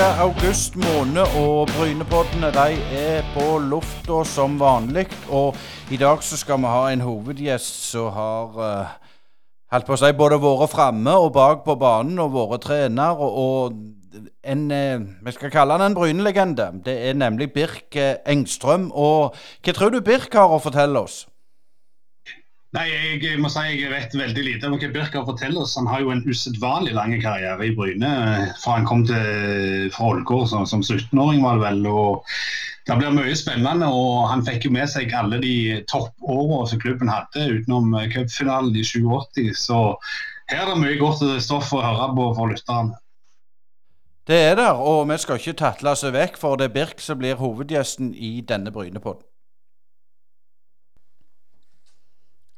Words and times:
uke, 0.00 0.20
august 0.20 0.76
måned, 0.76 1.26
og 1.36 1.68
Brynepoddene 1.76 2.48
de 2.54 2.76
er 2.96 3.24
på 3.34 3.58
lufta 3.58 4.22
som 4.24 4.54
vanlig. 4.60 5.06
Og 5.28 5.56
i 5.92 5.98
dag 6.00 6.22
så 6.24 6.38
skal 6.40 6.60
vi 6.62 6.70
ha 6.72 6.86
en 6.88 7.02
hovedgjest 7.04 7.90
som 7.90 8.08
har 8.14 8.56
uh, 8.56 9.82
på 9.84 9.92
å 9.92 9.98
si 10.00 10.12
både 10.16 10.38
vært 10.40 10.72
framme 10.72 11.16
og 11.20 11.34
bak 11.36 11.64
på 11.66 11.76
banen 11.76 12.18
og 12.22 12.32
vært 12.32 12.64
trener. 12.64 13.20
Og, 13.20 13.36
og 13.44 14.24
en 14.44 14.64
uh, 14.72 15.04
Vi 15.26 15.36
skal 15.36 15.52
kalle 15.52 15.76
han 15.76 15.90
en 15.90 15.98
Bryne-legende. 15.98 16.70
Det 16.84 16.96
er 17.10 17.20
nemlig 17.20 17.52
Birk 17.52 17.92
uh, 18.00 18.16
Engstrøm. 18.24 18.88
Og 18.94 19.36
hva 19.36 19.76
tror 19.76 19.92
du 19.92 20.00
Birk 20.00 20.32
har 20.32 20.48
å 20.48 20.62
fortelle 20.64 21.04
oss? 21.04 21.26
Nei, 22.70 22.84
jeg 23.18 23.38
må 23.42 23.48
si 23.50 23.64
jeg 23.66 23.90
vet 23.90 24.12
veldig 24.14 24.42
lite 24.46 24.68
om 24.68 24.76
hva 24.78 24.88
Birka 24.94 25.24
forteller 25.26 25.64
oss. 25.64 25.72
Han 25.74 25.88
har 25.90 26.04
jo 26.04 26.12
en 26.14 26.22
usedvanlig 26.22 26.92
lang 26.94 27.16
karriere 27.18 27.66
i 27.66 27.72
Bryne. 27.74 28.10
Fra 28.62 28.76
han 28.76 28.86
kom 28.86 29.02
til 29.08 29.88
fra 29.90 30.12
Ålgård 30.12 30.46
som, 30.52 30.68
som 30.70 30.84
17-åring, 30.84 31.42
var 31.42 31.58
det 31.58 31.64
vel. 31.64 31.80
og 31.90 32.30
Det 32.86 32.98
blir 33.00 33.16
mye 33.16 33.34
spennende. 33.34 33.88
og 33.90 34.28
Han 34.30 34.44
fikk 34.46 34.68
jo 34.68 34.74
med 34.76 34.86
seg 34.92 35.10
alle 35.18 35.40
de 35.42 35.80
toppårene 35.90 36.68
som 36.70 36.82
klubben 36.84 37.10
hadde, 37.10 37.48
utenom 37.58 37.90
cupfinalen 38.14 38.78
i 38.78 38.86
87. 38.86 39.50
Så 39.58 39.80
her 40.52 40.62
er 40.62 40.70
det 40.70 40.78
mye 40.84 41.00
godt 41.00 41.26
stoff 41.42 41.74
å 41.74 41.82
høre 41.82 42.06
på 42.14 42.28
for 42.38 42.54
lytterne. 42.54 42.94
Det 44.30 44.38
er 44.52 44.54
der, 44.60 44.78
og 44.78 45.08
vi 45.10 45.18
skal 45.18 45.42
ikke 45.42 45.58
tatle 45.58 45.90
oss 45.90 46.06
vekk, 46.06 46.38
for 46.38 46.54
det 46.54 46.70
er 46.70 46.76
Birk 46.78 47.02
som 47.02 47.18
blir 47.18 47.40
hovedgjesten 47.40 48.14
i 48.14 48.36
denne 48.46 48.70
Brynepodden. 48.70 49.26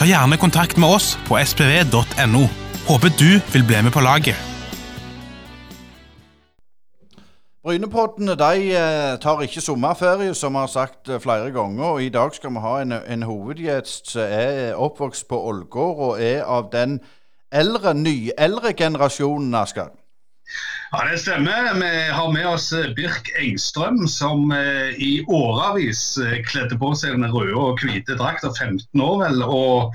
Ta 0.00 0.06
gjerne 0.08 0.36
kontakt 0.40 0.78
med 0.80 0.88
oss 0.88 1.18
på 1.28 1.36
spv.no. 1.44 2.40
Håper 2.88 3.10
du 3.20 3.36
vil 3.52 3.64
bli 3.68 3.82
med 3.84 3.92
på 3.92 4.00
laget. 4.00 4.38
Brynepoddene 7.64 8.32
de 8.40 8.70
eh, 8.72 9.18
tar 9.20 9.42
ikke 9.44 9.60
sommerferie, 9.60 10.32
som 10.34 10.56
vi 10.56 10.62
har 10.62 10.72
sagt 10.72 11.08
eh, 11.08 11.20
flere 11.20 11.50
ganger. 11.52 11.84
og 11.84 12.02
I 12.02 12.08
dag 12.08 12.32
skal 12.32 12.54
vi 12.56 12.64
ha 12.64 12.80
en, 12.80 12.92
en 12.92 13.22
hovedgjest 13.28 14.14
som 14.14 14.24
er 14.24 14.72
oppvokst 14.80 15.28
på 15.28 15.36
Ålgård 15.36 16.00
og 16.08 16.24
er 16.24 16.48
av 16.48 16.72
den 16.72 17.02
eldre, 17.52 17.92
nyeldre 17.94 18.72
generasjonen, 18.72 19.54
Asker. 19.54 19.92
Ja, 20.90 21.04
Det 21.10 21.18
stemmer. 21.22 21.74
Vi 21.78 21.90
har 22.10 22.32
med 22.32 22.46
oss 22.50 22.72
eh, 22.72 22.92
Birk 22.96 23.30
Engstrøm, 23.38 24.06
som 24.08 24.52
i 24.96 25.24
årevis 25.28 26.18
kledde 26.50 26.78
på 26.78 26.94
seg 26.98 27.14
den 27.14 27.30
røde 27.30 27.54
og 27.54 27.82
hvite 27.82 28.18
drakta, 28.18 28.50
15 28.50 29.04
år 29.06 29.20
vel. 29.24 29.44
og 29.46 29.94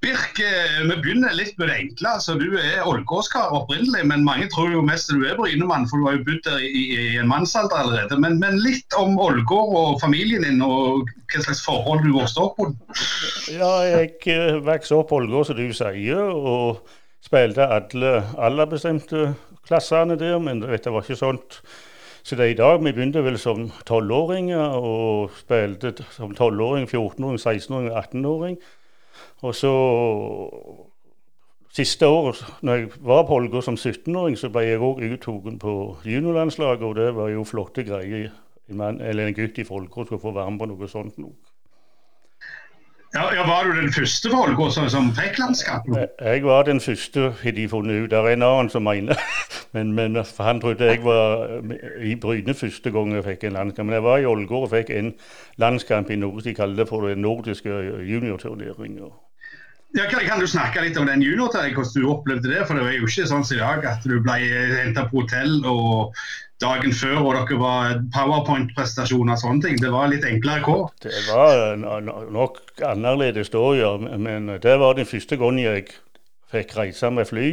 Birk, 0.00 0.38
eh, 0.38 0.82
vi 0.86 0.94
begynner 1.02 1.32
litt 1.34 1.56
med 1.58 1.66
det 1.68 1.76
enkle. 1.82 2.10
Altså, 2.14 2.36
du 2.38 2.52
er 2.54 2.86
ålgårdskar 2.86 3.50
opprinnelig, 3.56 4.04
men 4.06 4.22
mange 4.22 4.46
tror 4.52 4.70
jo 4.70 4.82
mest 4.86 5.10
du 5.10 5.24
er 5.26 5.34
Brynemann, 5.34 5.88
for 5.90 5.98
du 5.98 6.06
har 6.06 6.14
jo 6.14 6.26
bodd 6.28 6.44
der 6.46 6.62
i, 6.62 6.84
i, 6.94 7.16
en 7.18 7.26
mannsalder 7.26 7.80
allerede. 7.80 8.18
Men, 8.22 8.38
men 8.38 8.60
litt 8.62 8.94
om 8.94 9.18
Ålgård 9.18 9.74
og 9.80 9.98
familien 9.98 10.46
din, 10.46 10.62
og 10.62 11.10
hva 11.32 11.42
slags 11.42 11.64
forhold 11.66 12.06
du 12.06 12.12
vokste 12.14 12.44
opp 12.46 12.62
med? 12.62 12.78
Ja, 13.50 13.72
jeg 13.88 14.14
eh, 14.30 14.60
vokste 14.62 15.00
opp 15.00 15.10
på 15.10 15.18
Ålgård, 15.18 15.50
som 15.50 15.58
du 15.58 15.66
sier, 15.74 16.30
og 16.30 16.78
spilte 17.26 17.66
alle 17.66 18.14
alderbestemte 18.38 19.32
klassene 19.68 20.16
der. 20.18 20.38
Men 20.42 20.64
det 20.64 20.88
var 20.88 21.04
ikke 21.04 21.20
sånt 21.20 21.60
så 22.28 22.36
det 22.36 22.44
er 22.44 22.50
i 22.52 22.58
dag. 22.58 22.82
Vi 22.84 22.92
begynte 22.92 23.22
vel 23.24 23.38
som 23.40 23.70
tolvåringer 23.88 24.74
og 24.76 25.30
spilte 25.38 25.94
som 26.12 26.34
tolvåring, 26.36 26.84
14-åring, 26.84 27.38
16-åring 27.40 27.88
og 27.88 27.98
18-åring. 28.02 28.58
Og 29.42 29.54
så 29.54 29.72
Siste 31.78 32.06
året, 32.06 32.40
når 32.62 32.74
jeg 32.74 32.88
var 33.06 33.26
på 33.28 33.36
Ålgård 33.36 33.62
som 33.62 33.76
17-åring, 33.76 34.38
så 34.40 34.48
ble 34.50 34.64
jeg 34.64 34.80
òg 34.82 35.02
uttatt 35.04 35.58
på 35.62 35.72
juniorlandslaget, 36.04 36.82
og 36.82 36.96
det 36.96 37.10
var 37.14 37.28
jo 37.28 37.44
flotte 37.46 37.84
greier. 37.84 38.32
En, 38.68 38.76
mann, 38.80 39.00
eller 39.00 39.28
en 39.28 39.36
gutt 39.36 39.60
i 39.60 39.66
Ålgård 39.68 40.08
skulle 40.08 40.20
få 40.20 40.32
være 40.34 40.50
med 40.50 40.64
på 40.64 40.68
noe 40.72 40.88
sånt. 40.90 41.20
Noe. 41.22 41.36
Ja, 43.14 43.28
ja, 43.36 43.44
Var 43.46 43.68
du 43.68 43.80
den 43.80 43.92
første 43.92 44.32
Ålgård 44.32 44.72
som, 44.74 44.88
som 44.88 45.12
fikk 45.16 45.38
landskapet? 45.38 46.18
Jeg 46.20 46.44
var 46.44 46.66
den 46.66 46.80
første, 46.80 47.30
har 47.42 47.56
de 47.60 47.68
funnet 47.68 48.02
ut. 48.02 48.10
Det 48.10 48.18
er 48.18 48.32
en 48.32 48.48
annen 48.48 48.72
som 48.72 48.84
mener 48.88 49.20
men, 49.72 49.92
men 49.92 50.16
han 50.16 50.60
trodde 50.60 50.84
jeg 50.88 51.04
var 51.04 51.62
i 52.00 52.14
Bryne 52.20 52.54
første 52.56 52.90
gang 52.94 53.12
jeg 53.14 53.26
fikk 53.26 53.44
en 53.44 53.56
landskamp. 53.58 53.88
Men 53.88 53.98
jeg 53.98 54.06
var 54.06 54.18
i 54.18 54.28
Ålgård 54.28 54.68
og 54.68 54.74
fikk 54.74 54.92
en 54.96 55.14
landskamp 55.60 56.10
i 56.10 56.16
noe 56.20 56.44
de 56.44 56.54
kaller 56.56 56.82
det 56.82 56.88
for 56.88 57.08
den 57.08 57.24
nordiske 57.24 57.80
juniorturneringa. 58.08 59.10
Ja, 59.96 60.04
kan, 60.04 60.20
kan, 60.20 60.40
du 60.40 60.46
snakke 60.46 60.82
litt 60.84 60.98
om 61.00 61.06
den 61.08 61.22
juniortiden, 61.24 61.72
hvordan 61.76 62.02
du 62.02 62.10
opplevde 62.12 62.50
det? 62.52 62.64
For 62.68 62.76
det 62.76 62.84
var 62.84 62.96
jo 62.96 63.08
ikke 63.08 63.28
sånn 63.28 63.46
som 63.48 63.56
i 63.56 63.62
dag 63.62 63.86
at 63.88 64.04
du 64.04 64.18
ble 64.20 64.36
henta 64.82 65.06
på 65.08 65.22
hotell 65.22 65.62
og 65.68 66.18
dagen 66.60 66.92
før 66.92 67.22
og 67.22 67.36
dere 67.38 67.58
var 67.60 67.94
powerpoint-prestasjoner 68.12 69.36
og 69.36 69.40
sånne 69.40 69.64
ting. 69.64 69.78
Det 69.80 69.92
var 69.94 70.10
litt 70.12 70.26
enklere 70.28 70.64
kår? 70.66 70.84
Det 71.06 71.14
var 71.30 71.78
nok 71.78 72.60
annerledes 72.84 73.52
da, 73.54 73.64
ja. 73.78 73.94
Men 73.96 74.50
det 74.60 74.76
var 74.82 74.98
den 74.98 75.08
første 75.08 75.40
gangen 75.40 75.62
jeg 75.62 75.88
fikk 76.52 76.76
reise 76.76 77.12
med 77.12 77.28
fly 77.28 77.48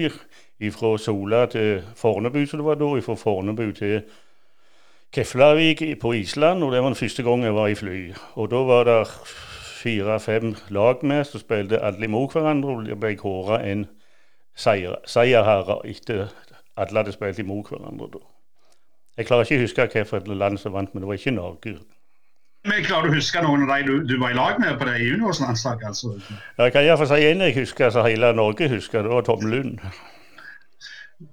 fra 0.72 0.98
Sola 0.98 1.46
til 1.46 1.84
Fornebu, 1.96 2.46
som 2.46 2.60
det 2.60 2.66
var 2.66 2.76
da. 2.80 2.92
Fra 3.02 3.16
Fornebu 3.16 3.72
til 3.72 4.02
Keflavik 5.14 5.84
på 6.02 6.14
Island. 6.14 6.64
Og 6.64 6.72
det 6.72 6.82
var 6.82 6.88
den 6.90 6.96
første 6.96 7.24
gang 7.24 7.44
jeg 7.44 7.56
var 7.56 7.68
i 7.68 7.76
fly. 7.76 8.14
Og 8.36 8.52
da 8.52 8.56
var 8.56 8.84
det 8.84 9.08
fire-fem 9.84 10.56
lag 10.70 11.04
med, 11.06 11.24
så 11.24 11.40
spilte 11.40 11.80
alle 11.80 12.04
imot 12.06 12.32
hverandre. 12.34 12.70
Og 12.70 12.86
det 12.86 13.00
ble 13.00 13.16
kåra 13.16 13.62
en 13.68 13.88
seier, 14.56 14.96
seierherre 15.06 15.82
etter 15.86 16.28
alle 16.78 17.00
hadde 17.00 17.12
spilt 17.16 17.40
imot 17.40 17.70
hverandre. 17.70 18.08
da. 18.14 18.24
Jeg 19.18 19.26
klarer 19.26 19.48
ikke 19.48 19.60
å 19.60 19.64
huske 19.64 19.90
hvilket 19.94 20.38
land 20.38 20.58
som 20.60 20.74
vant, 20.74 20.94
men 20.94 21.04
det 21.04 21.08
var 21.08 21.20
ikke 21.20 21.32
Norge. 21.32 21.78
Men 22.66 22.84
Klarer 22.84 23.08
du 23.08 23.14
å 23.14 23.16
huske 23.20 23.42
noen 23.46 23.68
av 23.70 23.78
de 23.78 23.86
du, 23.86 23.94
du 24.10 24.18
var 24.20 24.34
i 24.34 24.38
lag 24.38 24.60
med 24.60 24.80
på 24.80 24.88
det 24.90 24.98
juniorslandslaget? 25.04 25.86
Altså? 25.88 26.16
Ja, 26.58 26.64
jeg 26.64 26.74
kan 26.74 26.88
iallfall 26.88 27.12
si 27.12 27.28
en 27.30 27.44
jeg 27.46 27.56
husker, 27.60 27.94
som 27.94 28.08
hele 28.08 28.34
Norge 28.34 28.70
husker. 28.72 29.06
Det 29.06 29.12
var 29.12 29.22
Tom 29.28 29.46
Lund. 29.46 29.78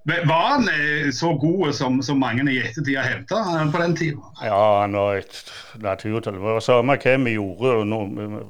Var 0.06 0.48
han 0.48 0.68
eh, 0.68 1.10
så 1.10 1.34
god 1.34 1.74
som, 1.74 2.02
som 2.02 2.20
mange 2.22 2.44
i 2.52 2.60
ettertid 2.62 2.96
har 2.96 3.08
hevda 3.10 3.40
eh, 3.50 3.70
på 3.72 3.80
den 3.82 3.96
tida? 3.98 4.32
Ja, 4.44 4.80
han 4.80 4.94
var 4.94 5.18
et 5.18 5.52
naturtalent. 5.82 6.38
Det 6.38 6.44
var 6.44 6.62
samme 6.62 6.98
hva 7.02 7.16
vi 7.24 7.34
gjorde. 7.34 8.42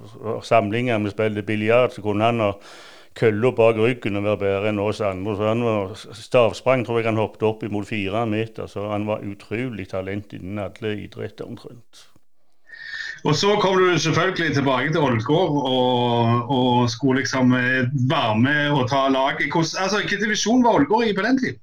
Samlinger 0.44 1.00
vi 1.06 1.14
spilte 1.14 1.46
biljard, 1.48 1.96
så 1.96 2.04
kunne 2.04 2.28
han 2.28 2.44
ha 2.44 2.52
kølla 3.16 3.52
bak 3.56 3.80
ryggen 3.80 4.20
og 4.20 4.28
være 4.28 4.42
bedre 4.44 4.72
enn 4.72 4.84
oss 4.84 5.00
andre. 5.04 5.36
Så 5.36 5.48
han 5.48 5.64
var 5.64 5.96
Stavsprang 5.96 6.84
tror 6.84 7.00
jeg 7.00 7.08
han 7.08 7.20
hoppet 7.20 7.48
opp 7.48 7.64
imot 7.64 7.88
fire 7.88 8.26
meter, 8.28 8.68
så 8.68 8.90
han 8.92 9.08
var 9.08 9.24
utrolig 9.24 9.88
talent 9.92 10.36
innen 10.36 10.60
alle 10.66 10.96
idretter 11.06 11.48
omtrent. 11.48 12.08
Og 13.24 13.34
så 13.38 13.56
kom 13.62 13.78
du 13.78 13.98
selvfølgelig 13.98 14.54
tilbake 14.54 14.88
til 14.92 14.98
Ålgård 14.98 15.50
og, 15.72 16.50
og, 16.50 16.90
skulle 16.90 17.20
liksom 17.20 17.52
eh, 17.54 17.86
være 18.10 18.38
med 18.38 18.70
og 18.70 18.88
ta 18.90 19.08
laget. 19.08 19.52
Altså, 19.54 19.96
Hvilken 20.00 20.24
divisjon 20.24 20.64
var 20.64 20.74
Ålgård 20.80 21.04
i 21.06 21.14
på 21.14 21.22
den 21.22 21.38
tid? 21.38 21.54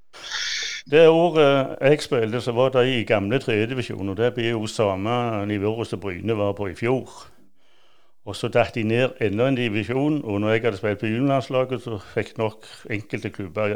Det 0.92 1.08
året 1.10 1.76
jeg 1.82 2.02
spilte, 2.02 2.42
så 2.42 2.52
var 2.52 2.70
det 2.70 2.88
i 2.88 3.04
gamle 3.04 3.40
tredjedivisjon. 3.40 4.10
Og 4.10 4.18
det 4.18 4.34
blir 4.34 4.50
jo 4.50 4.68
samme 4.68 5.46
nivå 5.46 5.84
som 5.84 6.00
Bryne 6.00 6.38
var 6.38 6.56
på 6.58 6.72
i 6.72 6.76
fjor. 6.76 7.12
Og 8.26 8.36
så 8.36 8.48
datt 8.48 8.76
de 8.76 8.84
ned 8.84 9.20
enda 9.22 9.48
en 9.48 9.60
divisjon. 9.60 10.22
Og 10.24 10.42
når 10.42 10.50
jeg 10.56 10.64
hadde 10.64 10.78
spilt 10.78 11.04
på 11.04 11.12
juniorlandslaget, 11.12 11.84
så 11.84 12.00
fikk 12.16 12.38
nok 12.38 12.66
enkelte 12.90 13.30
klubber 13.36 13.76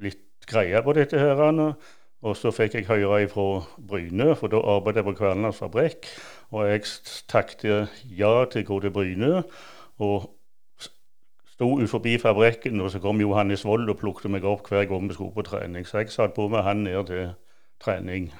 litt 0.00 0.24
greie 0.48 0.82
på 0.82 0.96
dette. 0.96 1.18
her. 1.18 1.74
Og 2.22 2.36
så 2.36 2.50
fikk 2.52 2.74
jeg 2.74 2.88
høre 2.88 3.28
fra 3.28 3.62
Bryne, 3.88 4.34
for 4.36 4.52
da 4.52 4.60
arbeidet 4.60 5.00
jeg 5.00 5.08
på 5.08 5.16
Kvernelands 5.22 5.62
fabrikk. 5.62 6.10
Og 6.52 6.68
jeg 6.68 6.84
takket 7.28 7.88
ja 8.04 8.44
til 8.52 8.66
til 8.66 8.90
Bryne. 8.92 9.42
Og 9.98 10.28
sto 11.60 11.74
utenfor 11.76 12.04
fabrikken, 12.20 12.80
og 12.80 12.90
så 12.90 12.98
kom 12.98 13.20
Johannes 13.20 13.64
Wold 13.64 13.88
og 13.88 13.98
plukket 13.98 14.30
meg 14.30 14.44
opp 14.44 14.68
hver 14.68 14.84
gang 14.84 15.08
vi 15.08 15.14
skulle 15.14 15.34
på 15.34 15.42
trening. 15.42 15.86
Så 15.86 15.98
jeg 15.98 16.10
satt 16.10 16.34
på 16.34 16.48
med 16.48 16.62
han 16.62 16.84
ned 16.84 17.06
til 17.06 17.32
trening. 17.84 18.32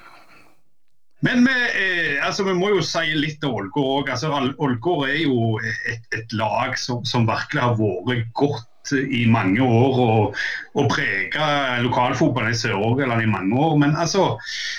Men 1.21 1.45
vi, 1.45 1.53
eh, 1.53 2.25
altså, 2.25 2.43
vi 2.43 2.53
må 2.57 2.71
jo 2.73 2.81
si 2.81 3.13
litt 3.13 3.43
om 3.45 3.53
Ålgård 3.59 4.09
òg. 4.09 4.09
Altså, 4.09 4.31
Ålgård 4.57 5.09
er 5.09 5.19
jo 5.21 5.59
et, 5.61 6.07
et 6.17 6.33
lag 6.33 6.73
som, 6.81 7.05
som, 7.05 7.27
virkelig 7.29 7.61
har 7.61 7.77
vært 7.77 8.31
godt 8.33 8.65
i 8.91 9.25
mange 9.29 9.63
år 9.63 9.99
og, 10.05 10.39
og 10.75 10.89
prega 10.91 11.79
lokalfotballen 11.85 12.55
i 12.55 12.57
Sør-Rogaland 12.57 13.23
i 13.23 13.29
mange 13.29 13.59
år. 13.59 13.77
Men 13.83 13.95
altså, 13.95 14.33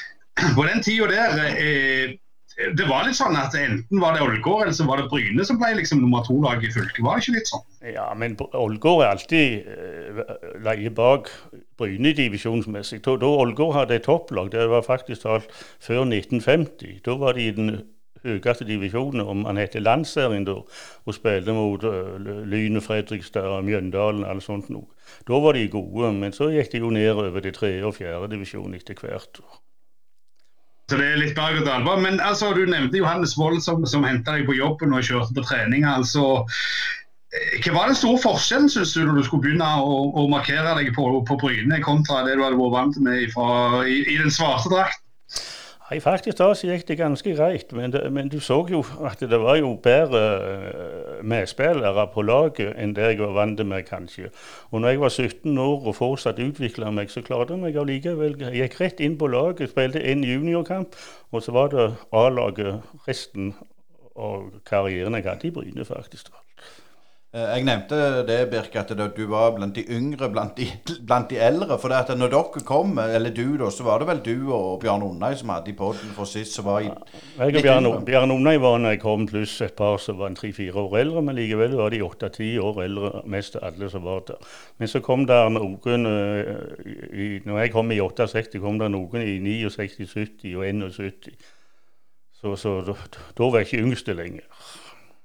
på 0.57 0.67
den 0.69 0.83
tida 0.85 1.09
der 1.13 1.47
eh, 1.53 2.19
det 2.77 2.85
var 2.85 3.07
litt 3.07 3.17
sånn 3.17 3.37
at 3.39 3.55
enten 3.57 4.01
var 4.03 4.15
det 4.15 4.25
Ålgård 4.25 4.67
eller 4.67 4.77
så 4.77 4.85
var 4.85 5.01
det 5.01 5.09
Bryne 5.11 5.45
som 5.49 5.59
ble 5.61 5.71
liksom 5.79 6.03
nummer 6.03 6.25
to-lag 6.27 6.61
i 6.65 6.71
fylket. 6.73 7.01
Var 7.05 7.17
det 7.17 7.25
ikke 7.25 7.37
litt 7.39 7.49
sånn? 7.49 7.65
Ja, 7.95 8.05
men 8.19 8.37
Ålgård 8.39 9.05
er 9.07 9.15
alltid 9.15 9.71
eh, 9.73 10.37
leie 10.67 10.93
bak 10.93 11.31
Bryne 11.81 12.13
divisjonsmessig. 12.19 13.01
Da 13.07 13.17
Ålgård 13.17 13.75
hadde 13.79 13.97
et 13.99 14.07
topplag, 14.07 14.53
det 14.53 14.69
var 14.71 14.85
faktisk 14.87 15.25
talt 15.25 15.49
før 15.83 16.05
1950. 16.05 17.01
Da 17.07 17.17
var 17.23 17.39
de 17.39 17.49
i 17.49 17.57
den 17.57 17.73
høyeste 18.25 18.67
divisjonen, 18.69 19.25
om 19.25 19.45
han 19.49 19.61
heter 19.61 19.85
Landsserien 19.85 20.47
da, 20.49 20.61
og 21.07 21.17
spilte 21.17 21.57
mot 21.57 21.85
uh, 21.85 22.17
Lyne, 22.49 22.83
Fredrikstad, 22.85 23.59
Mjøndalen, 23.67 24.25
og 24.25 24.37
alt 24.37 24.47
sånt 24.47 24.71
noe. 24.73 24.89
Da 25.29 25.43
var 25.43 25.59
de 25.59 25.67
gode, 25.73 26.13
men 26.17 26.33
så 26.37 26.53
gikk 26.53 26.73
de 26.73 26.85
jo 26.85 26.95
nedover 26.95 27.45
til 27.45 27.57
tredje 27.57 27.85
og 27.89 27.99
fjerde 27.99 28.33
divisjon 28.33 28.79
etter 28.79 28.99
hvert. 28.99 29.43
Så 30.91 30.99
det 31.01 31.07
er 31.09 31.21
litt 31.23 31.37
berg 31.39 31.63
og 31.63 31.69
dal 31.69 31.87
Men 32.03 32.21
altså, 32.21 32.51
du 32.53 32.67
nevnte 32.69 32.99
Johannes 32.99 33.37
Wold 33.39 33.63
som, 33.65 33.85
som 33.89 34.05
henta 34.05 34.37
deg 34.37 34.49
på 34.49 34.59
jobben 34.59 34.93
og 34.93 35.07
kjørte 35.07 35.37
på 35.39 35.45
trening. 35.47 35.87
altså 35.89 36.45
eh, 37.33 37.63
hva 37.65 37.77
var 37.77 37.89
den 37.89 37.97
store 37.97 38.21
forskjellen 38.21 38.69
synes 38.69 38.93
du, 38.93 39.05
når 39.07 39.21
du 39.21 39.23
skulle 39.29 39.47
begynne 39.47 39.71
å, 39.81 40.03
å 40.21 40.27
markere 40.29 40.75
deg 40.81 40.93
på, 40.97 41.07
på 41.29 41.39
Bryne, 41.41 41.81
kontra 41.87 42.27
det 42.27 42.37
du 42.37 42.45
hadde 42.45 42.61
vært 42.61 42.77
vant 42.77 43.01
med 43.07 43.31
fra, 43.33 43.49
i, 43.87 44.03
i, 44.05 44.19
den 44.21 44.35
svarte 44.35 44.73
drakten? 44.75 45.07
Nei, 45.93 45.99
faktisk 46.01 46.39
da 46.41 46.47
så 46.57 46.71
gikk 46.71 46.87
det 46.89 46.95
ganske 46.97 47.33
greit. 47.37 47.73
Men, 47.77 47.93
men, 48.17 48.29
du 48.33 48.39
så 48.41 48.63
jo 48.71 48.79
at 49.05 49.21
det 49.21 49.37
var 49.43 49.59
jo 49.61 49.75
bedre 49.85 50.21
uh, 50.41 51.19
medspillere 51.21 52.07
på 52.15 52.23
laget 52.25 52.79
enn 52.81 52.95
det 52.97 53.11
jeg 53.11 53.19
var 53.21 53.35
vant 53.37 53.61
med, 53.61 53.85
kanskje. 53.85 54.31
Og 54.71 54.81
når 54.81 54.95
jeg 54.95 55.01
var 55.03 55.13
17 55.13 55.59
år 55.61 55.91
og 55.91 55.97
fortsatt 55.99 56.41
utvikla 56.41 56.89
meg, 56.97 57.13
så 57.13 57.21
klarte 57.21 57.53
jeg 57.53 57.61
meg 57.67 57.77
allikevel. 57.77 58.39
Jeg 58.41 58.57
gikk 58.63 58.79
rett 58.81 59.03
inn 59.05 59.19
på 59.21 59.29
laget, 59.29 59.69
spilte 59.75 60.01
en 60.01 60.25
juniorkamp, 60.25 60.97
og 61.29 61.45
så 61.45 61.53
var 61.53 61.69
det 61.77 61.91
A-laget 62.09 62.81
resten 63.05 63.53
av 64.17 64.49
karrieren 64.65 65.21
jeg 65.21 65.29
hadde 65.29 65.51
i 65.51 65.53
Bryne, 65.59 65.85
faktisk. 65.85 66.33
Eh, 66.33 66.52
jeg 67.33 67.65
nevnte 67.65 67.99
det, 68.29 68.35
Birk, 68.53 68.75
at 68.77 68.91
du 68.93 69.23
var 69.31 69.55
blant 69.57 69.73
de 69.73 69.87
yngre, 69.89 70.27
blant 70.29 70.53
de, 70.59 70.67
blant 71.09 71.31
de 71.31 71.39
eldre. 71.41 71.79
For 71.81 71.89
det 71.89 72.03
at 72.03 72.19
når 72.21 72.29
dere 72.35 72.61
kom, 72.69 72.99
eller 73.01 73.33
du 73.33 73.57
da, 73.57 73.71
så 73.73 73.87
var 73.87 74.03
det 74.03 74.09
vel 74.11 74.21
du 74.27 74.51
og 74.53 74.83
Bjørn 74.83 75.07
Onnøy 75.07 75.39
som 75.41 75.55
hadde 75.55 75.73
i 75.73 75.77
poden 75.79 76.13
for 76.13 76.29
sist 76.29 76.59
som 76.59 76.69
var 76.69 76.83
i 76.85 76.91
Jeg 76.91 77.57
og 77.57 77.65
Bjørn, 77.65 77.89
Bjørn 78.05 78.35
Onnøy 78.37 78.61
var 78.61 78.77
når 78.83 78.97
jeg 78.97 79.01
kom, 79.07 79.25
pluss 79.31 79.55
et 79.65 79.73
par 79.79 79.97
som 80.05 80.21
var 80.21 80.37
tre-fire 80.37 80.77
år 80.85 80.99
eldre. 81.01 81.25
Men 81.25 81.41
likevel 81.41 81.79
var 81.81 81.97
de 81.97 82.03
åtte-ti 82.05 82.51
år 82.61 82.83
eldre, 82.85 83.25
mest 83.33 83.57
alle 83.63 83.89
som 83.89 84.05
var 84.05 84.29
der. 84.29 84.53
Men 84.77 84.93
så 84.93 85.01
kom 85.01 85.25
der 85.31 85.49
noen 85.57 86.07
eh, 86.13 86.55
i, 87.17 87.33
Når 87.49 87.65
jeg 87.65 87.73
kom 87.73 87.97
i 87.97 88.01
68, 88.05 88.61
kom 88.61 88.77
det 88.83 88.93
noen 88.93 89.25
i 89.25 89.39
69, 89.41 90.05
70 90.13 90.61
og 90.61 90.69
71. 90.69 91.33
Så, 92.43 92.57
så 92.61 92.79
da, 92.85 93.01
da 93.39 93.49
var 93.49 93.63
jeg 93.63 93.73
ikke 93.73 93.87
yngste 93.89 94.21
lenger. 94.21 94.45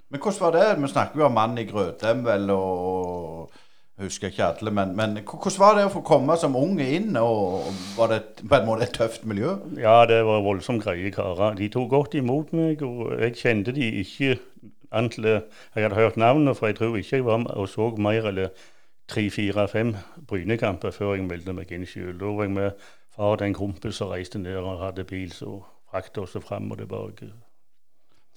Men 0.09 0.21
hvordan 0.21 0.41
var 0.41 0.51
det? 0.55 0.81
Vi 0.81 0.87
snakker 0.87 1.19
jo 1.19 1.25
om 1.25 1.35
mannen 1.35 1.57
i 1.57 1.65
Grødem, 1.67 2.25
vel, 2.25 2.49
og 2.49 3.51
husker 3.99 4.27
ikke 4.27 4.45
alle. 4.45 4.71
Men, 4.71 4.95
men, 4.95 5.17
hvordan 5.23 5.59
var 5.59 5.75
det 5.75 5.85
å 5.87 5.91
få 5.91 6.03
komme 6.05 6.37
som 6.39 6.55
unge 6.55 6.85
inn? 6.95 7.17
og 7.19 7.67
Var 7.97 8.13
det 8.13 8.21
på 8.43 8.55
en 8.55 8.67
måte 8.69 8.87
et 8.87 8.95
tøft 8.95 9.25
miljø? 9.25 9.57
Ja, 9.79 10.05
det 10.09 10.21
var 10.25 10.45
voldsomt 10.45 10.85
greie 10.85 11.11
karer. 11.11 11.57
De 11.57 11.69
tok 11.73 11.89
godt 11.91 12.15
imot 12.15 12.53
meg, 12.55 12.83
og 12.85 13.17
jeg 13.19 13.35
kjente 13.41 13.75
de 13.75 13.89
ikke 14.03 14.37
antall 14.95 15.27
Jeg 15.27 15.83
hadde 15.83 15.95
hørt 15.95 16.17
navnet, 16.17 16.57
for 16.57 16.67
jeg 16.67 16.77
tror 16.77 16.95
ikke 16.95 17.17
jeg 17.17 17.25
var 17.25 17.43
og 17.57 17.67
så 17.69 17.89
mer 17.97 18.29
eller 18.31 18.53
tre-fire-fem 19.07 19.95
Brynekamper 20.27 20.91
før 20.91 21.15
jeg 21.15 21.27
meldte 21.27 21.55
meg 21.55 21.71
inn 21.71 21.87
sjøl. 21.87 22.15
Da 22.19 22.31
var 22.31 22.47
jeg 22.47 22.55
med 22.55 22.87
far 23.15 23.35
og 23.35 23.43
en 23.43 23.57
kompis 23.57 23.99
som 23.99 24.11
reiste 24.13 24.39
ned 24.39 24.55
og 24.61 24.79
hadde 24.83 25.07
bil 25.07 25.31
så 25.35 25.59
frakta 25.91 26.23
oss 26.23 26.37
fram 26.43 26.71
og 26.71 26.79
tilbake. 26.79 27.31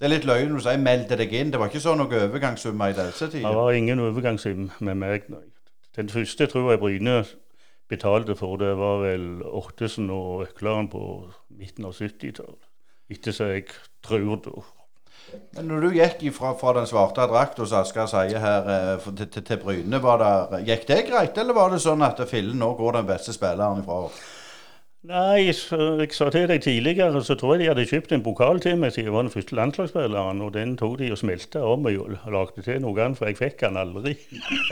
Det 0.01 0.07
er 0.07 0.15
litt 0.15 0.23
løgn 0.25 0.47
når 0.49 0.57
du 0.57 0.63
sier 0.65 0.79
'meldte 0.81 1.17
deg 1.19 1.33
inn'. 1.37 1.51
Det 1.53 1.59
var 1.61 1.69
ikke 1.69 1.79
sånn 1.83 1.99
noen 2.01 2.23
overgangssummer 2.25 2.89
i 2.89 2.95
disse 2.97 3.27
tider? 3.29 3.45
Det 3.45 3.57
var 3.59 3.75
ingen 3.77 3.99
overgangssum 4.01 4.71
med 4.79 4.97
meg. 4.97 5.27
Den 5.95 6.09
første 6.09 6.47
tror 6.49 6.71
jeg 6.71 6.79
Bryne 6.81 7.19
betalte 7.87 8.33
for, 8.35 8.57
det 8.57 8.71
var 8.79 9.03
vel 9.03 9.43
Ottesen 9.45 10.09
og 10.09 10.47
Økleren 10.47 10.89
på 10.89 11.03
midten 11.53 11.85
av 11.85 11.93
70-tallet. 11.93 12.65
Ikke 13.13 13.31
så 13.35 13.51
jeg 13.51 13.67
tror 14.01 14.41
da. 14.41 14.65
Men 15.53 15.69
når 15.69 15.85
du 15.85 15.89
gikk 15.99 16.33
fra, 16.33 16.55
fra 16.57 16.73
den 16.79 16.89
svarte 16.89 17.29
drakt 17.29 17.61
hos 17.61 17.71
Asker 17.71 18.09
Seie 18.09 18.41
her, 18.41 18.73
eh, 18.73 19.09
til, 19.17 19.27
til, 19.27 19.43
til 19.43 19.61
Bryne, 19.61 20.01
det, 20.01 20.65
gikk 20.65 20.87
det 20.87 21.01
greit, 21.11 21.37
eller 21.37 21.53
var 21.53 21.69
det 21.69 21.83
sånn 21.85 22.01
at 22.01 22.17
Fillen 22.25 22.57
nå 22.57 22.73
går 22.73 22.97
den 22.97 23.05
beste 23.05 23.37
spilleren 23.37 23.83
ifra? 23.83 24.07
Nei, 25.09 25.49
så 25.57 25.77
jeg 25.97 26.11
sa 26.13 26.27
til 26.29 26.43
deg 26.45 26.59
tidligere, 26.61 27.23
så 27.25 27.33
tror 27.33 27.55
jeg 27.55 27.63
de 27.63 27.69
hadde 27.71 27.87
kjøpt 27.89 28.11
en 28.13 28.21
pokal 28.21 28.59
til 28.61 28.75
meg 28.77 28.91
siden 28.93 29.07
jeg 29.09 29.15
var 29.15 29.25
den 29.25 29.33
første 29.33 29.55
landslagsspilleren, 29.57 30.43
og 30.45 30.51
den 30.53 30.75
tok 30.77 30.99
de 30.99 31.09
og 31.09 31.17
smelte 31.17 31.63
om 31.65 31.87
og 31.89 32.11
lagde 32.29 32.61
til 32.61 32.77
noe 32.83 33.01
annet, 33.01 33.17
for 33.17 33.31
jeg 33.31 33.39
fikk 33.39 33.63
den 33.63 33.81
aldri. 33.81 34.13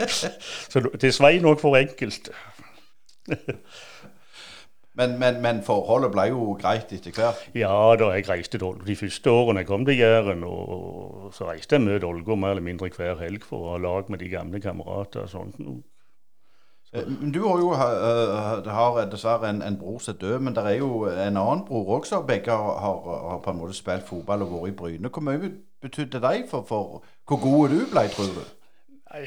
så 0.70 0.84
det 1.02 1.10
svei 1.16 1.40
nok 1.42 1.58
for 1.58 1.74
enkelt. 1.80 2.30
men, 5.00 5.18
men, 5.18 5.42
men, 5.42 5.64
forholdet 5.66 6.14
ble 6.14 6.28
jo 6.30 6.54
greit 6.62 6.94
etter 6.94 7.16
hvert? 7.18 7.42
Ja 7.58 7.74
da, 7.98 8.12
jeg 8.14 8.30
reiste 8.30 8.62
til 8.62 8.86
De 8.86 8.98
første 9.02 9.34
årene 9.34 9.64
jeg 9.64 9.72
kom 9.72 9.82
til 9.88 9.98
Jæren, 9.98 10.46
og 10.46 11.34
så 11.34 11.50
reiste 11.50 11.74
jeg 11.74 11.88
med 11.88 12.06
Ålgård 12.06 12.38
mer 12.38 12.54
eller 12.54 12.68
mindre 12.70 12.94
hver 12.94 13.18
helg 13.18 13.50
for 13.50 13.66
å 13.66 13.74
ha 13.74 13.82
lag 13.82 14.06
med 14.06 14.22
de 14.22 14.30
gamle 14.30 14.62
kamerater 14.62 15.26
og 15.26 15.34
sånt. 15.34 15.58
Eh, 16.92 17.06
du 17.34 17.42
har 17.46 17.58
jo 17.58 17.70
uh, 17.70 18.70
har 18.74 19.04
dessverre 19.10 19.50
en, 19.50 19.62
en 19.62 19.78
bror 19.78 19.98
som 19.98 20.14
er 20.14 20.18
død, 20.18 20.38
men 20.38 20.54
det 20.54 20.64
er 20.66 20.78
jo 20.78 21.04
en 21.06 21.36
annen 21.36 21.64
bror 21.66 21.98
også. 22.00 22.22
Begge 22.26 22.50
har, 22.50 22.78
har, 22.80 23.42
på 23.44 23.50
en 23.50 23.60
måte 23.60 23.76
spilt 23.78 24.08
fotball 24.08 24.42
og 24.42 24.54
vært 24.56 24.72
i 24.72 24.76
Bryne. 24.76 25.08
Hvor 25.08 25.22
mye 25.22 25.52
betydde 25.82 26.22
det 26.22 26.48
for, 26.50 26.64
for 26.68 27.04
hvor 27.28 27.38
god 27.42 27.68
du 27.68 27.84
ble, 27.92 28.08
tror 28.14 28.34
du? 28.34 28.42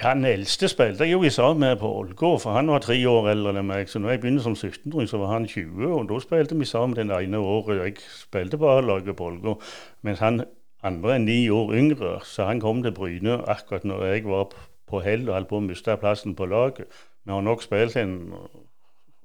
Han 0.01 0.23
eldste 0.25 0.69
spilte 0.71 1.03
jeg 1.03 1.11
jo 1.11 1.29
sammen 1.29 1.59
med 1.59 1.79
på 1.79 1.89
Ålgård, 1.91 2.39
for 2.39 2.55
han 2.55 2.71
var 2.71 2.79
tre 2.79 2.95
år 3.07 3.29
eldre 3.33 3.51
enn 3.59 3.67
meg. 3.67 3.89
Så 3.91 3.99
når 3.99 4.13
jeg 4.13 4.21
begynte 4.23 4.43
som 4.43 4.55
17-åring, 4.55 5.09
så 5.11 5.19
var 5.19 5.33
han 5.33 5.47
20, 5.47 5.87
og 5.91 6.05
da 6.07 6.19
spilte 6.23 6.55
vi 6.55 6.67
sammen 6.67 6.95
den 6.95 7.11
ene 7.11 7.39
året 7.39 7.81
jeg 7.81 7.97
spilte 8.15 8.59
på 8.59 8.69
A-laget 8.77 9.15
på 9.19 9.27
Ålgård. 9.27 9.63
Mens 10.07 10.23
han 10.23 10.45
andre 10.83 11.15
er 11.15 11.25
ni 11.25 11.49
år 11.51 11.73
yngre, 11.75 12.19
så 12.23 12.47
han 12.47 12.63
kom 12.63 12.83
til 12.83 12.95
Bryne 12.95 13.41
akkurat 13.47 13.83
når 13.83 14.05
jeg 14.05 14.25
var 14.27 14.55
på 14.87 15.03
hell 15.03 15.27
og 15.27 15.35
holdt 15.35 15.51
på 15.51 15.59
å 15.59 15.65
miste 15.67 15.97
plassen 15.99 16.35
på 16.35 16.47
laget. 16.47 16.87
Vi 17.23 17.31
har 17.31 17.41
nok 17.41 17.63
spilt 17.63 17.95
en 17.97 18.15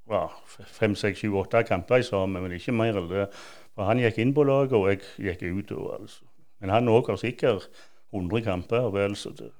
ja, 0.09 0.23
fem, 0.65 0.95
seks, 0.95 1.21
sju, 1.21 1.33
åtte 1.37 1.63
kamper 1.67 2.01
sammen, 2.01 2.41
men 2.43 2.55
ikke 2.57 2.73
mer 2.73 2.97
enn 2.97 3.11
det. 3.11 3.27
For 3.75 3.87
han 3.89 4.01
gikk 4.01 4.17
inn 4.23 4.33
på 4.33 4.47
laget, 4.47 4.75
og 4.75 4.89
jeg 4.89 5.03
gikk 5.17 5.45
ut. 5.45 5.75
Og, 5.77 5.93
altså. 5.99 6.25
Men 6.59 6.73
han 6.73 6.91
òg 6.91 7.11
har 7.11 7.19
sikkert 7.21 7.69
100 8.11 8.43
kamper. 8.47 8.89
vel, 8.91 9.15
så 9.15 9.29
det 9.37 9.51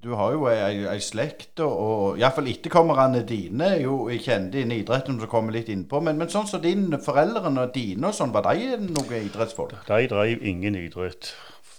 du 0.00 0.14
har 0.16 0.32
jo 0.32 0.46
ei, 0.48 0.86
ei 0.88 1.00
slekt, 1.04 1.60
og, 1.60 1.72
og 1.76 2.20
iallfall 2.20 2.48
etterkommerne 2.48 3.20
dine 3.28 3.66
jo 3.82 4.06
kjente 4.08 4.62
innen 4.62 4.78
idretten, 4.78 5.18
som 5.20 5.28
kommer 5.28 5.52
litt 5.52 5.68
innpå. 5.68 6.00
Men, 6.00 6.16
men 6.16 6.30
sånn 6.32 6.48
som 6.48 6.62
din 6.64 6.86
foreldrene 7.04 7.66
og 7.66 7.74
dine 7.74 8.08
og 8.08 8.16
sånn, 8.16 8.32
var 8.32 8.48
de 8.48 8.78
noen 8.86 9.26
idrettsfolk? 9.26 9.76
De 9.90 10.08
drev 10.08 10.46
ingen 10.46 10.78
idrett. 10.80 11.34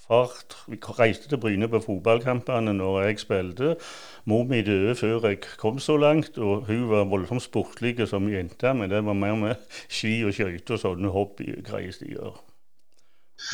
Far 0.05 0.35
reiste 0.99 1.31
til 1.31 1.41
Bryne 1.41 1.69
på 1.71 1.81
fotballkampene 1.81 2.75
når 2.77 3.07
jeg 3.07 3.23
spilte. 3.23 3.73
Mor 4.29 4.43
mi 4.49 4.61
døde 4.61 4.95
før 4.95 5.27
jeg 5.27 5.41
kom 5.57 5.79
så 5.79 5.97
langt, 5.97 6.37
og 6.37 6.67
hun 6.67 6.89
var 6.89 7.09
voldsomt 7.09 7.43
sportlig 7.43 7.95
som 8.07 8.29
jente. 8.29 8.73
Men 8.73 8.91
det 8.91 9.05
var 9.05 9.17
mer 9.17 9.35
med 9.35 9.55
ski 9.89 10.21
og 10.25 10.33
skøyter 10.33 10.77
og 10.77 10.83
sånne 10.83 11.13
gjør. 12.11 12.41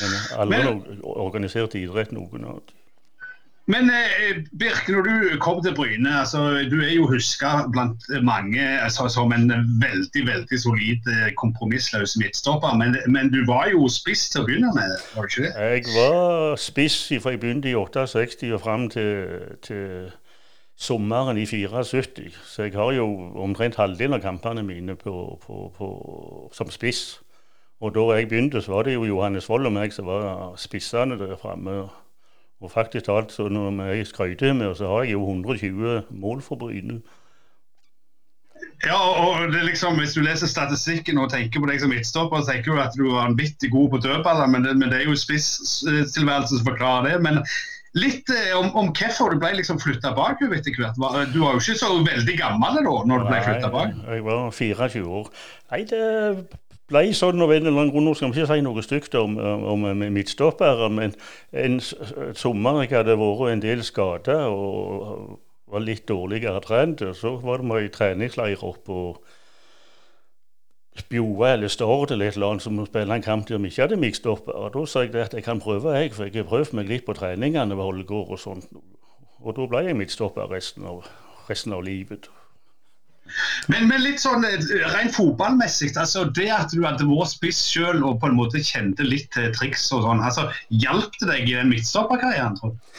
Men 0.02 0.18
alle 0.36 0.58
men, 0.58 1.00
organiserte 1.04 1.80
idrett, 1.80 2.12
noen 2.12 2.44
av. 2.46 2.60
Men 3.68 3.90
eh, 3.92 4.38
Birk, 4.60 4.88
når 4.88 5.02
du 5.02 5.40
kom 5.44 5.64
til 5.64 5.76
Bryne, 5.76 6.20
altså, 6.20 6.40
du 6.72 6.78
er 6.82 6.94
jo 6.94 7.08
huska 7.08 7.68
blant 7.72 8.04
mange 8.24 8.64
altså, 8.64 9.10
som 9.12 9.34
en 9.36 9.52
veldig 9.82 10.24
veldig 10.28 10.60
solid 10.60 11.10
eh, 11.12 11.34
kompromissløs 11.36 12.16
midtstopper. 12.18 12.78
Men, 12.80 12.96
men, 13.08 13.32
du 13.34 13.44
var 13.48 13.68
jo 13.72 13.90
spiss 13.92 14.30
til 14.32 14.44
å 14.44 14.48
begynne 14.48 14.72
med, 14.76 14.96
var 15.16 15.28
du 15.28 15.36
ikke 15.36 15.50
det? 15.50 15.52
Jeg 15.60 15.84
var 15.98 16.56
spiss 16.56 16.98
fra 17.20 17.36
jeg 17.36 17.44
begynte 17.44 17.72
i 17.72 17.76
68 17.76 18.54
og 18.56 18.64
fram 18.64 18.88
til, 18.94 19.44
til 19.68 20.08
sommeren 20.78 21.38
i 21.38 21.46
74. 21.46 22.34
Så 22.46 22.64
jeg 22.64 22.74
har 22.74 22.92
jo 22.94 23.08
omtrent 23.42 23.76
halvdelen 23.76 24.14
av 24.14 24.22
kampene 24.22 24.64
mine 24.64 24.96
på, 24.96 25.14
på, 25.46 25.62
på, 25.78 25.88
som 26.54 26.70
spiss. 26.72 27.20
Og 27.82 27.94
da 27.94 28.06
jeg 28.18 28.30
begynte, 28.30 28.62
så 28.62 28.72
var 28.72 28.88
det 28.88 28.94
jo 28.94 29.06
Johannes 29.06 29.50
Wold 29.50 29.70
og 29.70 29.74
meg 29.74 29.94
som 29.94 30.10
var 30.10 30.56
spissene 30.58 31.18
der 31.20 31.38
framme. 31.42 31.88
Og 32.62 32.72
faktisk 32.74 33.06
talt, 33.06 33.32
så 33.32 33.50
når 33.50 33.84
jeg 33.92 34.08
skryter 34.08 34.54
med, 34.54 34.76
så 34.76 34.88
har 34.88 35.04
jeg 35.04 35.14
jo 35.14 35.26
120 35.30 36.02
mål 36.10 36.42
for 36.42 36.56
Bryne. 36.56 37.02
Ja, 38.86 38.98
og 38.98 39.52
det 39.52 39.60
er 39.60 39.64
liksom, 39.64 39.98
Hvis 39.98 40.14
du 40.14 40.22
leser 40.22 40.48
statistikken 40.48 41.18
og 41.18 41.30
tenker 41.30 41.62
på 41.62 41.70
deg 41.70 41.82
som 41.82 41.90
midtstopper, 41.94 42.42
så 42.42 42.52
tenker 42.52 42.74
du 42.74 42.82
at 42.82 42.98
du 42.98 43.08
er 43.08 43.20
vanvittig 43.20 43.72
god 43.72 43.90
på 43.90 43.98
dødballer, 44.06 44.48
men, 44.54 44.66
men, 44.80 44.90
det 44.90 45.02
er 45.02 45.10
jo 45.10 45.16
spisstilværelsen 45.18 46.58
som 46.58 46.68
forklarer 46.68 47.10
det. 47.10 47.22
Men 47.22 47.42
litt 47.96 48.30
eh, 48.34 48.54
om, 48.58 48.70
om 48.76 48.92
hvorfor 48.92 49.34
du 49.34 49.42
ble 49.42 49.54
liksom 49.60 49.80
flytta 49.82 50.14
bakover 50.18 50.60
etter 50.60 50.76
hvert. 50.76 51.00
Du 51.34 51.40
var 51.44 51.56
jo 51.56 51.64
ikke 51.64 51.80
så 51.80 51.92
veldig 52.04 52.38
gammel 52.40 52.80
da 52.82 52.96
når 53.12 53.24
du 53.24 53.28
ble 53.32 53.42
flytta 53.46 53.74
bak? 53.74 53.98
Jeg 54.08 54.26
var 54.28 54.48
24 54.52 55.04
år. 55.22 55.32
Nei, 55.72 55.82
det 55.90 56.04
ble 56.88 57.04
sånn 57.16 57.44
av 57.44 57.52
en 57.56 57.66
eller 57.66 57.82
annen 57.82 57.94
grunn. 57.96 58.14
Skal 58.16 58.32
vi 58.32 58.44
ikke 58.44 58.52
si 58.52 58.66
noe 58.66 58.86
stygt 58.86 59.18
om, 59.20 59.40
om, 59.40 59.90
om 59.92 60.06
midtstoppere, 60.16 60.92
men 60.94 61.16
en 61.52 61.82
sommer 61.82 62.84
jeg 62.84 62.96
hadde 62.98 63.20
vært 63.20 63.52
en 63.54 63.66
del 63.66 63.84
skada 63.88 64.46
og 64.52 65.38
var 65.68 65.84
litt 65.84 66.06
dårligere 66.08 66.62
trent, 66.64 67.04
så 67.18 67.34
var 67.44 67.60
det 67.60 67.82
i 67.84 67.92
treningsleir 67.92 68.64
oppe 68.64 68.86
på 68.88 69.02
Spjoa 70.98 71.54
eller 71.54 71.72
Stord 71.72 72.12
eller 72.12 72.32
et 72.32 72.38
eller 72.38 72.56
annet 72.56 72.66
som 72.66 72.80
spille 72.86 73.16
en 73.16 73.26
kamp 73.26 73.50
vi 73.50 73.58
ikke 73.70 73.86
hadde 73.86 74.00
midtstopper. 74.02 74.56
Og 74.56 74.74
da 74.74 74.86
sa 74.86 75.06
jeg 75.06 75.16
at 75.22 75.36
jeg 75.38 75.46
kan 75.46 75.62
prøve, 75.62 75.94
jeg, 75.94 76.14
for 76.16 76.26
jeg 76.26 76.42
har 76.42 76.50
prøvd 76.50 76.74
meg 76.80 76.90
litt 76.90 77.06
på 77.06 77.16
treningene 77.18 77.78
ved 77.78 77.84
Hollegård 77.84 78.34
og 78.34 78.42
sånt. 78.42 78.72
Og 79.44 79.56
da 79.56 79.68
ble 79.70 79.86
jeg 79.86 80.00
midtstopper 80.00 80.50
resten 80.52 80.88
resten 81.48 81.74
av 81.74 81.86
livet. 81.86 82.28
Men, 83.68 83.90
men, 83.90 84.00
litt 84.04 84.22
sånn 84.24 84.46
eh, 84.48 84.56
rent 84.94 85.16
fotballmessig, 85.16 85.92
altså 86.00 86.26
det 86.38 86.48
at 86.54 86.72
du 86.72 86.86
hadde 86.86 87.08
vært 87.10 87.34
spiss 87.34 87.60
sjøl 87.74 88.04
og 88.08 88.22
på 88.22 88.30
en 88.30 88.38
måte 88.40 88.62
kjente 88.64 89.04
litt 89.04 89.28
til 89.36 89.52
triks 89.56 89.90
og 89.96 90.06
sånn, 90.06 90.24
altså 90.24 90.48
hjalp 90.84 91.16
det 91.20 91.28
deg 91.34 91.52
i 91.52 91.58
den 91.58 91.74
midtstopperkarrieren, 91.74 92.56
tror 92.60 92.76
du? 92.76 92.94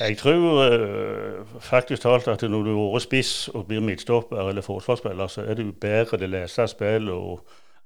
Jeg 0.00 0.16
tror 0.16 0.70
uh, 0.72 1.60
faktisk 1.60 2.02
talt 2.02 2.28
at 2.28 2.42
når 2.48 2.62
du 2.64 2.70
har 2.72 2.92
vært 2.94 3.04
spiss 3.04 3.32
og 3.52 3.66
blir 3.68 3.82
midtstopper 3.84 4.48
eller 4.48 4.64
forsvarsspiller, 4.64 5.28
så 5.28 5.42
er 5.44 5.58
det 5.58 5.66
bedre 5.80 6.16
å 6.16 6.28
lese 6.32 6.64
spillet 6.72 7.12
og 7.12 7.42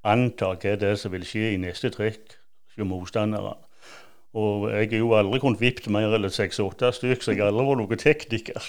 anta 0.06 0.52
hva 0.52 0.76
det 0.78 0.92
er 0.92 1.00
som 1.00 1.10
vil 1.10 1.24
skje 1.26 1.48
i 1.56 1.58
neste 1.58 1.90
trekk 1.90 2.36
hos 2.76 2.86
motstandere. 2.86 3.56
Og 4.38 4.68
jeg 4.70 4.92
har 4.92 5.02
jo 5.02 5.10
aldri 5.18 5.40
kunnet 5.42 5.62
vippet 5.62 5.88
mer 5.90 6.14
enn 6.14 6.30
seks-åtte 6.30 6.92
stykk, 6.94 7.24
så 7.24 7.34
jeg 7.34 7.42
har 7.42 7.50
aldri 7.50 7.66
vært 7.66 7.82
noen 7.82 8.02
tekniker. 8.04 8.68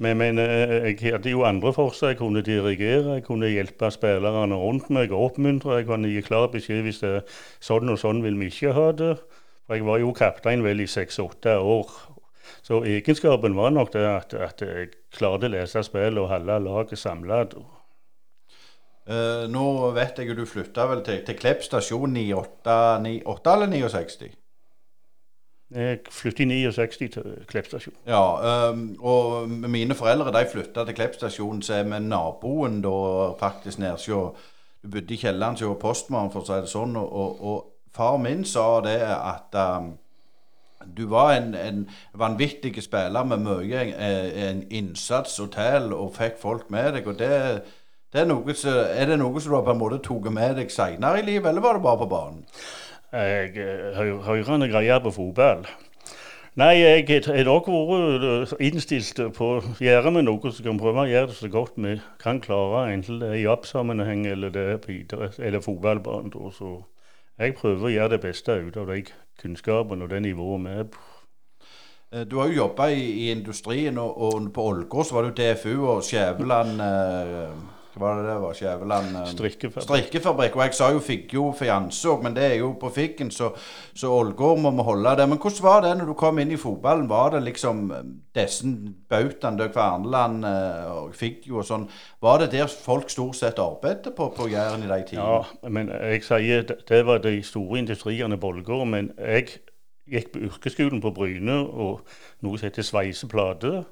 Men, 0.00 0.16
men 0.22 0.40
uh, 0.40 0.88
jeg 0.88 0.96
hadde 1.04 1.34
jo 1.34 1.44
andre 1.44 1.74
for. 1.76 1.92
Jeg 1.92 2.16
kunne 2.16 2.40
dirigere, 2.40 3.18
jeg 3.18 3.26
kunne 3.26 3.50
hjelpe 3.52 3.90
spillerne 3.92 4.56
rundt 4.56 4.88
meg 4.88 5.12
og 5.12 5.34
oppmuntre. 5.34 5.82
Jeg 5.82 5.90
kunne 5.90 6.08
gi 6.14 6.24
klar 6.24 6.48
beskjed 6.48 6.80
hvis 6.88 7.04
det 7.04 7.12
er 7.18 7.44
sånn 7.60 7.92
og 7.92 8.00
sånn 8.00 8.24
vil 8.24 8.40
vi 8.40 8.48
ikke 8.48 8.72
ha 8.72 8.88
det. 8.96 9.18
For 9.66 9.76
jeg 9.76 9.84
var 9.84 10.00
jo 10.00 10.16
kaptein 10.16 10.64
vel 10.64 10.80
i 10.80 10.88
seks-åtte 10.88 11.58
år 11.60 11.92
så 12.62 12.82
egenskapen 12.86 13.56
var 13.56 13.74
nok 13.74 13.92
det 13.94 14.06
at, 14.06 14.34
at 14.34 14.64
jeg 14.64 14.90
klarte 15.14 15.48
å 15.50 15.54
lese 15.54 15.82
spillet 15.86 16.20
og 16.22 16.30
holde 16.32 16.58
laget 16.64 17.00
samla. 17.00 17.44
Uh, 19.10 19.46
nå 19.50 19.64
vet 19.96 20.20
jeg 20.20 20.30
jo 20.30 20.36
du 20.38 20.44
flytta 20.46 20.86
vel 20.90 21.00
til, 21.06 21.22
til 21.26 21.38
Klepp 21.38 21.64
stasjon 21.66 22.14
i 22.20 22.28
8, 22.36 22.76
9, 23.02 23.16
8 23.32 23.56
eller 23.56 23.72
69? 23.72 24.30
Jeg 25.70 25.98
flyttet 26.10 26.40
i 26.40 26.66
69 26.66 27.10
til 27.14 27.34
Klepp 27.46 27.68
stasjon. 27.70 27.94
Ja, 28.06 28.70
um, 28.70 28.88
og 29.06 29.50
mine 29.50 29.94
foreldre 29.94 30.32
de 30.34 30.46
flytta 30.50 30.84
til 30.86 30.96
Klepp 30.98 31.14
stasjon, 31.14 31.62
så 31.62 31.78
er 31.78 31.84
vi 31.86 32.00
naboen 32.02 32.80
da 32.82 32.94
faktisk 33.38 33.78
nedsjå. 33.82 34.22
Du 34.82 34.88
bodde 34.90 35.14
i 35.14 35.18
kjelleren 35.20 35.58
hos 35.60 35.78
postmannen, 35.78 36.32
for 36.34 36.42
å 36.42 36.48
si 36.48 36.58
det 36.64 36.72
sånn. 36.72 36.96
Og, 36.98 37.12
og, 37.22 37.44
og 37.46 37.94
far 37.94 38.18
min 38.18 38.42
sa 38.48 38.66
det 38.82 38.98
at 39.06 39.54
um, 39.78 39.92
du 40.96 41.06
var 41.06 41.34
en, 41.36 41.54
en 41.54 41.88
vanvittig 42.14 42.82
spiller 42.82 43.24
med 43.24 43.42
mye 43.44 43.82
eh, 43.92 44.48
en 44.48 44.62
innsats 44.70 45.38
og 45.40 45.52
tæl 45.52 45.92
og 45.92 46.14
fikk 46.16 46.38
folk 46.40 46.70
med 46.70 46.94
deg. 46.96 47.06
og 47.06 47.18
det, 47.18 47.32
det 48.12 48.22
er, 48.22 48.30
noe, 48.30 48.54
er, 48.54 49.06
det 49.06 49.18
noe 49.18 49.40
som 49.40 49.54
du 49.54 49.60
på 49.64 49.74
en 49.74 49.82
måte 49.82 50.00
tatt 50.04 50.32
med 50.32 50.56
deg 50.56 50.72
senere 50.72 51.20
i 51.20 51.26
livet, 51.26 51.50
eller 51.50 51.64
var 51.64 51.76
det 51.76 51.84
bare 51.84 52.00
på 52.00 52.10
banen? 52.10 52.42
Jeg 53.12 53.54
har 53.96 54.10
høyrende 54.26 54.68
greier 54.70 55.00
på 55.02 55.10
fotball. 55.10 55.64
Nei, 56.58 56.80
jeg 56.80 57.22
har 57.26 57.44
nok 57.46 57.68
vært 57.70 58.24
eh, 58.26 58.54
innstilt 58.66 59.20
på 59.36 59.50
å 59.58 59.74
gjøre 59.78 60.10
med 60.10 60.26
noe 60.26 60.50
som 60.50 60.66
kan 60.66 60.80
prøve 60.80 61.04
å 61.04 61.10
gjøre 61.10 61.30
det 61.30 61.36
så 61.38 61.50
godt 61.50 61.78
vi 61.78 61.94
kan 62.22 62.40
klare, 62.42 62.88
enten 62.90 63.20
det 63.22 63.28
er 63.30 63.38
i 63.38 63.44
jobbsammenheng 63.44 64.24
eller 64.26 64.50
det 64.54 64.64
er 64.72 64.80
på 64.82 64.90
idrett, 64.96 65.38
eller 65.38 65.62
fotballbanen. 65.62 66.34
Så 66.56 66.72
jeg 67.38 67.54
prøver 67.56 67.86
å 67.86 67.92
gjøre 67.94 68.14
det 68.16 68.20
beste 68.24 68.58
ut 68.66 68.76
av 68.76 68.90
de 68.90 69.04
kunnskapene 69.42 70.04
og 70.04 70.10
det 70.10 70.22
nivået 70.22 70.64
vi 70.64 70.74
er 70.82 70.88
på. 70.92 71.04
Eh, 72.12 72.24
du 72.26 72.38
har 72.38 72.48
jo 72.48 72.62
jobba 72.62 72.90
i, 72.92 73.02
i, 73.02 73.30
industrien, 73.30 73.98
og, 73.98 74.16
og 74.22 74.52
på 74.54 74.62
Ålgård 74.62 75.04
så 75.04 75.14
var 75.14 75.28
du 75.28 75.34
DFU 75.36 75.86
og 75.86 76.02
Skjæveland 76.04 76.82
eh, 76.82 77.79
Hva 77.94 78.02
var 78.02 78.20
det 78.20 78.26
det 78.28 78.36
var? 78.42 78.54
Skjæveland 78.54 79.16
eh, 79.18 79.28
Strikkefabrikk. 79.32 79.86
Strikkefabrikk. 79.86 80.56
Og 80.56 80.62
jeg 80.64 80.76
sa 80.78 80.90
jo 80.94 81.02
Figgjo 81.04 81.44
Fianse 81.58 82.16
men 82.22 82.36
det 82.36 82.44
er 82.46 82.54
jo 82.60 82.72
på 82.80 82.90
Figgen, 82.94 83.30
så, 83.34 83.50
så 83.94 84.10
Ålgård 84.14 84.60
må 84.62 84.70
vi 84.76 84.86
holde 84.86 85.14
det. 85.18 85.28
Men 85.28 85.40
hvordan 85.42 85.64
var 85.66 85.80
det 85.84 85.94
når 85.98 86.10
du 86.12 86.14
kom 86.18 86.38
inn 86.38 86.54
i 86.54 86.60
fotballen? 86.60 87.08
Var 87.10 87.34
det 87.34 87.42
liksom 87.48 87.82
eh, 87.96 88.10
disse 88.38 88.74
bautaene, 89.10 89.70
Kverneland 89.74 90.44
og 90.44 91.14
Figgjo 91.18 91.60
og 91.60 91.66
sånn, 91.66 91.88
var 92.22 92.38
det 92.42 92.52
der 92.54 92.70
folk 92.70 93.10
stort 93.10 93.38
sett 93.38 93.58
arbeidet 93.58 94.14
på, 94.16 94.30
på 94.36 94.46
Jæren 94.52 94.86
i 94.86 94.90
de 94.90 95.00
tidene? 95.08 95.40
Ja, 95.40 95.68
men 95.68 95.90
jeg 95.90 96.22
sier 96.26 96.62
det 96.64 97.02
var 97.06 97.22
de 97.24 97.40
store 97.42 97.82
industriene 97.82 98.38
på 98.38 98.54
Ålgård. 98.54 98.86
Men 98.90 99.10
jeg 99.18 99.60
gikk 100.10 100.32
på 100.34 100.44
yrkesskolen 100.48 101.02
på 101.02 101.12
Bryne 101.14 101.58
og 101.60 102.06
noe 102.44 102.58
som 102.58 102.68
heter 102.68 102.86
sveiseplate. 102.86 103.82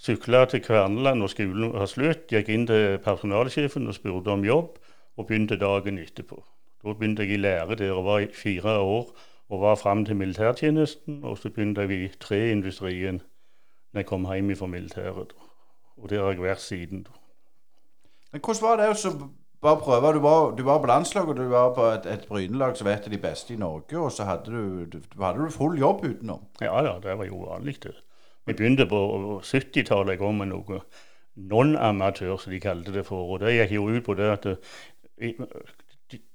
Sykla 0.00 0.46
til 0.48 0.62
Kverneland 0.64 1.20
når 1.20 1.32
skolen 1.34 1.74
var 1.74 1.88
slutt, 1.90 2.22
gikk 2.32 2.48
inn 2.48 2.62
til 2.68 2.96
personalsjefen 3.04 3.88
og 3.90 3.98
spurte 3.98 4.32
om 4.32 4.44
jobb, 4.46 4.78
og 5.20 5.26
begynte 5.28 5.58
dagen 5.60 5.98
etterpå. 6.00 6.38
Da 6.80 6.94
begynte 6.94 7.26
jeg 7.26 7.36
i 7.36 7.42
lære 7.42 7.76
der 7.76 7.92
og 7.92 8.06
var 8.06 8.22
i 8.24 8.30
fire 8.32 8.78
år 8.80 9.10
og 9.50 9.60
var 9.60 9.76
fram 9.76 10.04
til 10.04 10.16
militærtjenesten. 10.16 11.24
Og 11.24 11.38
så 11.38 11.50
begynte 11.50 11.84
jeg 11.84 11.90
i 11.90 12.08
treindustrien 12.20 13.20
når 13.92 14.00
jeg 14.00 14.06
kom 14.06 14.24
hjem 14.32 14.54
fra 14.56 14.66
militæret. 14.66 15.34
Og 15.96 16.10
der 16.10 16.24
har 16.24 16.32
jeg 16.32 16.42
vært 16.42 16.64
siden. 16.64 17.06
Men 18.32 18.40
Hvordan 18.40 18.68
var 18.68 18.76
det 18.76 18.88
å 18.88 19.28
bare 19.60 19.76
prøve. 19.76 20.12
Du 20.14 20.20
var, 20.24 20.50
du 20.56 20.62
var 20.62 20.78
på 20.80 20.86
landslaget, 20.86 21.28
og 21.28 21.36
du 21.36 21.48
var 21.48 21.74
på 21.74 21.84
et, 21.84 22.06
et 22.06 22.28
Brynelag 22.28 22.76
som 22.76 22.86
var 22.88 22.96
et 22.96 23.08
av 23.08 23.12
de 23.12 23.18
beste 23.18 23.54
i 23.54 23.58
Norge. 23.60 23.98
Og 23.98 24.12
så 24.12 24.24
hadde 24.24 24.52
du, 24.52 24.84
du, 24.86 25.00
hadde 25.20 25.44
du 25.44 25.50
full 25.52 25.78
jobb 25.78 26.04
utenom. 26.04 26.46
Ja, 26.60 26.80
ja, 26.84 26.96
det 27.02 27.18
var 27.18 27.28
jo 27.28 27.44
vanlig. 27.44 27.82
det. 27.82 27.94
Vi 28.50 28.54
begynte 28.54 28.86
på 28.90 28.98
70-tallet 29.46 30.16
en 30.16 30.18
gang 30.18 30.38
med 30.40 30.48
noe 30.50 30.78
non-amatør, 31.38 32.32
som 32.34 32.50
de 32.50 32.58
kalte 32.58 32.90
det 32.90 33.04
for. 33.06 33.28
Og 33.30 33.44
det 33.44 33.52
gikk 33.54 33.76
jo 33.76 33.84
ut 33.86 34.02
på 34.08 34.16
det 34.18 34.26
at 34.26 34.48
eh, 34.50 35.38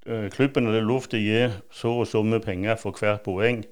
eh, 0.07 0.29
klubben 0.31 0.69
hadde 0.69 0.85
lov 0.85 1.09
til 1.11 1.19
å 1.19 1.25
gi 1.25 1.41
så 1.75 1.91
og 2.05 2.07
så 2.07 2.21
mye 2.23 2.39
penger 2.39 2.79
for 2.79 2.95
hvert 2.95 3.25
poeng. 3.27 3.65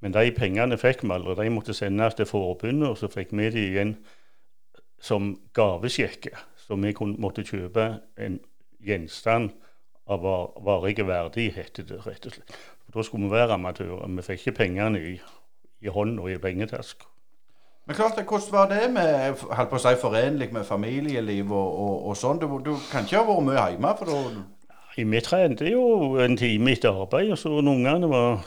Men 0.00 0.16
de 0.16 0.32
pengene 0.32 0.80
fikk 0.80 1.04
vi 1.04 1.12
aldri. 1.12 1.36
De 1.42 1.52
måtte 1.52 1.76
sendes 1.76 2.16
til 2.16 2.30
forbundet, 2.32 2.88
og 2.88 2.96
så 2.96 3.12
fikk 3.12 3.36
vi 3.36 3.52
de 3.52 3.66
igjen 3.66 3.94
som 4.96 5.34
gavesjekker. 5.52 6.40
Så 6.64 6.80
vi 6.80 6.96
kunne, 6.96 7.20
måtte 7.20 7.44
kjøpe 7.44 7.90
en 8.16 8.40
gjenstand 8.80 9.52
av 10.08 10.24
varig 10.64 10.96
verdi, 11.04 11.50
heter 11.52 11.92
det 11.92 12.00
rett 12.08 12.24
og 12.24 12.38
slett. 12.38 12.58
Da 12.88 13.04
skulle 13.04 13.28
vi 13.28 13.36
være 13.36 13.60
amatører. 13.60 14.08
Vi 14.16 14.30
fikk 14.32 14.46
ikke 14.46 14.60
pengene 14.64 15.08
i, 15.12 15.16
i 15.84 15.92
hånd 15.92 16.16
og 16.24 16.32
i 16.32 16.40
pengetaska. 16.40 17.11
Men 17.86 17.96
klart, 17.96 18.18
Hvordan 18.28 18.52
var 18.52 18.68
det 18.70 18.90
med 18.94 19.44
holdt 19.50 19.70
på 19.70 19.78
å 19.78 19.82
si, 19.82 19.94
forenlig 19.98 20.52
med 20.54 20.64
familieliv 20.64 21.50
og, 21.50 21.78
og, 21.84 21.94
og 22.08 22.18
sånn? 22.18 22.38
Du, 22.38 22.46
du, 22.62 22.76
kan 22.92 23.08
ikke 23.08 23.18
ha 23.18 23.26
vært 23.26 23.46
mye 23.48 23.64
hjemme? 23.72 23.94
for 23.98 24.12
da... 24.12 24.44
Vi 24.96 25.20
trente 25.24 25.70
jo 25.70 25.82
en 26.20 26.36
time 26.36 26.76
etter 26.76 26.92
arbeid, 26.92 27.32
og 27.32 27.40
så 27.40 27.50
når 27.50 27.72
ungene 27.72 28.10
var 28.12 28.44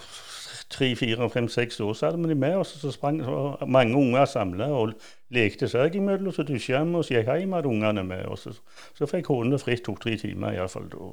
tre, 0.69 0.95
fire, 0.95 1.29
fem, 1.29 1.47
seks 1.49 1.79
år, 1.79 1.93
så 1.93 2.05
hadde 2.05 2.21
vi 2.21 2.29
dem 2.29 2.39
med 2.39 2.55
oss. 2.55 2.75
Så 2.79 2.91
sprang 2.91 3.23
så 3.23 3.65
mange 3.67 3.97
unger 3.97 4.25
samla 4.25 4.69
og 4.71 4.93
lekte 5.33 5.67
seg 5.67 5.95
imellom. 5.99 6.33
Så 6.33 6.45
dusja 6.47 6.83
vi 6.83 6.95
og 6.95 7.11
gikk 7.11 7.27
hjem 7.27 7.55
med 7.57 7.65
ungene 7.65 8.03
med 8.03 8.25
oss. 8.25 8.47
Så, 8.47 8.55
så 8.97 9.09
fikk 9.09 9.33
hundene 9.33 9.59
fritt 9.59 9.83
to-tre 9.85 10.15
timer 10.21 10.55
iallfall 10.55 10.87
da. 10.93 11.11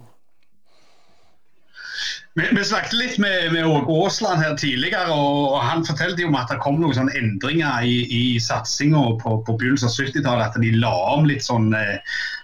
Vi, 2.35 2.49
vi, 2.57 2.65
snakket 2.65 2.93
litt 2.97 3.19
med, 3.21 3.53
med 3.53 3.67
Aasland 3.67 4.41
her 4.41 4.55
tidligere, 4.57 5.13
og 5.13 5.59
han 5.61 5.83
fortalte 5.85 6.25
om 6.25 6.37
at 6.41 6.49
det 6.49 6.63
kom 6.65 6.79
noen 6.81 6.95
sånne 6.97 7.13
endringer 7.19 7.85
i, 7.85 7.99
i 8.09 8.23
satsinga 8.41 9.03
på, 9.21 9.35
på 9.45 9.57
begynnelsen 9.61 9.91
av 9.91 9.99
70-tallet. 9.99 10.47
At 10.47 10.65
de 10.65 10.71
la 10.81 10.95
om 11.13 11.29
litt 11.29 11.45
sånn 11.45 11.69
eh, 11.77 11.99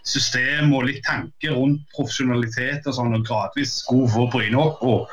system 0.04 0.75
og 0.76 0.90
litt 0.90 1.00
tanke 1.09 1.54
rundt 1.57 1.88
profesjonalitet 1.97 2.85
og 2.85 2.99
sånn, 2.99 3.16
og 3.16 3.25
gradvis 3.25 3.78
skulle 3.80 4.12
få 4.12 4.28
Bryne 4.35 4.61
opp. 4.61 4.85
Og 4.85 5.09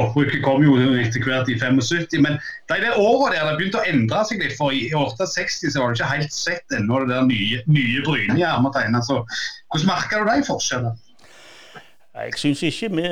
opprykket 0.00 0.40
kom 0.48 0.64
jo 0.64 0.78
etter 0.96 1.20
hvert 1.20 1.52
i 1.52 1.60
75. 1.60 2.16
Men 2.24 2.40
de 2.72 2.82
der 2.86 2.96
åra 2.96 3.34
der 3.34 3.50
det 3.50 3.56
begynte 3.60 3.84
å 3.84 3.88
endre 3.92 4.24
seg 4.30 4.40
litt. 4.40 4.56
For 4.56 4.72
i 4.72 4.86
68 4.96 5.74
så 5.74 5.82
var 5.82 5.92
det 5.92 6.00
ikke 6.00 6.14
helt 6.14 6.40
sett 6.40 6.80
ennå 6.80 7.04
det 7.04 7.12
der 7.12 7.28
nye, 7.28 7.60
nye 7.68 8.04
Bryne 8.08 8.40
i 8.40 8.48
hermetegn. 8.48 8.96
Hvordan 8.96 9.90
merka 9.92 10.24
du 10.24 10.32
de 10.32 10.46
forskjellene? 10.48 10.96
Jeg 12.16 12.38
syns 12.40 12.62
ikke 12.64 12.88
vi 12.96 13.08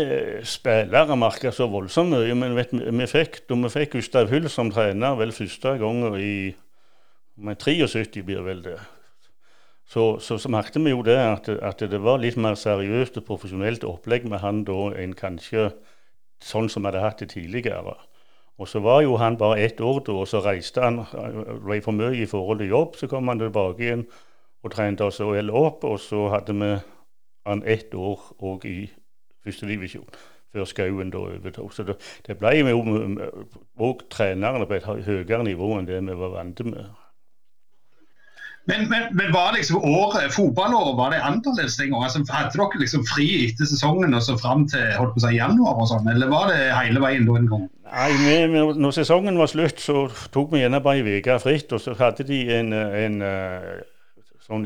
spillere 0.49 1.17
merka 1.21 1.51
så 1.53 1.67
voldsomt 1.69 2.15
mye, 2.15 2.35
men 2.39 2.55
vet, 2.57 2.71
vi 2.73 3.07
fikk, 3.11 3.43
da 3.51 3.59
vi 3.61 3.71
fikk 3.73 3.99
Gustav 3.99 4.31
Hull 4.33 4.49
som 4.49 4.71
trener 4.73 5.19
vel 5.19 5.35
første 5.37 5.75
gangen 5.83 6.17
i 6.17 6.35
men 7.37 7.57
73 7.59 8.23
blir 8.23 8.45
vel 8.47 8.63
det. 8.63 8.79
Så, 9.85 10.19
så, 10.23 10.39
så 10.39 10.49
merket 10.49 10.81
vi 10.85 10.95
jo 10.95 11.03
det 11.05 11.19
at, 11.19 11.49
at, 11.49 11.83
det 11.91 12.01
var 12.03 12.23
litt 12.23 12.39
mer 12.41 12.57
seriøst 12.57 13.19
og 13.21 13.27
profesjonelt 13.27 13.85
opplegg 13.85 14.25
med 14.31 14.41
han 14.41 14.63
da 14.65 14.95
enn 15.03 15.17
kanskje 15.19 15.73
sånn 16.45 16.71
som 16.73 16.85
vi 16.85 16.93
hadde 16.93 17.03
hatt 17.05 17.21
det 17.21 17.33
tidligere. 17.35 17.97
Og 18.57 18.71
så 18.71 18.81
var 18.81 19.03
jo 19.03 19.19
han 19.19 19.37
bare 19.37 19.65
ett 19.67 19.83
år 19.83 20.01
da, 20.07 20.15
og 20.15 20.31
så 20.31 20.41
reiste 20.45 20.81
han 20.81 21.03
ble 21.67 21.81
for 21.83 21.97
mye 21.97 22.15
i 22.23 22.29
forhold 22.31 22.63
til 22.63 22.71
jobb. 22.71 22.97
Så 22.97 23.11
kom 23.11 23.29
han 23.29 23.43
tilbake 23.43 23.83
igjen 23.83 24.07
og 24.65 24.73
trente 24.73 25.05
oss 25.05 25.21
vel 25.21 25.51
opp, 25.51 25.85
og 25.85 25.99
så 26.01 26.29
hadde 26.33 26.55
vi 26.57 26.71
han 27.47 27.63
ett 27.67 27.95
år 27.95 28.21
òg 28.41 28.67
i 28.69 28.79
førstedivisjon. 29.45 30.09
Før 30.55 30.69
Skauen 30.71 31.11
da 31.11 31.19
overtok. 31.19 31.73
Så 31.75 31.83
det, 31.83 31.97
det 32.27 32.39
ble 32.39 32.53
jo 32.61 32.83
òg 33.83 34.05
trenerne 34.11 34.69
på 34.71 34.79
et 34.79 34.87
høyere 34.87 35.43
nivå 35.47 35.73
enn 35.79 35.89
det 35.89 35.99
vi 36.05 36.21
var 36.21 36.37
vant 36.37 36.63
med. 36.69 36.93
Men, 38.67 38.87
men, 38.89 39.03
men, 39.13 39.33
var 39.33 39.53
liksom 39.53 39.77
året, 39.85 40.33
fotballåret 40.33 40.97
var 40.97 41.11
det 41.13 41.21
annerledes 41.21 41.77
den 41.77 41.91
gangen? 41.93 42.07
Altså, 42.07 42.23
hadde 42.33 42.57
dere 42.57 42.81
liksom 42.81 43.03
fri 43.05 43.27
etter 43.45 43.69
sesongen 43.69 44.17
og 44.17 44.23
så 44.25 44.39
fram 44.41 44.65
til 44.73 44.87
holdt 44.97 45.13
på 45.13 45.21
å 45.21 45.25
si, 45.27 45.35
januar, 45.37 45.83
og 45.83 45.91
sånn, 45.91 46.09
eller 46.09 46.31
var 46.33 46.49
det 46.49 46.71
hele 46.73 47.03
veien 47.05 47.29
da 47.29 47.37
en 47.37 47.51
gang? 47.51 47.67
Nei, 47.91 48.09
vi, 48.23 48.63
Når 48.81 48.95
sesongen 48.97 49.37
var 49.37 49.53
slutt, 49.53 49.83
så 49.85 50.07
tok 50.33 50.55
vi 50.55 50.63
gjerne 50.63 50.81
bare 50.87 51.05
ei 51.05 51.21
uke 51.21 51.37
fritt. 51.43 51.77
Og 51.77 51.83
så 51.85 51.93
hadde 51.99 52.25
de 52.31 52.41
en, 52.57 52.73
en, 52.73 53.21
en 53.21 54.41
sånn 54.47 54.65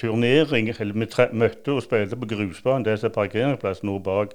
turnering. 0.00 0.72
eller 0.80 0.92
Vi 0.94 1.28
møtte 1.32 1.76
og 1.76 1.82
spilte 1.84 2.16
på 2.16 2.26
grusbanen, 2.26 2.84
det 2.84 2.98
er 3.04 3.14
parkeringsplassen 3.14 3.88
nå 3.88 3.98
bak 3.98 4.34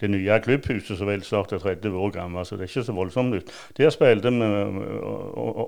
det 0.00 0.10
nye 0.10 0.40
klubbhuset 0.44 0.98
som 0.98 1.08
vel 1.08 1.24
snart 1.24 1.52
er 1.56 1.62
30 1.62 1.96
år 1.96 2.12
gammelt, 2.12 2.46
så 2.46 2.56
det 2.56 2.66
er 2.66 2.68
ikke 2.68 2.84
så 2.84 2.92
voldsomt 2.92 3.32
nytt. 3.32 3.52
Der 3.78 3.90
spilte 3.90 4.30
vi 4.30 4.50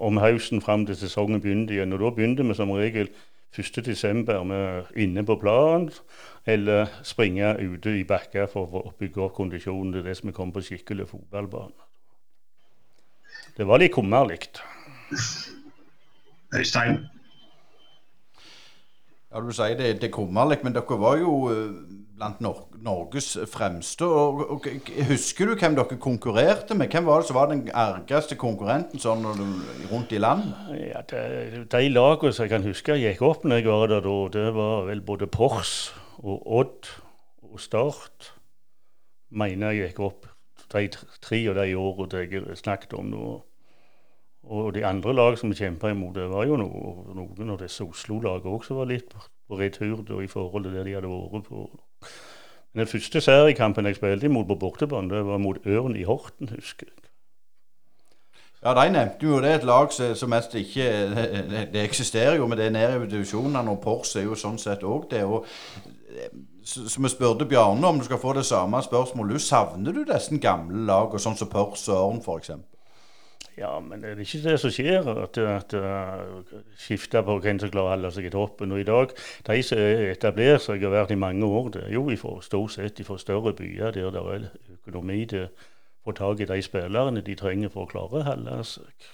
om 0.08 0.20
høsten 0.20 0.60
fram 0.60 0.86
til 0.86 0.96
sesongen 0.96 1.40
begynte 1.40 1.74
igjen. 1.74 1.92
og 1.92 2.00
Da 2.00 2.10
begynte 2.10 2.44
vi 2.44 2.54
som 2.54 2.70
regel 2.70 3.08
1.12. 3.56 4.44
med 4.44 4.84
inne 4.96 5.24
på 5.24 5.36
planen, 5.40 5.90
eller 6.46 6.86
springe 7.02 7.56
ute 7.56 7.98
i 7.98 8.04
bakker 8.04 8.46
for 8.52 8.68
å 8.82 8.92
bygge 8.98 9.22
opp 9.24 9.36
kondisjonen 9.36 9.92
til 9.92 10.04
det 10.04 10.16
som 10.16 10.28
vi 10.28 10.36
kom 10.36 10.52
på 10.52 10.64
skikkelig 10.64 11.08
fotballbane. 11.08 11.86
Det 13.56 13.66
var 13.66 13.80
litt 13.80 13.92
kummerlig. 13.92 14.38
Øystein? 16.54 17.08
Ja, 19.28 19.40
du 19.44 19.50
sier 19.52 19.76
det, 19.76 19.98
det 20.00 20.08
er 20.08 20.14
kummerlig, 20.14 20.62
men 20.64 20.72
dere 20.72 20.96
var 21.00 21.18
jo 21.20 21.32
eh, 21.52 21.72
blant 22.18 22.40
Nor 22.40 22.62
Norges 22.82 23.34
fremste. 23.50 24.06
Og, 24.06 24.40
og, 24.54 24.68
husker 25.10 25.50
du 25.50 25.54
hvem 25.58 25.76
dere 25.76 25.98
konkurrerte 26.00 26.76
med? 26.78 26.88
Hvem 26.92 27.06
var 27.06 27.20
det 27.20 27.28
som 27.28 27.36
var 27.38 27.50
den 27.52 27.66
argeste 27.76 28.38
konkurrenten 28.40 29.02
sånn 29.02 29.26
rundt 29.90 30.14
i 30.16 30.22
land? 30.22 30.48
Ja, 30.78 31.02
De, 31.10 31.64
de 31.68 31.82
lagene 31.92 32.32
som 32.32 32.46
jeg 32.46 32.54
kan 32.54 32.66
huske 32.66 32.96
gikk 32.98 33.22
opp 33.26 33.44
når 33.44 33.60
jeg 33.60 33.68
var 33.68 33.92
der 33.92 34.06
da, 34.06 34.16
det 34.38 34.48
var 34.56 34.88
vel 34.88 35.04
både 35.04 35.28
Pors 35.28 35.76
og 36.18 36.48
Odd 36.62 36.90
og 37.44 37.60
Start. 37.62 38.32
Mener 39.28 39.76
jeg 39.76 39.90
gikk 39.90 40.02
opp 40.08 40.32
de 40.72 40.88
tre 41.24 41.44
av 41.48 41.60
de 41.60 41.76
årene 41.76 42.24
jeg 42.24 42.58
snakket 42.60 42.96
om 42.96 43.12
nå. 43.12 43.28
Og 44.48 44.74
de 44.74 44.84
andre 44.86 45.12
lag 45.12 45.38
som 45.38 45.50
vi 45.52 45.58
kjempa 45.58 45.90
imot, 45.92 46.14
det 46.16 46.28
var 46.30 46.46
jo 46.48 46.56
noen 46.56 47.50
av 47.52 47.58
disse 47.60 47.84
Oslo-lagene 47.84 48.54
også 48.56 48.78
var 48.78 48.88
litt 48.88 49.12
på 49.12 49.58
retur 49.60 50.00
i 50.22 50.30
forhold 50.30 50.64
til 50.64 50.76
det 50.76 50.86
de 50.86 50.94
hadde 50.96 51.10
vært 51.10 51.50
på. 51.50 51.66
Men 52.72 52.84
Den 52.84 52.92
første 52.92 53.20
seriekampen 53.20 53.86
jeg 53.86 53.96
spilte 53.96 54.26
imot 54.28 54.48
på 54.48 54.56
bortebane, 54.60 55.10
det 55.12 55.26
var 55.26 55.38
mot 55.42 55.60
Ørn 55.66 55.96
i 55.96 56.06
Horten, 56.08 56.48
husker 56.54 56.88
jeg. 56.88 56.96
Ja, 58.62 58.74
De 58.74 58.90
nevnte 58.90 59.26
jo 59.26 59.40
det 59.40 59.52
et 59.54 59.64
lag 59.64 59.92
som 59.92 60.30
mest 60.30 60.54
ikke 60.54 60.88
det, 61.72 61.82
eksisterer 61.84 62.36
jo, 62.36 62.46
men 62.46 62.58
det 62.58 62.66
er 62.66 62.74
nede 62.74 63.04
i 63.04 63.10
divisjonene, 63.10 63.70
og 63.70 63.80
Pors 63.84 64.16
er 64.16 64.26
jo 64.26 64.34
sånn 64.34 64.58
sett 64.58 64.82
òg 64.82 65.10
det. 65.10 65.24
og 65.24 65.46
så 66.68 67.00
vi 67.00 67.08
spurte 67.08 67.46
Bjarne 67.48 67.86
om 67.86 67.98
du 67.98 68.04
skal 68.04 68.18
få 68.20 68.32
det 68.36 68.44
samme 68.44 68.82
spørsmålet. 68.82 69.40
Savner 69.40 69.92
du 69.92 70.02
disse 70.04 70.36
gamle 70.42 70.82
lagene, 70.88 71.20
sånn 71.22 71.36
som 71.38 71.48
Pors 71.48 71.86
og 71.88 72.00
Ørn 72.00 72.20
f.eks.? 72.20 72.77
Ja, 73.58 73.72
men 73.82 74.02
det 74.02 74.12
er 74.12 74.20
ikke 74.22 74.42
det 74.44 74.54
som 74.62 74.70
skjer, 74.70 75.08
at, 75.24 75.38
at 75.38 75.74
uh, 75.74 76.52
skifter 76.78 77.24
på 77.26 77.38
hvem 77.42 77.58
som 77.58 77.72
klarer 77.74 77.90
å 77.90 77.94
holde 77.96 78.12
seg 78.14 78.28
i 78.28 78.32
toppen. 78.34 78.74
Og 78.74 78.82
i 78.82 78.86
dag, 78.86 79.14
de 79.48 79.58
som 79.66 79.82
etablerer 79.82 80.62
seg 80.62 80.78
og 80.84 80.92
har 80.92 81.00
vært 81.00 81.16
i 81.16 81.18
mange 81.18 81.48
år, 81.48 81.72
det 81.74 81.82
er 81.88 81.96
jo 81.96 82.06
ifra, 82.14 82.36
stort 82.44 82.76
sett 82.76 83.02
fra 83.06 83.18
større 83.18 83.56
byer 83.58 83.96
der 83.96 84.14
det 84.14 84.24
er 84.36 84.48
økonomi 84.78 85.24
til 85.30 85.48
å 85.48 85.52
få 86.06 86.14
tak 86.20 86.44
i 86.44 86.48
de 86.48 86.62
spillerne 86.64 87.24
de 87.24 87.36
trenger 87.38 87.72
for 87.74 87.86
å 87.86 87.90
klare 87.90 88.22
å 88.22 88.26
holde 88.30 88.58
seg. 88.68 89.08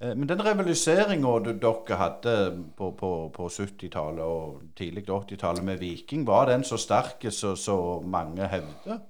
Eh, 0.00 0.12
men 0.12 0.28
den 0.28 0.42
rivaliseringa 0.44 1.38
dere 1.46 2.00
hadde 2.00 2.36
på, 2.76 2.92
på, 2.98 3.12
på 3.32 3.48
70-tallet 3.48 4.24
og 4.24 4.72
tidlig 4.76 5.06
80-tallet 5.06 5.64
med 5.64 5.80
Viking, 5.80 6.26
var 6.28 6.50
den 6.50 6.66
så 6.66 6.80
sterk 6.80 7.24
som 7.32 8.10
mange 8.10 8.50
hevder? 8.50 9.04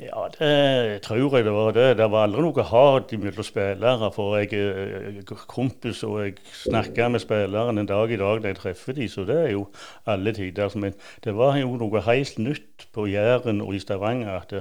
Ja, 0.00 0.24
det 0.38 1.02
tror 1.04 1.36
jeg 1.36 1.44
det 1.44 1.52
var 1.52 1.72
det. 1.76 1.98
Det 1.98 2.06
var 2.10 2.24
aldri 2.24 2.40
noe 2.40 2.64
hat 2.64 3.10
mellom 3.12 3.44
spillere. 3.44 4.08
For 4.14 4.38
jeg 4.40 4.52
er 4.56 5.34
kompis, 5.50 6.00
og 6.08 6.22
jeg 6.22 6.38
snakker 6.62 7.12
med 7.12 7.20
spillerne 7.20 7.84
en 7.84 7.90
dag 7.90 8.10
i 8.10 8.16
dag 8.16 8.40
når 8.40 8.46
jeg 8.46 8.56
treffer 8.56 8.96
dem, 8.96 9.08
så 9.12 9.26
det 9.28 9.36
er 9.36 9.50
jo 9.52 9.66
alle 10.06 10.32
tider. 10.32 10.72
Men 10.80 10.96
det 11.24 11.36
var 11.36 11.58
jo 11.60 11.76
noe 11.76 12.04
helt 12.08 12.38
nytt 12.40 12.88
på 12.92 13.04
Jæren 13.12 13.60
og 13.60 13.74
i 13.76 13.82
Stavanger 13.84 14.40
at 14.40 14.54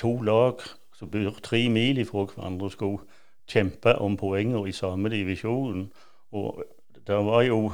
to 0.00 0.14
lag 0.24 0.64
som 0.96 1.10
bor 1.12 1.36
tre 1.42 1.68
mil 1.68 1.98
ifra 2.00 2.24
hverandre, 2.30 2.70
skulle 2.72 3.04
kjempe 3.52 3.98
om 4.00 4.16
poenger 4.16 4.66
i 4.66 4.72
samme 4.72 5.12
divisjon. 5.12 5.90
Og 6.32 6.64
det 7.06 7.24
var 7.26 7.42
jo 7.44 7.72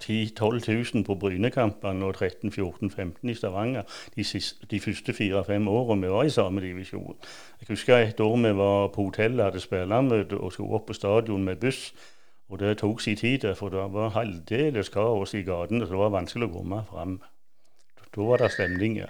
10 0.00 0.32
000-12 0.40 0.94
000 0.94 1.04
på 1.04 1.14
Brynekampene 1.14 2.06
og 2.06 2.14
13 2.14 2.52
14 2.52 2.90
15 2.90 3.30
i 3.30 3.34
Stavanger 3.34 3.82
de, 4.16 4.24
siste, 4.24 4.66
de 4.70 4.80
første 4.80 5.12
fire-fem 5.12 5.68
årene 5.68 6.06
vi 6.06 6.12
var 6.12 6.24
i 6.24 6.30
samme 6.30 6.60
divisjon. 6.60 7.16
Jeg 7.60 7.68
husker 7.68 7.96
et 7.96 8.20
år 8.20 8.36
vi 8.36 8.56
var 8.56 8.88
på 8.94 9.04
hotellet, 9.10 9.44
hadde 9.44 9.60
spillermøte 9.60 10.38
og 10.38 10.52
skulle 10.52 10.74
opp 10.74 10.86
på 10.86 10.96
stadion 10.96 11.44
med 11.44 11.60
buss. 11.60 11.92
Og 12.50 12.58
det 12.58 12.78
tok 12.78 13.00
sin 13.00 13.16
tid, 13.16 13.44
for 13.54 13.68
det 13.68 13.84
var 13.94 14.08
halvdeles 14.10 14.88
kaos 14.88 15.34
i 15.34 15.44
gatene, 15.46 15.86
så 15.86 15.92
det 15.92 16.00
var 16.00 16.16
vanskelig 16.16 16.48
å 16.48 16.54
komme 16.56 16.80
fram. 16.88 17.20
Da 18.10 18.24
var 18.26 18.42
det 18.42 18.50
stemning, 18.50 18.96
ja. 18.98 19.06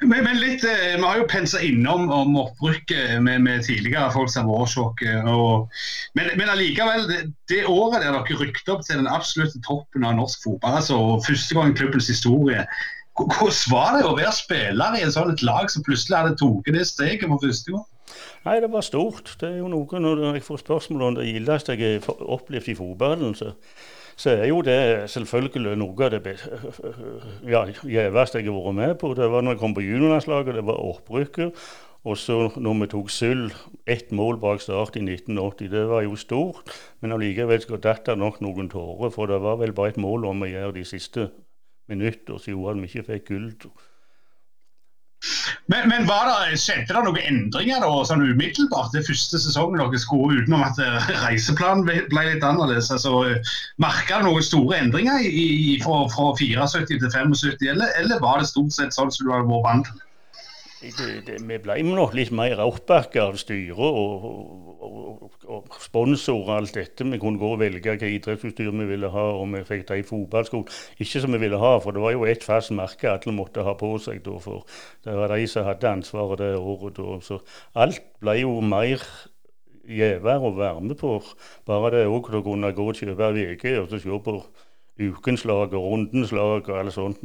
Men, 0.00 0.22
men 0.24 0.38
litt, 0.38 0.62
eh, 0.64 0.94
Vi 0.96 1.02
har 1.02 1.18
jo 1.18 1.26
pensa 1.30 1.60
innom 1.64 2.06
om 2.14 2.36
opprykket 2.38 3.18
med, 3.22 3.42
med, 3.42 3.64
tidligere 3.66 4.12
folk 4.14 4.30
som 4.30 4.46
har 4.46 4.68
Men, 6.14 6.30
men 6.38 6.48
allikevel, 6.48 7.08
det, 7.08 7.18
det, 7.50 7.64
året 7.66 8.04
der 8.04 8.14
dere 8.14 8.38
rykket 8.38 8.70
opp 8.70 8.86
til 8.86 9.00
den 9.00 9.10
absolutte 9.10 9.60
toppen 9.66 10.06
av 10.06 10.14
norsk 10.20 10.44
fotball, 10.44 10.78
altså 10.78 11.18
første 11.26 11.54
gang 11.54 11.72
i 11.72 11.78
klubbens 11.78 12.08
historie, 12.08 12.64
hvordan 13.18 13.70
var 13.72 13.96
det 13.96 14.06
å 14.06 14.16
være 14.16 14.34
spiller 14.36 14.94
i 14.94 15.02
en 15.02 15.14
sånn 15.14 15.32
et 15.34 15.42
lag 15.42 15.70
som 15.72 15.82
plutselig 15.82 16.20
hadde 16.20 16.38
tatt 16.38 16.74
det 16.74 16.86
steget 16.86 17.26
for 17.26 17.42
første 17.42 17.74
gang? 17.74 17.86
Nei, 18.46 18.60
det 18.62 18.70
var 18.72 18.84
stort. 18.86 19.34
Det 19.40 19.48
er 19.50 19.58
jo 19.58 19.68
noe 19.68 20.00
når 20.00 20.38
jeg 20.38 20.46
får 20.46 20.62
spørsmål 20.62 21.02
om 21.08 21.16
det 21.18 21.26
gildeste 21.26 21.74
jeg 21.74 22.04
har 22.06 22.22
opplevd 22.38 22.70
i 22.70 22.76
fotballen. 22.78 23.34
så 23.34 23.52
så 24.18 24.32
er 24.34 24.48
jo 24.50 24.62
det 24.66 25.06
selvfølgelig 25.12 25.76
noe 25.78 26.06
av 26.06 26.16
det 26.16 26.32
ja, 27.46 27.60
gjeveste 27.86 28.40
jeg 28.40 28.48
har 28.50 28.56
vært 28.64 28.74
med 28.74 28.96
på. 28.98 29.12
Det 29.14 29.28
var 29.30 29.44
når 29.44 29.54
jeg 29.54 29.60
kom 29.60 29.76
på 29.76 29.84
juniorlandslaget, 29.86 30.58
det 30.58 30.64
var 30.66 30.80
opprykket. 30.82 31.68
Og 32.08 32.16
så 32.18 32.38
når 32.56 32.80
vi 32.80 32.88
tok 32.90 33.10
sølv, 33.10 33.54
ett 33.86 34.10
mål 34.14 34.40
bak 34.42 34.62
start 34.62 34.96
i 34.98 35.02
1980, 35.04 35.70
det 35.70 35.84
var 35.90 36.02
jo 36.02 36.18
stort. 36.18 36.74
Men 37.00 37.14
allikevel 37.14 37.62
datt 37.82 38.06
det 38.06 38.18
nok 38.18 38.40
noen 38.42 38.70
tårer, 38.72 39.14
for 39.14 39.30
det 39.30 39.38
var 39.44 39.60
vel 39.62 39.74
bare 39.76 39.94
et 39.94 40.02
mål 40.02 40.26
om 40.32 40.42
å 40.42 40.50
gjøre 40.50 40.74
de 40.78 40.86
siste 40.88 41.30
minutter 41.88 42.38
så 42.38 42.52
gjorde 42.52 42.74
at 42.74 42.82
vi 42.82 42.90
ikke 42.90 43.06
fikk 43.12 43.30
gull. 43.30 43.48
Men, 45.66 45.88
men 45.90 46.06
det, 46.06 46.58
skjedde 46.62 46.94
det 46.94 47.00
noen 47.04 47.18
endringer 47.26 47.82
da, 47.82 47.90
sånn 48.06 48.22
umiddelbart 48.22 48.94
det 48.94 49.02
første 49.08 49.40
sesongen 49.42 49.80
dere 49.82 50.00
skulle, 50.00 50.38
utenom 50.40 50.62
at 50.64 50.78
eh, 50.82 51.08
reiseplanen 51.24 51.84
ble, 51.88 52.24
litt 52.30 52.46
annerledes? 52.46 52.92
altså 52.94 53.24
Merka 53.82 54.20
det 54.20 54.28
noen 54.28 54.46
store 54.46 54.78
endringer 54.78 55.24
i, 55.26 55.46
i, 55.72 55.76
fra, 55.82 56.04
fra 56.14 56.30
74 56.38 56.86
til 56.92 57.02
75, 57.02 57.66
eller, 57.74 57.90
eller, 57.98 58.22
var 58.22 58.40
det 58.40 58.52
stort 58.52 58.76
sett 58.76 58.94
sånn 58.96 59.10
som 59.14 59.26
du 59.26 59.34
hadde 59.34 59.50
vært 59.50 59.66
vant 59.66 59.90
til? 59.90 60.04
Det, 60.78 61.26
det, 61.26 61.36
vi 61.42 61.56
ble 61.58 61.74
nok 61.82 62.12
litt 62.14 62.30
mer 62.34 62.60
oppbakka 62.62 63.24
av 63.32 63.38
styret 63.40 63.80
og, 63.82 64.26
og, 64.28 64.82
og, 64.86 65.32
og 65.56 65.78
sponsorer 65.82 66.52
alt 66.54 66.76
dette. 66.76 67.06
Vi 67.08 67.18
kunne 67.18 67.40
gå 67.40 67.50
og 67.54 67.58
velge 67.62 67.82
hvilket 67.82 68.14
idrettsutstyr 68.14 68.70
vi 68.70 68.86
ville 68.86 69.10
ha, 69.10 69.24
og 69.40 69.48
vi 69.56 69.64
fikk 69.66 69.88
det 69.88 69.98
i 69.98 70.06
fotballskolen. 70.06 70.70
Ikke 71.02 71.24
som 71.24 71.34
vi 71.34 71.42
ville 71.42 71.58
ha, 71.58 71.72
for 71.82 71.96
det 71.96 72.04
var 72.04 72.14
jo 72.14 72.28
ett 72.30 72.46
fast 72.46 72.70
merke 72.76 73.10
alle 73.10 73.34
måtte 73.34 73.66
ha 73.66 73.74
på 73.78 73.90
seg. 74.02 74.22
Da, 74.26 74.36
for 74.42 74.62
Det 75.04 75.16
var 75.18 75.34
de 75.34 75.50
som 75.50 75.66
hadde 75.66 75.90
ansvaret 75.98 76.44
det 76.44 76.52
året. 76.58 77.00
Da. 77.00 77.18
Så 77.26 77.40
alt 77.74 78.04
ble 78.22 78.38
jo 78.44 78.54
mer 78.62 79.02
gjevere 79.88 80.46
å 80.46 80.54
være 80.54 80.84
med 80.84 80.98
på. 81.00 81.16
Bare 81.66 81.90
det 81.96 82.06
òg 82.06 82.30
å 82.38 82.44
kunne 82.46 82.70
gå 82.76 82.88
og 82.92 83.02
kjøpe 83.02 83.32
VG 83.34 83.66
og 83.80 83.90
så 83.90 83.98
se 84.02 84.22
på 84.24 84.38
ukens 84.98 85.44
lag 85.44 85.74
og 85.74 85.84
rundens 85.84 86.32
lag 86.32 86.68
og 86.68 86.78
alt 86.78 86.94
sånt. 86.94 87.22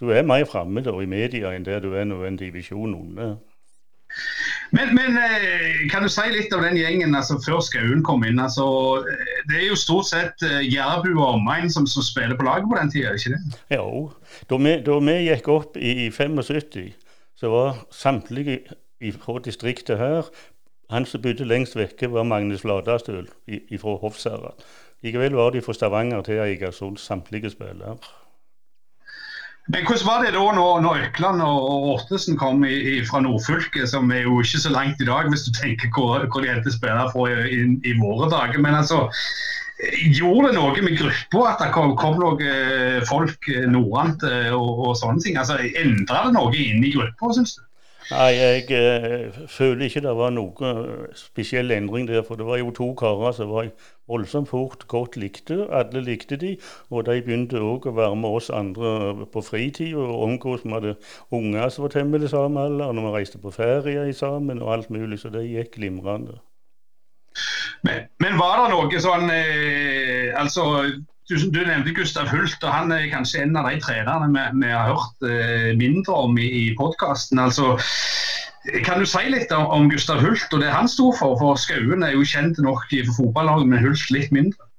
Du 0.00 0.10
er 0.10 0.26
mer 0.26 0.44
framme 0.44 0.82
i 0.82 1.06
media 1.06 1.52
enn 1.54 1.66
det 1.66 1.82
du 1.84 1.92
er 1.94 2.04
nå 2.04 2.22
en 2.24 2.38
divisjon 2.40 2.94
under. 2.94 3.36
Men, 4.72 4.94
men, 4.94 5.18
eh, 5.18 5.86
kan 5.90 6.02
du 6.02 6.08
si 6.10 6.24
litt 6.32 6.54
av 6.54 6.64
den 6.64 6.78
gjengen 6.78 7.14
altså, 7.14 7.36
før 7.42 7.60
Skauen 7.62 8.02
kom 8.06 8.24
inn? 8.26 8.40
Altså, 8.42 8.64
det 9.50 9.60
er 9.60 9.66
jo 9.68 9.78
stort 9.78 10.08
sett 10.08 10.42
Jærbu 10.42 11.12
og 11.12 11.36
omegn 11.36 11.70
som, 11.70 11.86
som, 11.90 12.02
spiller 12.02 12.38
på 12.38 12.46
laget 12.46 12.66
på 12.70 12.78
den 12.78 12.90
tida, 12.90 13.14
ikke 13.14 13.36
det? 13.36 13.60
Jo. 13.76 14.08
Da 14.50 14.58
vi, 14.62 14.74
da 14.88 14.98
vi 15.10 15.16
gikk 15.28 15.50
opp 15.52 15.78
i, 15.78 15.92
i 16.06 16.10
75, 16.10 16.96
så 17.36 17.52
var 17.52 17.78
samtlige 17.94 18.60
fra 19.20 19.38
distriktet 19.44 19.98
her 19.98 20.28
Han 20.90 21.04
som 21.04 21.22
bodde 21.22 21.44
lengst 21.44 21.74
vekke, 21.76 22.06
var 22.12 22.22
Magnus 22.22 22.62
Ladastøl 22.64 23.26
fra 23.80 23.96
Hofsæra. 23.98 24.52
Likevel 25.04 25.36
var 25.36 25.50
de 25.52 25.62
fra 25.62 25.74
Stavanger 25.76 26.22
til 26.26 26.40
Eigersund, 26.40 26.96
samtlige 26.96 27.50
spillere. 27.50 27.96
Men 29.68 29.82
hvordan 29.86 30.06
var 30.06 30.22
det 30.22 30.32
da 30.34 30.44
når, 30.54 30.80
når 30.80 31.00
Økland 31.08 31.42
og 31.42 31.88
Ortesen 31.92 32.36
kom 32.38 32.64
i, 32.64 32.74
i, 32.74 33.06
fra 33.06 33.20
nordfylket, 33.20 33.88
som 33.90 34.10
er 34.14 34.22
jo 34.22 34.38
ikke 34.40 34.60
så 34.62 34.70
langt 34.70 35.02
i 35.02 35.08
dag, 35.08 35.28
hvis 35.28 35.42
du 35.42 35.52
tenker 35.52 35.90
hvor, 35.94 36.22
hvor 36.30 36.44
de 36.44 36.52
endte 36.52 36.72
spillere 36.72 37.10
fra 37.10 37.26
i, 37.50 37.62
i, 37.90 37.96
våre 37.98 38.30
dager. 38.30 38.62
Men 38.62 38.78
altså, 38.78 39.08
gjorde 40.14 40.48
det 40.48 40.54
noe 40.60 40.86
med 40.86 40.98
gruppa 41.00 41.48
at 41.50 41.64
det 41.64 41.72
kom, 41.74 41.96
kom 41.98 42.20
noen 42.22 42.46
eh, 42.46 43.00
folk 43.10 43.50
nordant 43.72 44.22
eh, 44.30 44.52
og, 44.54 44.70
og, 44.86 44.92
sånne 45.02 45.26
ting? 45.26 45.40
Altså, 45.42 45.58
Endra 45.82 46.28
det 46.28 46.36
noe 46.38 46.54
inni 46.54 46.94
gruppa, 46.94 47.34
syns 47.34 47.58
du? 47.58 47.66
Nei, 48.06 48.36
jeg 48.38 48.70
eh, 48.70 49.34
føler 49.50 49.88
ikke 49.88 50.00
det 50.04 50.12
var 50.14 50.30
noen 50.30 51.06
spesiell 51.18 51.72
endring 51.74 52.06
der. 52.06 52.22
For 52.22 52.38
det 52.38 52.46
var 52.46 52.60
jo 52.60 52.70
to 52.74 52.92
karer 52.98 53.34
som 53.34 53.50
var 53.50 53.72
voldsomt 54.06 54.48
fort 54.52 54.86
godt 54.86 55.16
likte. 55.18 55.64
Alle 55.74 56.04
likte 56.06 56.38
de, 56.38 56.54
og 56.90 57.08
de 57.08 57.18
begynte 57.26 57.58
òg 57.58 57.88
å 57.90 57.96
være 57.96 58.18
med 58.22 58.38
oss 58.38 58.50
andre 58.54 59.26
på 59.32 59.42
fritid 59.42 59.96
og 59.98 60.22
omgås. 60.28 60.62
Vi 60.62 60.74
hadde 60.76 60.94
unger 61.34 61.68
som 61.74 61.88
var 61.88 61.96
temmelig 61.96 62.30
samme 62.30 62.68
alder, 62.68 62.94
når 62.94 63.08
vi 63.08 63.14
reiste 63.16 63.42
på 63.42 63.54
ferie 63.54 64.12
sammen 64.14 64.62
og 64.62 64.72
alt 64.76 64.90
mulig. 64.94 65.18
Så 65.18 65.34
det 65.34 65.48
gikk 65.48 65.74
glimrende. 65.80 66.38
Men, 67.82 68.06
men 68.22 68.38
var 68.38 68.62
det 68.62 68.70
noe 68.72 69.00
sånn 69.02 69.28
eh, 69.28 70.30
Altså 70.38 70.62
du, 71.28 71.34
du, 71.50 71.60
nevnte 71.66 71.94
Gustav 71.94 72.28
Hult, 72.30 72.58
og 72.62 72.70
han 72.70 72.92
er 72.94 73.08
kanskje 73.10 73.42
en 73.42 73.56
av 73.58 73.68
de 73.70 73.80
trenerne 73.82 74.28
vi, 74.30 74.44
vi 74.62 74.72
har 74.72 74.92
hørt 74.92 75.26
eh, 75.26 75.72
mindre 75.78 76.14
om 76.26 76.38
i, 76.38 76.46
i 76.46 76.66
podkasten. 76.78 77.40
Altså, 77.42 77.74
kan 78.86 79.02
du 79.02 79.08
si 79.08 79.24
litt 79.30 79.52
om, 79.54 79.66
om, 79.74 79.88
Gustav 79.90 80.22
Hult 80.22 80.52
og 80.52 80.62
det 80.62 80.70
han 80.74 80.90
sto 80.90 81.10
for? 81.18 81.38
For 81.40 81.58
Skauen 81.60 82.06
er 82.06 82.14
jo 82.14 82.26
kjent 82.26 82.60
nok 82.62 82.86
for 82.90 83.16
fotballaget, 83.18 83.72
men 83.72 83.84
Hult 83.84 84.12
litt 84.14 84.34
mindre. 84.34 84.70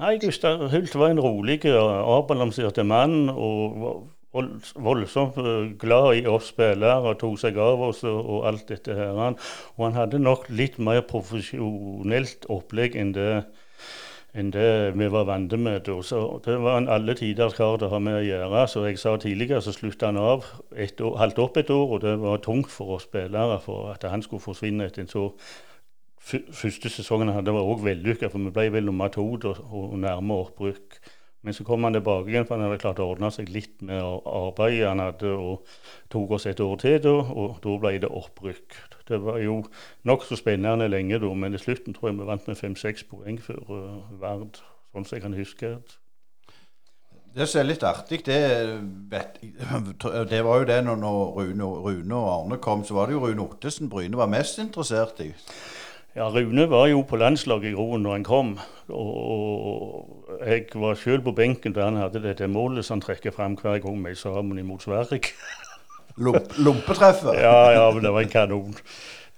Nei, 0.00 0.16
Gustav 0.22 0.66
Hult 0.72 0.98
var 0.98 1.14
en 1.14 1.22
rolig 1.22 1.60
og 1.70 1.94
avbalansert 2.18 2.82
mann. 2.86 3.30
og 3.30 4.10
voldsomt 4.32 5.36
eh, 5.36 5.72
glad 5.78 6.14
i 6.16 6.22
oss 6.26 6.48
spillere 6.54 7.10
og 7.10 7.18
tok 7.20 7.36
seg 7.40 7.58
av 7.60 7.82
oss 7.88 8.00
og, 8.08 8.16
og 8.16 8.46
alt 8.48 8.64
dette 8.72 8.96
her. 8.96 9.18
Og 9.76 9.84
han 9.84 9.98
hadde 9.98 10.22
nok 10.22 10.48
litt 10.48 10.78
mer 10.80 11.02
profesjonelt 11.08 12.48
opplegg 12.52 12.96
enn 12.96 13.12
det 13.16 13.44
enn 14.34 14.52
det 14.52 14.92
vi 14.96 15.08
var 15.12 15.26
vant 15.28 15.52
med. 15.60 15.88
Så 16.04 16.20
det 16.44 16.56
var 16.62 16.78
en 16.78 16.88
alle 16.88 17.14
tiders 17.18 17.56
kar 17.56 17.82
å 17.82 17.90
ha 17.92 17.98
med 18.00 18.20
å 18.20 18.24
gjøre. 18.24 18.64
Så 18.68 18.84
jeg 18.86 19.00
sa 19.00 19.16
tidligere 19.20 19.60
så 19.64 19.74
slutta 19.76 20.08
han 20.08 20.20
av 20.20 20.46
et 20.72 21.00
år, 21.00 21.18
halvt 21.20 21.42
opp 21.44 21.60
et 21.60 21.70
år, 21.70 21.86
og 21.96 22.00
det 22.04 22.16
var 22.22 22.40
tungt 22.44 22.72
for 22.72 22.96
oss 22.96 23.08
spillere 23.08 23.60
for 23.60 23.92
at 23.92 24.08
han 24.08 24.24
skulle 24.24 24.44
forsvinne 24.44 24.88
etter 24.88 25.04
en 25.04 25.12
så 25.12 25.30
Første 26.22 26.86
sesongen 26.86 27.32
hadde 27.34 27.50
var 27.50 27.66
òg 27.66 27.80
vellykka, 27.82 28.28
for 28.30 28.38
vi 28.38 28.52
ble 28.54 28.68
vel 28.70 28.86
nummer 28.86 29.10
to 29.10 29.24
og, 29.34 29.58
og 29.74 29.96
nærme 29.98 30.36
opprykk. 30.44 31.00
Men 31.42 31.56
så 31.56 31.64
kom 31.66 31.82
han 31.82 31.96
tilbake 31.96 32.30
igjen, 32.30 32.46
for 32.46 32.54
han 32.54 32.68
hadde 32.68 32.78
klart 32.78 33.02
å 33.02 33.08
ordne 33.10 33.32
seg 33.34 33.50
litt 33.50 33.82
med 33.82 33.98
arbeidet 33.98 34.86
han 34.86 35.02
hadde, 35.02 35.32
og 35.34 35.66
tok 36.14 36.36
oss 36.38 36.46
et 36.46 36.62
år 36.62 36.78
til 36.78 37.00
da, 37.02 37.16
og 37.18 37.58
da 37.64 37.74
ble 37.82 37.96
det 38.04 38.12
opprykk. 38.22 38.78
Det 39.12 39.20
var 39.22 39.40
jo 39.44 39.60
nokså 40.08 40.38
spennende 40.40 40.88
lenge 40.88 41.20
da, 41.22 41.32
men 41.36 41.54
i 41.54 41.60
slutten 41.60 41.94
tror 41.96 42.10
jeg 42.10 42.20
vi 42.20 42.28
vant 42.28 42.48
med 42.48 42.58
fem-seks 42.58 43.04
poeng 43.10 43.40
før 43.42 43.60
uh, 43.68 44.14
Vard, 44.22 44.62
sånn 44.92 45.06
som 45.06 45.18
jeg 45.18 45.26
kan 45.26 45.36
huske. 45.36 45.76
Det 47.32 47.46
som 47.48 47.62
er 47.62 47.68
litt 47.70 47.84
artig, 47.88 48.18
det, 48.26 48.40
det 50.32 50.40
var 50.44 50.58
jo 50.60 50.66
det 50.68 50.80
når, 50.84 51.04
Rune, 51.38 51.68
Rune, 51.86 52.16
og 52.18 52.32
Arne 52.32 52.58
kom, 52.60 52.84
så 52.84 52.98
var 52.98 53.08
det 53.08 53.16
jo 53.16 53.22
Rune 53.24 53.46
Ottesen 53.46 53.88
Bryne 53.92 54.20
var 54.20 54.28
mest 54.32 54.60
interessert 54.60 55.22
i. 55.24 55.30
Ja, 56.12 56.26
Rune 56.28 56.66
var 56.68 56.90
jo 56.90 57.00
på 57.08 57.16
landslaget 57.16 57.70
i 57.70 57.74
Roen 57.74 58.02
når 58.04 58.18
han 58.18 58.24
kom. 58.28 58.50
Og 58.92 60.26
jeg 60.44 60.66
var 60.76 60.98
selv 61.00 61.24
på 61.24 61.32
benken 61.32 61.72
da 61.72 61.86
han 61.86 61.96
hadde 61.96 62.20
dette 62.20 62.50
målet 62.52 62.84
som 62.84 62.98
han 62.98 63.06
trekker 63.06 63.32
fram 63.32 63.56
hver 63.56 63.80
gang 63.80 64.04
vi 64.04 64.12
er 64.12 64.20
sammen 64.20 64.60
imot 64.60 64.84
Sverige. 64.84 65.32
Lompetreffet? 66.16 67.40
ja, 67.40 67.72
ja, 67.72 67.90
men 67.94 68.04
det 68.04 68.12
var 68.12 68.22
en 68.22 68.32
kanon. 68.32 68.74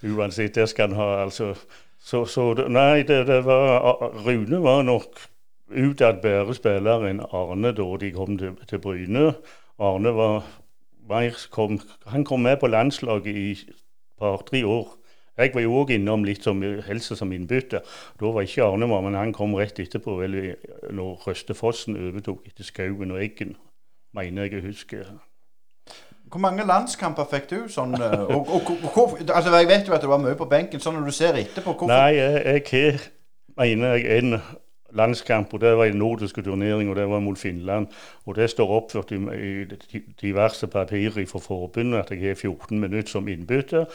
Uansett, 0.05 0.55
det 0.55 0.69
skal 0.69 0.91
han 0.91 0.99
ha, 0.99 1.23
altså. 1.23 1.55
Så, 2.05 2.25
så 2.29 2.51
nei, 2.69 3.03
det, 3.09 3.23
det, 3.27 3.41
var 3.47 4.11
Rune 4.27 4.61
var 4.61 4.83
nok 4.85 5.23
utad 5.73 6.21
bedre 6.21 6.53
spiller 6.55 7.07
enn 7.09 7.23
Arne 7.33 7.73
da 7.73 7.87
de 8.01 8.11
kom 8.13 8.37
til, 8.39 8.59
til 8.69 8.83
Bryne. 8.85 9.31
Arne 9.81 10.13
var 10.13 10.45
mer 11.09 11.39
kom, 11.51 11.81
Han 12.13 12.25
kom 12.25 12.45
med 12.45 12.61
på 12.61 12.69
landslaget 12.69 13.27
i 13.27 13.51
et 13.53 13.73
par-tre 14.21 14.65
år. 14.67 14.93
Jeg 15.37 15.51
var 15.55 15.65
jo 15.65 15.79
òg 15.81 15.91
innom 15.97 16.23
litt 16.25 16.45
som 16.47 16.61
helse 16.63 17.17
som 17.17 17.33
innbytter. 17.35 17.83
Da 18.21 18.31
var 18.31 18.45
ikke 18.45 18.69
Arne 18.69 18.87
med, 18.87 19.03
men 19.09 19.17
han 19.19 19.33
kom 19.35 19.57
rett 19.59 19.81
etterpå, 19.81 20.21
vel, 20.21 20.37
når 20.95 21.25
Røstefossen 21.27 21.97
overtok 21.97 22.45
etter 22.47 22.69
Skauen 22.69 23.17
og 23.17 23.23
Eggen, 23.25 23.57
mener 24.15 24.47
jeg 24.47 24.61
å 24.61 24.67
huske. 24.69 25.03
Hvor 26.35 26.41
mange 26.43 26.65
landskamper 26.67 27.29
fikk 27.31 27.45
du? 27.51 27.59
sånn, 27.71 27.93
eh, 27.95 28.23
og, 28.27 28.49
og, 28.51 28.71
og, 28.91 29.13
altså 29.23 29.53
Jeg 29.55 29.69
vet 29.71 29.87
jo 29.87 29.95
at 29.95 30.03
du 30.03 30.09
var 30.11 30.19
mye 30.19 30.35
på 30.35 30.49
benken. 30.51 30.81
sånn 30.83 30.97
når 30.99 31.05
du 31.07 31.15
ser 31.15 31.39
etterpå 31.39 31.77
hvorfor? 31.77 31.93
Nei, 31.93 32.17
jeg 32.17 32.65
har, 32.73 33.05
mener 33.61 33.95
jeg, 33.95 34.19
en 34.19 34.41
landskamp, 34.99 35.55
og 35.55 35.63
det 35.63 35.77
var 35.79 35.93
en 35.93 36.01
nordisk 36.03 36.43
turnering, 36.43 36.91
og 36.91 36.97
det 36.97 37.07
var 37.11 37.23
mot 37.23 37.39
Finland. 37.39 37.87
Og 38.27 38.35
det 38.35 38.51
står 38.51 38.75
oppført 38.81 39.15
i, 39.15 39.21
i 39.39 40.03
diverse 40.23 40.67
papirer 40.67 41.23
fra 41.31 41.39
forbundet 41.39 42.03
at 42.03 42.11
jeg 42.11 42.27
har 42.27 42.35
14 42.35 42.81
minutter 42.81 43.15
som 43.15 43.31
innbytter. 43.31 43.87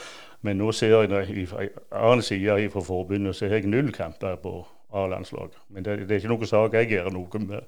Men 0.42 0.64
nå 0.64 0.72
ser 0.72 0.96
jeg 0.96 1.36
i 1.36 1.46
annen 1.92 2.24
side 2.24 2.70
fra 2.72 2.88
forbundet 2.88 3.36
så 3.36 3.52
har 3.52 3.60
jeg 3.60 3.68
null 3.68 3.92
kamper 3.92 4.40
på 4.40 4.62
A-landslaget. 4.96 5.60
Men 5.76 5.86
det, 5.86 6.00
det, 6.00 6.12
er 6.12 6.24
ikke 6.24 6.36
noe 6.38 6.48
sak 6.48 6.80
jeg 6.80 6.94
gjør 6.96 7.12
noe 7.20 7.44
med. 7.44 7.68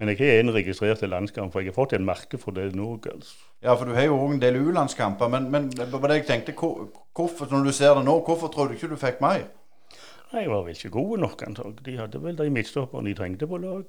Men 0.00 0.10
jeg 0.10 0.18
har 0.18 0.42
én 0.42 0.52
registrert 0.54 1.02
landskamp, 1.06 1.52
for 1.52 1.62
jeg 1.62 1.70
har 1.70 1.76
fått 1.76 1.92
en 1.94 2.04
merke 2.04 2.38
for 2.40 2.54
det 2.56 2.72
nå. 2.74 2.98
Altså. 3.12 3.34
Ja, 3.62 3.74
for 3.74 3.86
du 3.86 3.94
har 3.94 4.08
jo 4.08 4.18
òg 4.18 4.34
en 4.34 4.42
del 4.42 4.58
U-landskamper. 4.58 5.28
Men, 5.30 5.50
men 5.50 5.68
det 5.70 5.86
jeg 5.86 6.26
tenkte, 6.26 6.54
hvorfor, 6.58 7.50
når 7.50 7.68
du 7.68 7.72
ser 7.72 7.94
det 7.94 8.04
nå, 8.08 8.16
hvorfor 8.26 8.50
tror 8.50 8.70
du 8.70 8.74
ikke 8.74 8.90
du 8.90 8.96
fikk 8.98 9.20
mer? 9.22 9.46
Nei, 10.32 10.42
Jeg 10.42 10.50
var 10.50 10.64
vel 10.66 10.74
ikke 10.74 10.90
god 10.90 11.18
nok, 11.26 11.42
antagelig. 11.46 11.84
De 11.86 11.98
hadde 12.00 12.22
vel 12.22 12.38
de 12.38 12.50
midtstopperne 12.50 13.08
de 13.08 13.14
trengte 13.14 13.46
på 13.46 13.60
lag. 13.62 13.84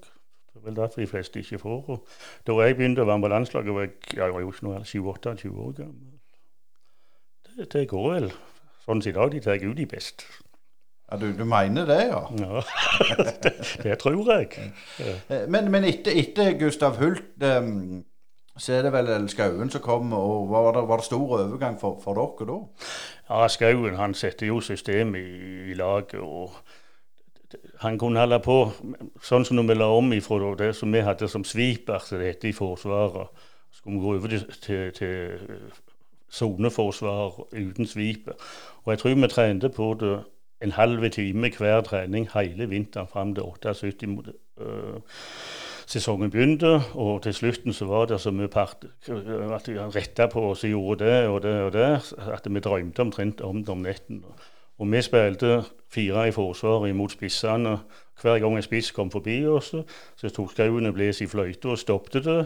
Det 0.53 0.61
er 0.61 0.65
vel 0.67 0.75
derfor 0.75 1.01
de 1.01 1.07
fleste 1.07 1.39
ikke 1.39 1.63
får. 1.63 1.85
Og 1.89 2.07
da 2.45 2.59
jeg 2.61 2.77
begynte 2.77 3.01
å 3.01 3.09
være 3.09 3.25
på 3.25 3.31
landslaget, 3.33 3.73
var 3.73 3.87
jeg, 3.87 3.95
jeg 4.19 4.35
var 4.35 4.43
jo 4.43 4.51
ikke 4.51 4.67
noe 4.67 4.83
27-28 4.83 5.55
år 5.55 5.79
gammel 5.79 6.19
det, 7.57 7.69
det 7.73 7.87
går 7.91 8.07
vel 8.13 8.29
sånn 8.83 9.01
som 9.01 9.11
i 9.11 9.15
dag. 9.15 9.31
De 9.33 9.41
tar 9.43 9.63
ut 9.63 9.77
de 9.77 9.85
best. 9.89 10.25
Ja, 11.11 11.17
du, 11.17 11.27
du 11.37 11.43
mener 11.45 11.85
det, 11.85 12.01
ja? 12.09 12.21
Ja, 12.39 12.61
det, 13.43 13.53
det 13.83 13.99
tror 13.99 14.31
jeg. 14.31 14.47
Ja. 14.99 15.13
Eh, 15.29 15.49
men, 15.49 15.71
men 15.71 15.83
etter, 15.83 16.15
etter, 16.15 16.55
Gustav 16.59 16.97
Hult 16.97 17.43
um, 17.43 18.03
så 18.57 18.73
er 18.73 18.85
det 18.85 18.93
vel 18.93 19.29
Skauen 19.29 19.69
som 19.73 19.81
kom, 19.81 20.13
og 20.13 20.49
var 20.49 20.71
det, 20.77 20.87
var 20.87 21.01
det 21.01 21.05
stor 21.05 21.39
overgang 21.39 21.79
for, 21.81 21.99
for, 22.03 22.17
dere 22.17 22.49
da? 22.49 22.59
Ja, 23.29 23.47
Skauen 23.47 23.97
han 23.97 24.13
setter 24.13 24.47
jo 24.47 24.61
systemet 24.61 25.19
i, 25.19 25.71
i 25.71 25.77
laget. 25.77 26.19
og 26.19 26.53
han 27.81 27.97
kunne 27.99 28.19
holde 28.19 28.39
på 28.41 28.57
sånn 29.21 29.45
som 29.45 29.57
når 29.59 29.69
vi 29.69 29.77
la 29.77 29.87
om 29.93 30.13
ifra 30.15 30.53
det 30.57 30.71
som 30.77 30.93
vi 30.93 31.01
hadde 31.05 31.27
som 31.29 31.43
sviper, 31.45 31.99
som 32.01 32.21
det 32.21 32.31
heter 32.31 32.49
i 32.49 32.57
Forsvaret. 32.57 33.43
Skulle 33.73 33.97
vi 33.97 34.03
gå 34.03 34.13
over 34.15 34.27
til, 34.33 34.45
til, 34.61 34.93
til 34.93 35.71
soneforsvar 36.29 37.41
uten 37.53 37.89
sviper. 37.89 38.37
Og 38.83 38.93
jeg 38.93 38.99
tror 39.01 39.15
vi 39.15 39.29
trente 39.29 39.69
på 39.69 39.93
det 39.99 40.15
en 40.63 40.71
halv 40.71 41.09
time 41.11 41.51
hver 41.57 41.81
trening 41.81 42.29
hele 42.33 42.69
vinteren 42.69 43.07
fram 43.07 43.35
til 43.35 43.43
78 43.43 44.07
mot 44.07 44.27
uh, 44.61 45.01
sesongen 45.87 46.31
begynte, 46.31 46.81
og 46.93 47.21
til 47.23 47.33
slutten 47.33 47.73
så 47.73 47.85
var 47.85 48.05
det 48.05 48.21
så 48.21 48.31
mye 48.31 48.47
part, 48.47 48.85
at 48.85 49.67
vi 49.67 49.77
retta 49.79 50.27
på 50.31 50.49
oss 50.51 50.63
og 50.63 50.69
gjorde 50.69 51.05
det 51.05 51.27
og 51.27 51.41
det 51.43 51.55
og 51.61 51.73
det, 51.73 51.89
at 52.33 52.47
vi 52.49 52.59
drømte 52.59 52.99
omtrent 52.99 53.41
om 53.41 53.63
det 53.63 53.69
om 53.69 53.83
netten. 53.83 54.23
Og 54.79 54.91
vi 54.91 55.01
spilte 55.01 55.63
fire 55.91 56.27
i 56.27 56.31
forsvaret 56.31 56.89
imot 56.89 57.11
spissene. 57.11 57.77
Hver 58.21 58.39
gang 58.39 58.55
en 58.57 58.65
spiss 58.65 58.91
kom 58.91 59.11
forbi 59.11 59.45
oss, 59.45 59.73
så 60.15 60.29
tok 60.29 60.51
Skauen 60.51 60.85
en 60.85 60.93
bles 60.93 61.21
i 61.21 61.27
fløyta 61.27 61.73
og 61.73 61.79
stoppet 61.79 62.25
det. 62.25 62.45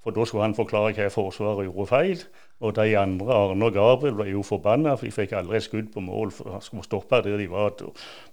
For 0.00 0.16
da 0.16 0.24
skulle 0.24 0.46
han 0.46 0.56
forklare 0.56 0.94
hva 0.96 1.08
Forsvaret 1.12 1.66
gjorde 1.66 1.86
feil. 1.90 2.22
Og 2.60 2.76
de 2.76 2.98
andre, 2.98 3.34
Arne 3.34 3.64
og 3.64 3.72
Gabriel, 3.72 4.14
ble 4.16 4.26
jo 4.30 4.42
forbanna, 4.44 4.94
for 4.96 5.08
de 5.08 5.12
fikk 5.12 5.32
aldri 5.36 5.56
et 5.56 5.64
skudd 5.64 5.92
på 5.92 6.00
mål. 6.04 6.32
for 6.32 6.52
Han 6.52 6.64
skulle 6.64 6.84
stoppe 6.84 7.20
der 7.24 7.36
de 7.36 7.50
var. 7.50 7.76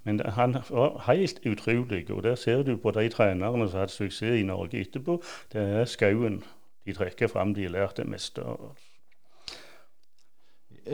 Men 0.03 0.21
han 0.25 0.57
var 0.69 1.03
helt 1.07 1.39
utrolig. 1.45 2.11
Og 2.11 2.23
der 2.23 2.35
ser 2.35 2.63
du 2.63 2.77
på 2.77 2.91
de 2.91 3.09
trenerne 3.09 3.69
som 3.69 3.79
hatt 3.79 3.91
suksess 3.91 4.39
i 4.39 4.43
Norge 4.43 4.79
etterpå. 4.79 5.21
Det 5.53 5.61
er 5.61 5.85
Skauen 5.85 6.43
de 6.85 6.93
trekker 6.93 7.27
fram. 7.27 7.53
De 7.53 7.63
har 7.63 7.75
lært 7.75 7.97
det 7.97 8.07
meste. 8.07 8.43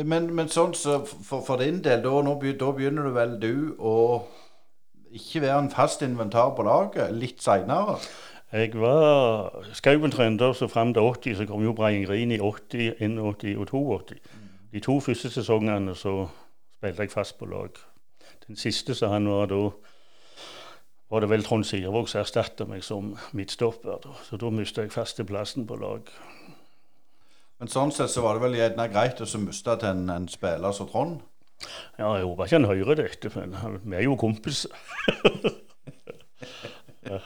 Men, 0.03 0.33
men 0.33 0.49
sånn 0.49 0.73
så 0.73 1.03
for, 1.05 1.43
for 1.45 1.61
din 1.61 1.83
del, 1.85 2.01
da, 2.01 2.21
nå, 2.25 2.33
da 2.57 2.71
begynner 2.73 3.05
du 3.05 3.13
vel 3.13 3.35
du 3.41 3.55
å 3.77 3.95
ikke 5.13 5.43
være 5.43 5.59
en 5.61 5.69
fast 5.69 6.01
inventar 6.01 6.55
på 6.57 6.65
laget 6.65 7.13
litt 7.13 7.43
seinere? 7.45 7.99
Jeg 8.53 8.69
var 8.77 9.63
Skauen 9.73 10.11
trente 10.13 10.51
så 10.53 10.67
fram 10.69 10.93
til 10.93 11.01
80, 11.01 11.37
så 11.37 11.45
kom 11.49 11.63
jo 11.63 11.73
Green 11.73 12.31
i 12.31 12.37
80, 12.39 13.01
81 13.01 13.57
og 13.57 13.67
82. 13.67 14.19
De 14.73 14.79
to 14.79 14.99
første 14.99 15.29
sesongene 15.29 15.95
så 15.95 16.27
spilte 16.77 17.01
jeg 17.01 17.11
fast 17.11 17.39
på 17.39 17.45
lag. 17.45 17.69
Den 18.47 18.55
siste 18.55 18.95
så 18.95 19.07
han 19.07 19.29
var 19.29 19.49
da 19.49 19.71
var 21.09 21.19
det 21.19 21.29
vel 21.29 21.43
Trond 21.43 21.65
Sirvåg 21.65 22.07
som 22.09 22.21
erstatta 22.21 22.65
meg 22.65 22.83
som 22.85 23.11
midtstopper. 23.33 23.99
Da. 24.01 24.13
Så 24.25 24.37
da 24.37 24.49
mista 24.49 24.85
jeg 24.85 24.93
fasteplassen 24.93 25.67
på 25.69 25.77
lag. 25.81 26.09
Men 27.59 27.69
sånn 27.69 27.93
sett 27.93 28.09
så 28.09 28.21
var 28.21 28.37
det 28.37 28.45
vel 28.47 28.57
gjerne 28.57 28.89
greit 28.89 29.21
å 29.21 29.27
miste 29.41 29.77
til 29.81 29.89
en, 29.89 30.09
en, 30.09 30.25
spiller 30.29 30.73
som 30.73 30.89
Trond? 30.89 31.21
Ja, 31.97 32.15
jeg 32.17 32.25
håper 32.25 32.49
ikke 32.49 32.59
han 32.59 32.69
hører 32.69 33.01
dette, 33.01 33.29
men 33.37 33.53
vi 33.83 33.97
er 33.97 34.05
jo 34.07 34.17
kompiser. 34.19 34.73
ja. 37.11 37.21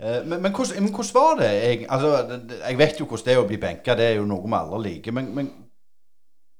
Eh, 0.00 0.26
men, 0.26 0.42
men, 0.42 0.52
hvordan, 0.52 0.82
men, 0.82 0.92
hvordan, 0.92 1.14
var 1.14 1.38
det? 1.40 1.52
Jeg, 1.52 1.86
altså, 1.88 2.40
jeg 2.68 2.78
vet 2.78 3.00
jo 3.00 3.06
hvordan 3.06 3.24
det 3.24 3.34
er 3.34 3.40
å 3.42 3.46
bli 3.48 3.60
benka, 3.60 3.96
det 3.96 4.10
er 4.10 4.18
jo 4.18 4.26
noe 4.28 4.44
vi 4.44 4.58
alle 4.58 4.82
liker. 4.88 5.16
Men, 5.16 5.30
men 5.36 5.52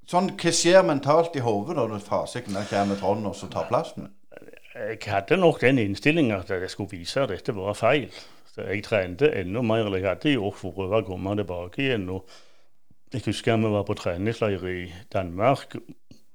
sånn, 0.09 0.33
hva 0.41 0.55
skjer 0.55 0.87
mentalt 0.87 1.37
i 1.37 1.45
hodet 1.45 1.77
når 1.77 1.99
fasiten 2.05 2.57
kommer 2.71 3.01
Trond 3.01 3.29
og 3.29 3.37
så 3.37 3.51
tar 3.53 3.69
plassen? 3.69 4.09
Jeg 4.77 5.01
hadde 5.09 5.39
nok 5.41 5.61
den 5.63 5.81
innstillinga 5.81 6.43
at 6.43 6.51
jeg 6.53 6.71
skulle 6.71 6.99
vise 6.99 7.23
at 7.23 7.31
dette 7.33 7.55
var 7.57 7.77
feil. 7.77 8.11
Så 8.53 8.65
jeg 8.65 8.85
trente 8.85 9.29
enda 9.37 9.63
mer 9.65 9.87
enn 9.87 9.97
jeg 9.99 10.09
hadde 10.09 10.35
gjort 10.35 10.59
for 10.61 10.73
å 10.73 10.77
prøve 10.77 11.01
å 11.01 11.07
komme 11.07 11.37
tilbake 11.37 11.83
igjen. 11.85 12.09
Og 12.13 12.29
jeg 13.13 13.25
husker 13.29 13.61
vi 13.61 13.73
var 13.73 13.87
på 13.89 13.97
treningsleir 13.97 14.65
i 14.69 14.83
Danmark 15.13 15.77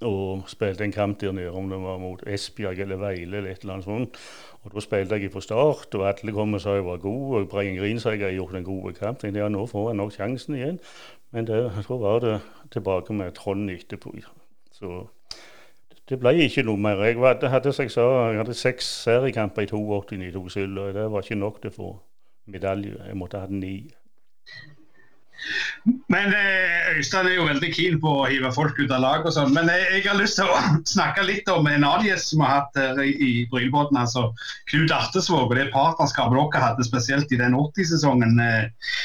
og 0.01 0.49
spilte 0.49 0.83
en 0.83 0.91
kamp 0.91 1.19
der 1.21 1.31
nede, 1.31 1.51
om 1.51 1.69
det 1.69 1.79
var 1.81 1.97
mot 2.01 2.23
Esbjerg 2.27 2.79
eller 2.79 2.97
Veile 2.97 3.37
eller 3.37 3.51
et 3.51 3.61
eller 3.61 3.73
annet 3.73 3.85
sånt. 3.85 4.17
Og 4.61 4.73
Da 4.73 4.79
spilte 4.79 5.15
jeg 5.15 5.31
på 5.31 5.41
start, 5.41 5.95
og 5.95 6.07
alle 6.07 6.33
kom 6.33 6.53
og 6.53 6.61
sa 6.61 6.75
jeg 6.75 6.85
var 6.85 6.97
god. 6.97 7.35
og 7.35 7.49
Breien 7.49 7.77
Grin 7.77 7.99
sa 7.99 8.09
jeg 8.09 8.21
har 8.21 8.31
gjort 8.31 8.55
en 8.55 8.63
god 8.63 8.93
kamp. 8.93 9.23
Jeg 9.23 9.35
ja, 9.35 9.47
nå 9.47 9.65
får 9.65 9.89
jeg 9.89 9.97
nok 9.97 10.13
sjansen 10.13 10.55
igjen. 10.55 10.79
Men 11.31 11.47
det, 11.47 11.71
så 11.87 11.97
var 11.97 12.19
det 12.19 12.41
tilbake 12.71 13.13
med 13.13 13.31
Trond 13.31 13.69
etterpå. 13.69 14.13
Så 14.71 15.07
det 16.09 16.19
ble 16.19 16.33
ikke 16.43 16.63
noe 16.63 16.77
mer. 16.77 17.03
Jeg 17.03 17.17
hadde, 17.17 17.49
hadde, 17.49 17.73
jeg 17.77 17.91
sa, 17.91 18.05
jeg 18.29 18.37
hadde 18.37 18.53
seks 18.53 18.85
seriekamper 19.03 19.61
i 19.61 19.67
82 19.71 20.27
i 20.27 20.31
to 20.31 20.49
sølv, 20.49 20.77
og 20.77 20.93
det 20.93 21.11
var 21.11 21.23
ikke 21.23 21.39
nok 21.39 21.61
til 21.61 21.71
å 21.71 21.75
få 21.75 21.91
medalje. 22.51 22.97
Jeg 23.07 23.17
måtte 23.17 23.39
ha 23.39 23.47
ni. 23.47 23.75
Men 26.12 26.34
eh, 26.36 26.91
Øystein 26.97 27.27
er 27.30 27.38
jo 27.38 27.47
veldig 27.47 27.69
keen 27.73 27.97
på 28.04 28.13
å 28.21 28.27
hive 28.30 28.51
folk 28.56 28.80
ut 28.80 28.91
av 28.93 29.01
lag 29.04 29.25
og 29.25 29.34
sånn. 29.36 29.54
Men 29.56 29.69
jeg, 29.71 29.88
jeg, 29.97 30.06
har 30.08 30.19
lyst 30.19 30.39
til 30.39 30.49
å 30.49 30.60
snakke 30.95 31.25
litt 31.27 31.49
om 31.51 31.67
en 31.67 31.86
annen 31.88 32.08
gjest 32.08 32.32
som 32.32 32.41
vi 32.41 32.47
har 32.47 32.62
hatt 32.62 32.82
her 32.82 33.01
i, 33.04 33.12
i 33.12 33.32
Brynbåten. 33.51 33.99
Altså 34.01 34.30
Knut 34.71 34.93
Artesvåg 34.95 35.49
og 35.49 35.58
det 35.58 35.69
partnerskapet 35.75 36.38
dere 36.38 36.65
hadde 36.65 36.88
spesielt 36.88 37.34
i 37.34 37.41
den 37.41 37.58
80-sesongen. 37.58 38.38
Eh, 38.45 38.99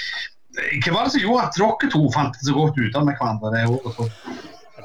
hva 0.57 0.95
var 0.95 1.09
det 1.09 1.17
som 1.17 1.25
gjorde 1.25 1.49
at 1.49 1.59
dere 1.61 1.93
to 1.93 2.05
fant 2.15 2.37
det 2.37 2.49
så 2.49 2.57
godt 2.57 2.79
ut 2.81 2.97
av 2.97 3.09
med 3.09 3.19
hverandre 3.19 3.53
det 3.57 3.67
året? 3.69 4.15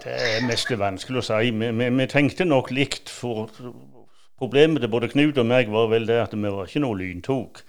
Det 0.01 0.17
er 0.17 0.45
mest 0.47 0.71
vanskelig 0.81 1.21
å 1.21 1.25
si. 1.27 1.51
Vi, 1.53 1.71
vi, 1.77 1.89
vi 1.99 2.07
tenkte 2.09 2.47
nok 2.47 2.71
likt. 2.73 3.11
for 3.11 3.51
Problemet 4.41 4.81
til 4.81 4.89
både 4.89 5.11
Knut 5.11 5.37
og 5.37 5.45
meg 5.45 5.69
var 5.69 5.91
vel 5.91 6.07
det 6.09 6.17
at 6.17 6.31
vi 6.33 6.49
var 6.49 6.65
ikke 6.65 6.81
noe 6.81 6.97
lyntok. 6.97 7.61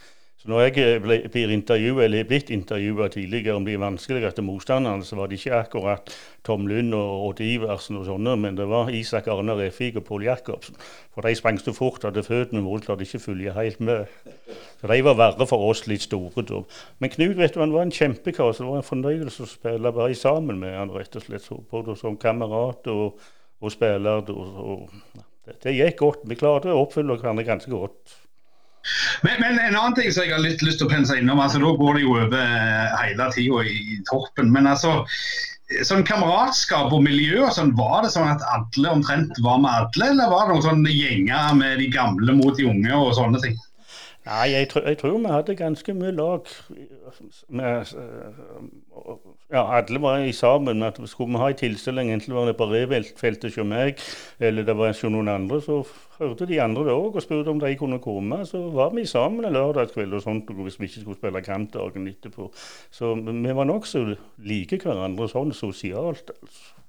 Så 0.42 0.48
når 0.50 0.60
jeg 0.64 0.78
eh, 0.82 0.96
ble, 0.98 1.16
blir 1.30 1.52
intervjuet, 1.54 2.00
eller 2.02 2.24
er 2.24 2.26
blitt 2.26 2.48
intervjua 2.50 3.06
tidligere 3.14 3.54
om 3.54 3.66
de 3.66 3.76
vanskeligste 3.78 4.42
motstanderne, 4.42 5.04
så 5.06 5.14
var 5.14 5.28
det 5.30 5.36
ikke 5.38 5.54
akkurat 5.54 6.14
Tom 6.42 6.64
Lund 6.66 6.96
og 6.98 7.26
Odd 7.28 7.42
Iversen 7.46 8.00
og 8.00 8.08
sånne, 8.08 8.32
men 8.42 8.56
det 8.58 8.66
var 8.66 8.90
Isak 8.90 9.28
Arne 9.30 9.54
Refik 9.54 10.00
og 10.00 10.04
Pål 10.08 10.24
Jacobsen. 10.26 10.80
For 11.14 11.22
de 11.22 11.36
sprang 11.38 11.60
så 11.62 11.70
fort 11.76 12.02
at 12.08 12.18
føttene 12.26 12.64
våre 12.66 12.82
klarte 12.82 13.06
ikke 13.06 13.20
følge 13.22 13.54
helt 13.54 13.78
med. 13.86 14.10
Så 14.80 14.90
de 14.90 14.98
var 15.06 15.20
verre 15.20 15.46
for 15.46 15.68
oss 15.68 15.84
litt 15.86 16.08
store 16.08 16.42
da. 16.48 16.58
Men 16.98 17.14
Knut 17.14 17.38
vet 17.38 17.54
du, 17.54 17.60
han 17.62 17.76
var 17.76 17.86
en 17.86 17.94
kjempekar, 17.94 18.50
så 18.50 18.64
det 18.64 18.70
var 18.72 18.82
en 18.82 18.88
fornøyelse 18.88 19.46
å 19.46 19.52
spille 19.52 19.94
bare 19.94 20.18
sammen 20.18 20.58
med 20.58 20.74
han 20.74 20.90
rett 20.90 21.20
og 21.20 21.22
slett. 21.22 21.46
Både 21.70 21.94
som 22.00 22.18
kamerat 22.18 22.90
og, 22.90 23.22
og 23.62 23.76
spiller. 23.76 24.26
Og, 24.34 24.58
og, 24.66 25.22
det, 25.46 25.60
det 25.62 25.78
gikk 25.78 26.02
godt. 26.02 26.26
Vi 26.26 26.40
klarte 26.42 26.74
å 26.74 26.82
oppfylle 26.82 27.14
hverandre 27.14 27.46
ganske 27.46 27.70
godt. 27.70 28.18
Men, 29.22 29.40
men, 29.40 29.58
en 29.58 29.76
annen 29.76 29.94
ting 29.98 30.10
som 30.12 30.26
jeg 30.26 30.34
har 30.34 30.42
litt 30.42 30.62
lyst 30.66 30.80
til 30.82 30.88
å 30.88 30.92
pense 30.92 31.16
innom, 31.18 31.40
altså 31.42 31.62
da 31.62 31.72
går 31.78 31.98
det 31.98 32.04
jo 32.04 32.16
over 32.18 32.38
eh, 32.42 32.94
hele 32.98 33.28
tida 33.34 33.64
i 33.70 33.98
toppen. 34.10 34.50
Men 34.54 34.68
altså, 34.70 34.96
sånn 35.86 36.04
kameratskap 36.08 36.92
og 36.92 37.04
miljø 37.04 37.46
sånn, 37.54 37.74
var 37.78 38.02
det 38.04 38.12
sånn 38.14 38.30
at 38.32 38.42
alle 38.52 38.96
omtrent 38.98 39.38
var 39.44 39.60
med 39.62 39.72
alle, 39.72 40.10
eller 40.10 40.32
var 40.32 40.48
det 40.48 40.56
noen 40.56 40.66
sånn 40.66 40.88
gjenger 40.90 41.54
med 41.58 41.78
de 41.82 41.90
gamle 41.94 42.38
mot 42.38 42.58
de 42.58 42.68
unge 42.70 42.98
og 42.98 43.14
sånne 43.18 43.42
ting? 43.44 43.60
Nei, 44.22 44.52
jeg, 44.52 44.68
jeg 44.86 44.98
tror 45.00 45.16
vi 45.18 45.30
hadde 45.32 45.54
ganske 45.58 45.94
mye 45.98 46.12
lag. 46.14 46.46
Med, 47.48 47.88
ja, 49.50 49.62
alle 49.78 50.02
var 50.02 50.18
i 50.22 50.32
sammen. 50.32 50.82
at 50.82 51.00
Skulle 51.10 51.32
vi 51.32 51.40
ha 51.42 51.48
en 51.50 51.58
tilstelning, 51.58 52.12
enten 52.12 52.34
var 52.34 52.46
det 52.46 52.54
på 52.56 52.68
Reveltfeltet 52.70 53.56
hos 53.56 53.66
meg, 53.66 53.98
eller 54.38 54.62
det 54.62 54.76
var 54.78 54.92
hos 54.92 55.02
noen 55.02 55.28
andre, 55.28 55.58
så 55.60 55.80
hørte 56.20 56.46
de 56.46 56.60
andre 56.62 56.84
det 56.86 56.94
òg 56.94 57.18
og 57.18 57.24
spurte 57.24 57.50
om 57.50 57.60
de 57.60 57.72
kunne 57.76 57.98
komme. 57.98 58.44
Så 58.46 58.62
var 58.70 58.94
vi 58.94 59.06
sammen 59.10 59.44
en 59.44 59.56
lørdagskveld 59.58 60.14
og 60.14 60.22
sånt, 60.22 60.54
hvis 60.54 60.78
vi 60.78 60.86
ikke 60.86 61.00
skulle 61.00 61.18
spille 61.18 61.42
kamp 61.42 61.74
dagen 61.74 62.06
etterpå. 62.06 62.52
Så 62.94 63.16
vi 63.18 63.58
var 63.58 63.66
nokså 63.66 64.04
like 64.38 64.78
hverandre 64.84 65.28
sånn 65.34 65.50
sosialt. 65.56 66.30
altså. 66.30 66.81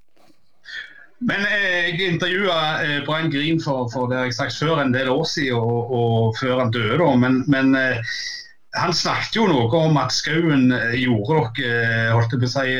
Men 1.23 1.47
eh, 1.47 1.89
jeg 1.93 2.13
intervjua 2.15 2.59
eh, 2.83 2.99
Brian 3.07 3.31
Green 3.31 3.59
for, 3.63 3.87
for, 3.93 4.11
det 4.11 4.27
jeg 4.27 4.37
sagt 4.39 4.59
før 4.59 4.81
en 4.83 4.93
del 4.95 5.11
år 5.13 5.25
siden, 5.29 5.59
og, 5.59 5.91
og 5.95 6.39
før 6.39 6.63
han 6.65 6.73
døde. 6.73 7.09
Men, 7.19 7.43
men 7.51 7.75
eh, 7.79 8.15
han 8.73 8.95
snakket 8.97 9.37
jo 9.37 9.45
noe 9.47 9.69
om 9.77 9.99
at 10.01 10.11
Skauen 10.15 10.71
gjorde 10.97 11.43
dere, 11.59 12.07
holdt 12.15 12.33
på 12.33 12.47
å 12.47 12.49
si, 12.49 12.71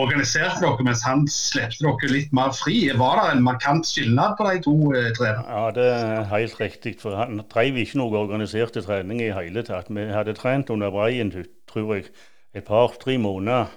organiserte 0.00 0.62
dere 0.64 0.86
mens 0.86 1.02
han 1.04 1.26
slepte 1.28 1.84
dere 1.84 2.08
litt 2.08 2.32
mer 2.32 2.54
fri. 2.56 2.78
Var 2.96 3.20
det 3.20 3.26
en 3.34 3.44
markant 3.44 3.84
skilnad 3.84 4.38
på 4.38 4.48
de 4.48 4.62
to 4.64 4.76
trenerne? 5.18 5.44
Ja, 5.44 5.66
det 5.76 5.90
er 5.92 6.24
helt 6.32 6.56
riktig. 6.56 6.96
For 7.04 7.20
han 7.20 7.44
drev 7.52 7.82
ikke 7.84 8.00
noe 8.00 8.24
organiserte 8.24 8.80
trening 8.86 9.20
i 9.20 9.28
hele 9.36 9.66
tatt. 9.68 9.92
Vi 9.92 10.08
hadde 10.08 10.38
trent 10.40 10.72
under 10.72 10.94
Brian, 10.94 11.34
tror 11.68 11.94
jeg, 11.98 12.08
et 12.56 12.64
par-tre 12.64 13.20
måneder 13.20 13.68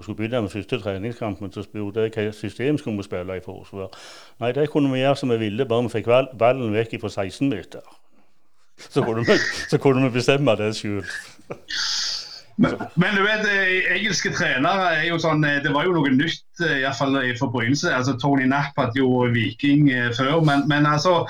og 0.00 0.04
skulle 0.04 0.16
begynne 0.16 0.40
med 0.40 0.48
første 0.48 0.78
treningskampen, 0.80 1.52
så 1.52 1.62
spurte 1.62 2.06
jeg 2.06 2.12
hva 2.14 2.32
system 2.32 2.78
skulle 2.80 2.96
vi 2.96 3.04
spille 3.04 3.34
i 3.36 3.42
forsvar. 3.44 3.90
Nei, 4.40 4.52
det 4.56 4.70
kunne 4.72 4.88
vi 4.92 5.02
gjøre 5.02 5.18
som 5.20 5.32
vi 5.34 5.36
ville, 5.42 5.66
bare 5.68 5.84
vi 5.84 5.92
fikk 5.98 6.08
ballen 6.40 6.72
vekk 6.72 6.96
fra 7.02 7.10
16 7.12 7.50
meter. 7.52 7.84
Så 8.80 9.04
kunne 9.04 9.26
vi, 9.28 9.36
så 9.68 9.78
kunne 9.78 10.06
vi 10.06 10.14
bestemme 10.14 10.56
det 10.56 10.70
sjøl. 10.78 11.04
Men, 12.56 12.72
men, 12.96 13.12
du 13.16 13.22
vet, 13.24 13.44
eh, 13.48 13.92
engelske 13.98 14.32
trenere 14.36 14.88
er 14.94 15.06
jo 15.08 15.16
sånn 15.20 15.44
eh, 15.48 15.62
Det 15.64 15.70
var 15.72 15.86
jo 15.86 15.94
noe 15.94 16.10
nytt, 16.12 16.42
eh, 16.64 16.80
iallfall 16.82 17.16
for 17.38 17.52
begynnelsen. 17.52 17.92
Altså, 17.96 18.16
Tony 18.20 18.48
Napp 18.48 18.76
hadde 18.80 19.00
jo 19.00 19.28
Viking 19.32 19.88
før. 20.16 20.40
Men, 20.44 20.66
men, 20.68 20.88
altså 20.88 21.22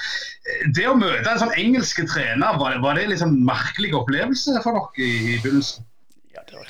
Det 0.74 0.86
å 0.90 0.96
møte 0.98 1.26
en 1.26 1.42
sånn 1.42 1.54
engelske 1.58 2.06
trener, 2.06 2.58
var, 2.62 2.78
var 2.82 2.98
det 2.98 3.10
liksom 3.10 3.36
merkelig 3.46 3.94
opplevelse 3.98 4.58
for 4.62 4.78
dere 4.78 5.06
i, 5.06 5.36
i 5.36 5.38
begynnelsen? 5.42 5.89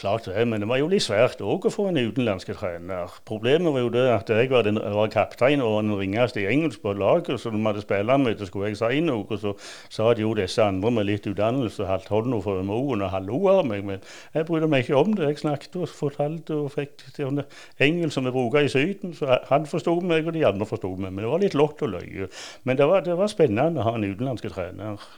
Klart 0.00 0.26
det, 0.26 0.46
men 0.48 0.62
det 0.62 0.68
var 0.70 0.80
jo 0.80 0.88
litt 0.90 1.04
svært 1.04 1.42
òg 1.44 1.66
å 1.68 1.72
få 1.72 1.86
en 1.90 1.98
utenlandsk 2.00 2.52
trener. 2.56 3.12
Problemet 3.28 3.74
var 3.74 3.84
jo 3.84 3.92
det 3.94 4.04
at 4.12 4.32
jeg 4.32 4.50
var, 4.50 4.64
den, 4.66 4.80
var 4.80 5.12
kaptein 5.12 5.62
og 5.64 5.76
den 5.82 5.94
ringeste 5.98 6.42
i 6.42 6.48
engelsk 6.50 6.82
på 6.82 6.94
laget, 6.96 7.40
så 7.40 7.52
når 7.52 7.60
vi 7.60 7.68
hadde 7.68 7.84
spillermøte, 7.84 8.48
skulle 8.48 8.70
jeg 8.70 8.80
si 8.80 9.02
noe. 9.04 9.26
Og 9.30 9.42
så 9.42 9.54
sa 9.92 10.10
de 10.16 10.24
jo 10.24 10.32
disse 10.38 10.64
andre 10.64 10.92
med 10.96 11.08
litt 11.08 11.28
utdannelse 11.30 11.86
holdt 11.88 12.10
hånda 12.10 12.42
for 12.44 12.64
moen 12.66 13.06
og 13.06 13.14
hallo 13.14 13.40
av 13.52 13.62
meg. 13.68 13.84
Men 13.86 14.04
jeg 14.34 14.48
brydde 14.48 14.70
meg 14.72 14.86
ikke 14.86 15.00
om 15.00 15.14
det. 15.14 15.28
Jeg 15.28 15.42
snakket 15.44 15.80
og 15.80 15.94
fortalte 15.94 16.58
og 16.58 16.72
fikk 16.74 17.06
til 17.16 17.44
engelsk 17.78 18.16
som 18.16 18.28
vi 18.28 18.34
bruker 18.34 18.66
i 18.66 18.72
Syden. 18.72 19.14
Så 19.16 19.40
han 19.50 19.68
forsto 19.70 19.98
meg, 20.00 20.26
og 20.26 20.36
de 20.36 20.46
andre 20.48 20.68
forsto 20.68 20.94
meg. 20.96 21.12
Men 21.12 21.24
det 21.24 21.32
var 21.32 21.44
litt 21.44 21.58
lott 21.58 21.82
og 21.86 21.94
løye. 21.96 22.30
Men 22.64 22.80
det 22.80 22.88
var, 22.90 23.04
det 23.06 23.18
var 23.20 23.32
spennende 23.32 23.82
å 23.82 23.90
ha 23.90 23.98
en 23.98 24.08
utenlandsk 24.08 24.50
trener. 24.54 25.10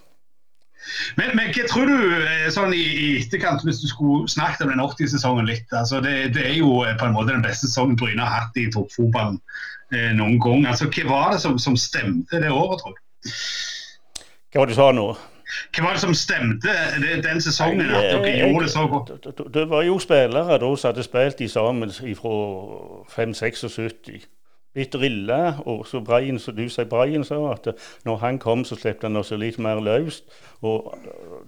Men, 1.17 1.35
men, 1.37 1.51
hva 1.55 1.65
tror 1.71 1.89
du 1.91 1.97
eh, 2.27 2.47
sånn 2.53 2.75
i, 2.77 2.83
i 2.83 3.09
etterkant, 3.21 3.65
hvis 3.67 3.83
du 3.83 3.89
skulle 3.91 4.29
snakket 4.31 4.65
om 4.67 4.73
den 4.73 4.83
80-sesongen 4.83 5.49
litt? 5.49 5.67
altså 5.73 6.01
det, 6.05 6.33
det, 6.37 6.47
er 6.51 6.57
jo 6.59 6.83
eh, 6.87 6.97
på 6.99 7.09
en 7.09 7.17
måte 7.17 7.35
den 7.35 7.45
beste 7.45 7.69
sesongen 7.69 7.99
Bryne 8.01 8.25
har 8.25 8.47
hatt 8.47 8.59
i 8.61 8.69
toppfotballen 8.73 9.39
eh, 9.95 10.11
noen 10.19 10.39
gang. 10.43 10.67
altså 10.71 10.91
Hva 10.91 11.09
var 11.11 11.35
det 11.35 11.43
som, 11.45 11.59
som 11.63 11.79
stemte 11.79 12.43
det 12.43 12.51
året, 12.53 12.83
tror 12.83 12.97
du? 12.97 13.31
Hva 14.53 14.63
var 14.63 14.69
det 14.69 14.77
du 14.77 14.81
sa 14.81 14.91
nå? 14.97 15.07
Hva 15.73 15.85
var 15.85 15.97
det 15.97 16.03
som 16.03 16.15
stemte 16.17 16.75
det, 17.01 17.17
den 17.25 17.41
sesongen? 17.45 17.91
at 17.93 18.09
dere 18.11 18.37
gjorde 18.41 18.67
det 18.67 18.73
så 18.73 18.87
godt? 18.89 19.13
Det, 19.25 19.49
det 19.55 19.67
var 19.69 19.85
jo 19.85 19.99
spillere 20.01 20.59
da 20.61 20.71
som 20.77 20.93
hadde 20.93 21.05
spilt 21.07 21.43
sammen 21.53 21.93
fra 21.93 22.37
5-76 23.13 23.69
litt 24.79 24.95
Ille 24.95 25.41
Og 25.67 25.87
så 25.87 26.01
Brian, 26.01 26.39
så 26.39 26.53
du 26.53 26.65
sier 26.69 26.89
Brian 26.91 27.25
sa 27.25 27.39
at 27.53 27.69
når 28.05 28.17
han 28.23 28.39
kom, 28.43 28.65
så 28.65 28.77
slapp 28.77 29.03
han 29.03 29.17
oss 29.17 29.33
litt 29.37 29.59
mer 29.59 29.81
løst. 29.81 30.25
Og 30.63 30.95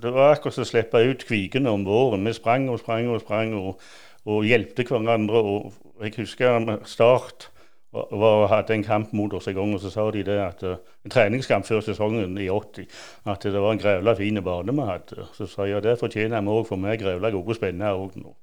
det 0.02 0.12
var 0.12 0.34
akkurat 0.34 0.58
som 0.58 0.66
å 0.66 0.68
slippe 0.68 1.04
ut 1.04 1.24
kvikene 1.26 1.70
om 1.70 1.86
våren. 1.86 2.26
Vi 2.26 2.36
sprang 2.36 2.68
og 2.68 2.82
sprang 2.82 3.08
og 3.08 3.22
sprang 3.24 3.54
og, 3.58 3.80
og 4.26 4.44
hjelpte 4.44 4.86
hverandre. 4.88 5.40
Og 5.40 6.04
jeg 6.04 6.16
husker 6.18 6.78
Start 6.84 7.50
var, 7.94 8.48
hadde 8.50 8.74
en 8.74 8.84
kamp 8.84 9.12
mot 9.12 9.32
oss 9.32 9.46
en 9.48 9.54
gang, 9.54 9.74
og 9.74 9.80
så 9.80 9.90
sa 9.90 10.06
de 10.10 10.24
det 10.26 10.38
at 10.42 10.62
en 10.66 11.10
treningskamp 11.10 11.66
før 11.66 11.82
sesongen 11.84 12.38
i 12.42 12.48
80 12.50 12.88
at 13.30 13.46
det 13.46 13.60
var 13.60 13.72
en 13.72 13.78
grevla 13.78 14.16
fin 14.18 14.42
bane 14.42 14.74
vi 14.74 14.88
hadde. 14.88 15.28
Så 15.36 15.46
sa 15.46 15.68
jeg 15.70 15.84
det 15.84 15.98
fortjener 16.00 16.42
vi 16.42 16.56
òg, 16.56 16.66
for 16.66 16.82
vi 16.82 16.90
er 16.90 16.98
grevla 17.00 17.30
gode 17.30 17.54
og 17.54 17.60
spennende 17.60 17.94
òg 17.94 18.18
nå. 18.18 18.34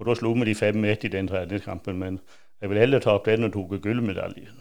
Og 0.00 0.06
da 0.08 0.16
slo 0.16 0.32
vi 0.36 0.48
de 0.48 0.56
5-1 0.56 1.08
i 1.08 1.12
den 1.12 1.28
treningskampen. 1.28 1.98
men 1.98 2.20
jeg 2.60 2.70
vil 2.70 2.78
heller 2.78 3.00
ta 3.00 3.16
opp 3.16 3.26
den 3.26 3.44
og 3.44 3.52
tok 3.52 3.78
gullmedaljen. 3.82 4.60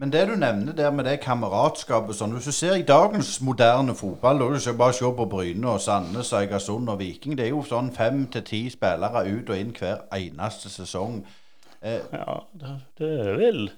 Men 0.00 0.12
det 0.12 0.28
du 0.28 0.34
nevner 0.34 0.72
der 0.72 0.90
med 0.90 1.04
det 1.04 1.18
kameratskapet 1.20 2.16
sånn, 2.16 2.32
Hvis 2.32 2.46
du 2.48 2.52
ser 2.56 2.78
i 2.80 2.86
dagens 2.88 3.40
moderne 3.44 3.92
fotball, 3.94 4.38
da 4.40 4.46
du 4.48 4.78
bare 4.78 4.96
se 4.96 5.04
på 5.04 5.26
Bryne 5.28 5.68
og 5.68 5.80
Sandnes 5.80 6.32
og 6.32 6.42
Egersund 6.42 6.88
og 6.88 6.98
Viking 6.98 7.36
Det 7.36 7.44
er 7.44 7.50
jo 7.50 7.60
sånn 7.62 7.92
fem 7.92 8.26
til 8.32 8.42
ti 8.42 8.62
spillere 8.70 9.26
ut 9.28 9.50
og 9.50 9.58
inn 9.58 9.74
hver 9.76 10.06
eneste 10.16 10.72
sesong. 10.72 11.26
Eh, 11.82 12.00
ja, 12.12 12.38
det, 12.60 12.78
det 12.98 13.10
er 13.26 13.36
vel 13.36 13.70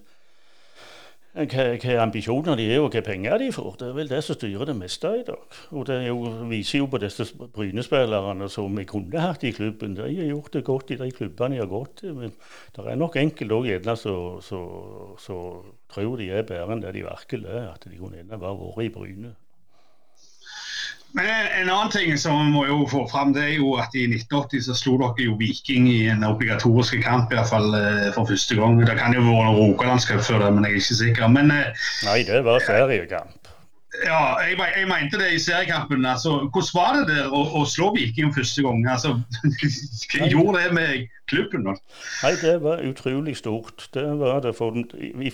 hva 1.33 1.95
ambisjoner 2.03 2.59
de 2.61 2.67
er 2.75 2.83
og 2.83 2.93
hva 2.93 3.01
penger 3.05 3.39
de 3.41 3.49
får. 3.55 3.77
Det 3.81 3.87
er 3.89 3.95
vel 3.97 4.11
det 4.11 4.21
som 4.25 4.37
styrer 4.37 4.69
det 4.69 4.75
meste 4.77 5.13
i 5.17 5.25
dag. 5.25 5.59
Og 5.73 5.87
det 5.89 5.99
jo, 6.05 6.19
viser 6.51 6.83
jo 6.83 6.89
på 6.93 7.01
disse 7.01 7.25
Bryne-spillerne 7.41 8.49
som 8.53 8.77
vi 8.77 8.85
kunne 8.89 9.23
hatt 9.23 9.45
i 9.49 9.55
klubben. 9.57 9.97
De 9.97 10.05
har 10.05 10.29
gjort 10.29 10.53
det 10.53 10.65
godt 10.67 10.93
i 10.93 10.99
de 11.01 11.09
klubbene 11.11 11.57
de 11.57 11.63
har 11.63 11.71
gått 11.73 12.03
til. 12.03 12.13
Men 12.19 12.35
det 12.77 12.85
er 12.85 13.01
nok 13.01 13.17
enkelte 13.17 13.57
òg 13.57 13.71
gjerne 13.71 13.97
som 13.97 15.71
tror 15.93 16.19
de 16.21 16.29
er 16.29 16.45
bedre 16.49 16.77
enn 16.77 16.85
det 16.85 16.93
de 16.99 17.07
virkelig 17.09 17.49
er. 17.49 17.73
At 17.73 17.89
de 17.89 17.97
kunne 17.97 18.21
gjerne 18.21 18.43
bare 18.43 18.61
vært 18.61 18.85
i 18.85 18.93
Bryne. 18.93 19.33
Men 21.13 21.29
En 21.61 21.69
annen 21.69 21.91
ting 21.93 22.15
som 22.19 22.39
vi 22.41 22.53
må 22.55 22.65
jo 22.67 22.87
få 22.89 23.03
fram, 23.11 23.35
det 23.37 23.43
er 23.45 23.55
jo 23.59 23.75
at 23.81 23.93
i 23.95 24.07
1980 24.09 24.65
så 24.65 24.77
slo 24.79 24.97
dere 25.03 25.27
jo 25.27 25.37
Viking 25.41 25.89
i 25.91 26.07
en 26.09 26.25
obligatorisk 26.25 26.97
kamp, 27.05 27.33
i 27.33 27.37
hvert 27.37 27.51
fall 27.51 27.77
eh, 27.77 28.09
for 28.15 28.25
første 28.31 28.57
gang. 28.57 28.81
Det 28.81 28.97
kan 28.97 29.15
jo 29.17 29.27
være 29.27 29.53
Rogalandscup 29.59 30.25
før 30.25 30.47
det, 30.47 30.51
men 30.57 30.65
jeg 30.65 30.73
er 30.73 30.81
ikke 30.81 31.01
sikker. 31.03 31.29
Men, 31.37 31.53
eh, 31.53 31.87
Nei, 32.09 32.19
det 32.29 32.41
var 32.49 32.65
seriekamp. 32.65 33.39
Ja, 34.07 34.41
jeg, 34.41 34.57
jeg, 34.57 34.89
mente 34.89 35.21
det 35.21 35.35
i 35.37 35.39
seriekampen. 35.39 36.07
Altså, 36.09 36.49
hvordan 36.49 36.73
var 36.75 36.97
det 36.97 37.05
der 37.13 37.29
å, 37.29 37.45
å 37.61 37.65
slå 37.69 37.93
Viking 37.93 38.33
første 38.33 38.65
gang? 38.65 38.81
Altså, 38.89 39.19
hva 40.15 40.33
gjorde 40.33 40.63
det 40.63 40.75
med 40.81 41.09
klubben? 41.29 41.69
Nei, 41.69 42.35
Det 42.41 42.57
var 42.65 42.81
utrolig 42.89 43.37
stort. 43.37 43.91
Det 43.93 44.09
var 44.21 44.41
det. 44.47 44.57
For, 44.57 44.73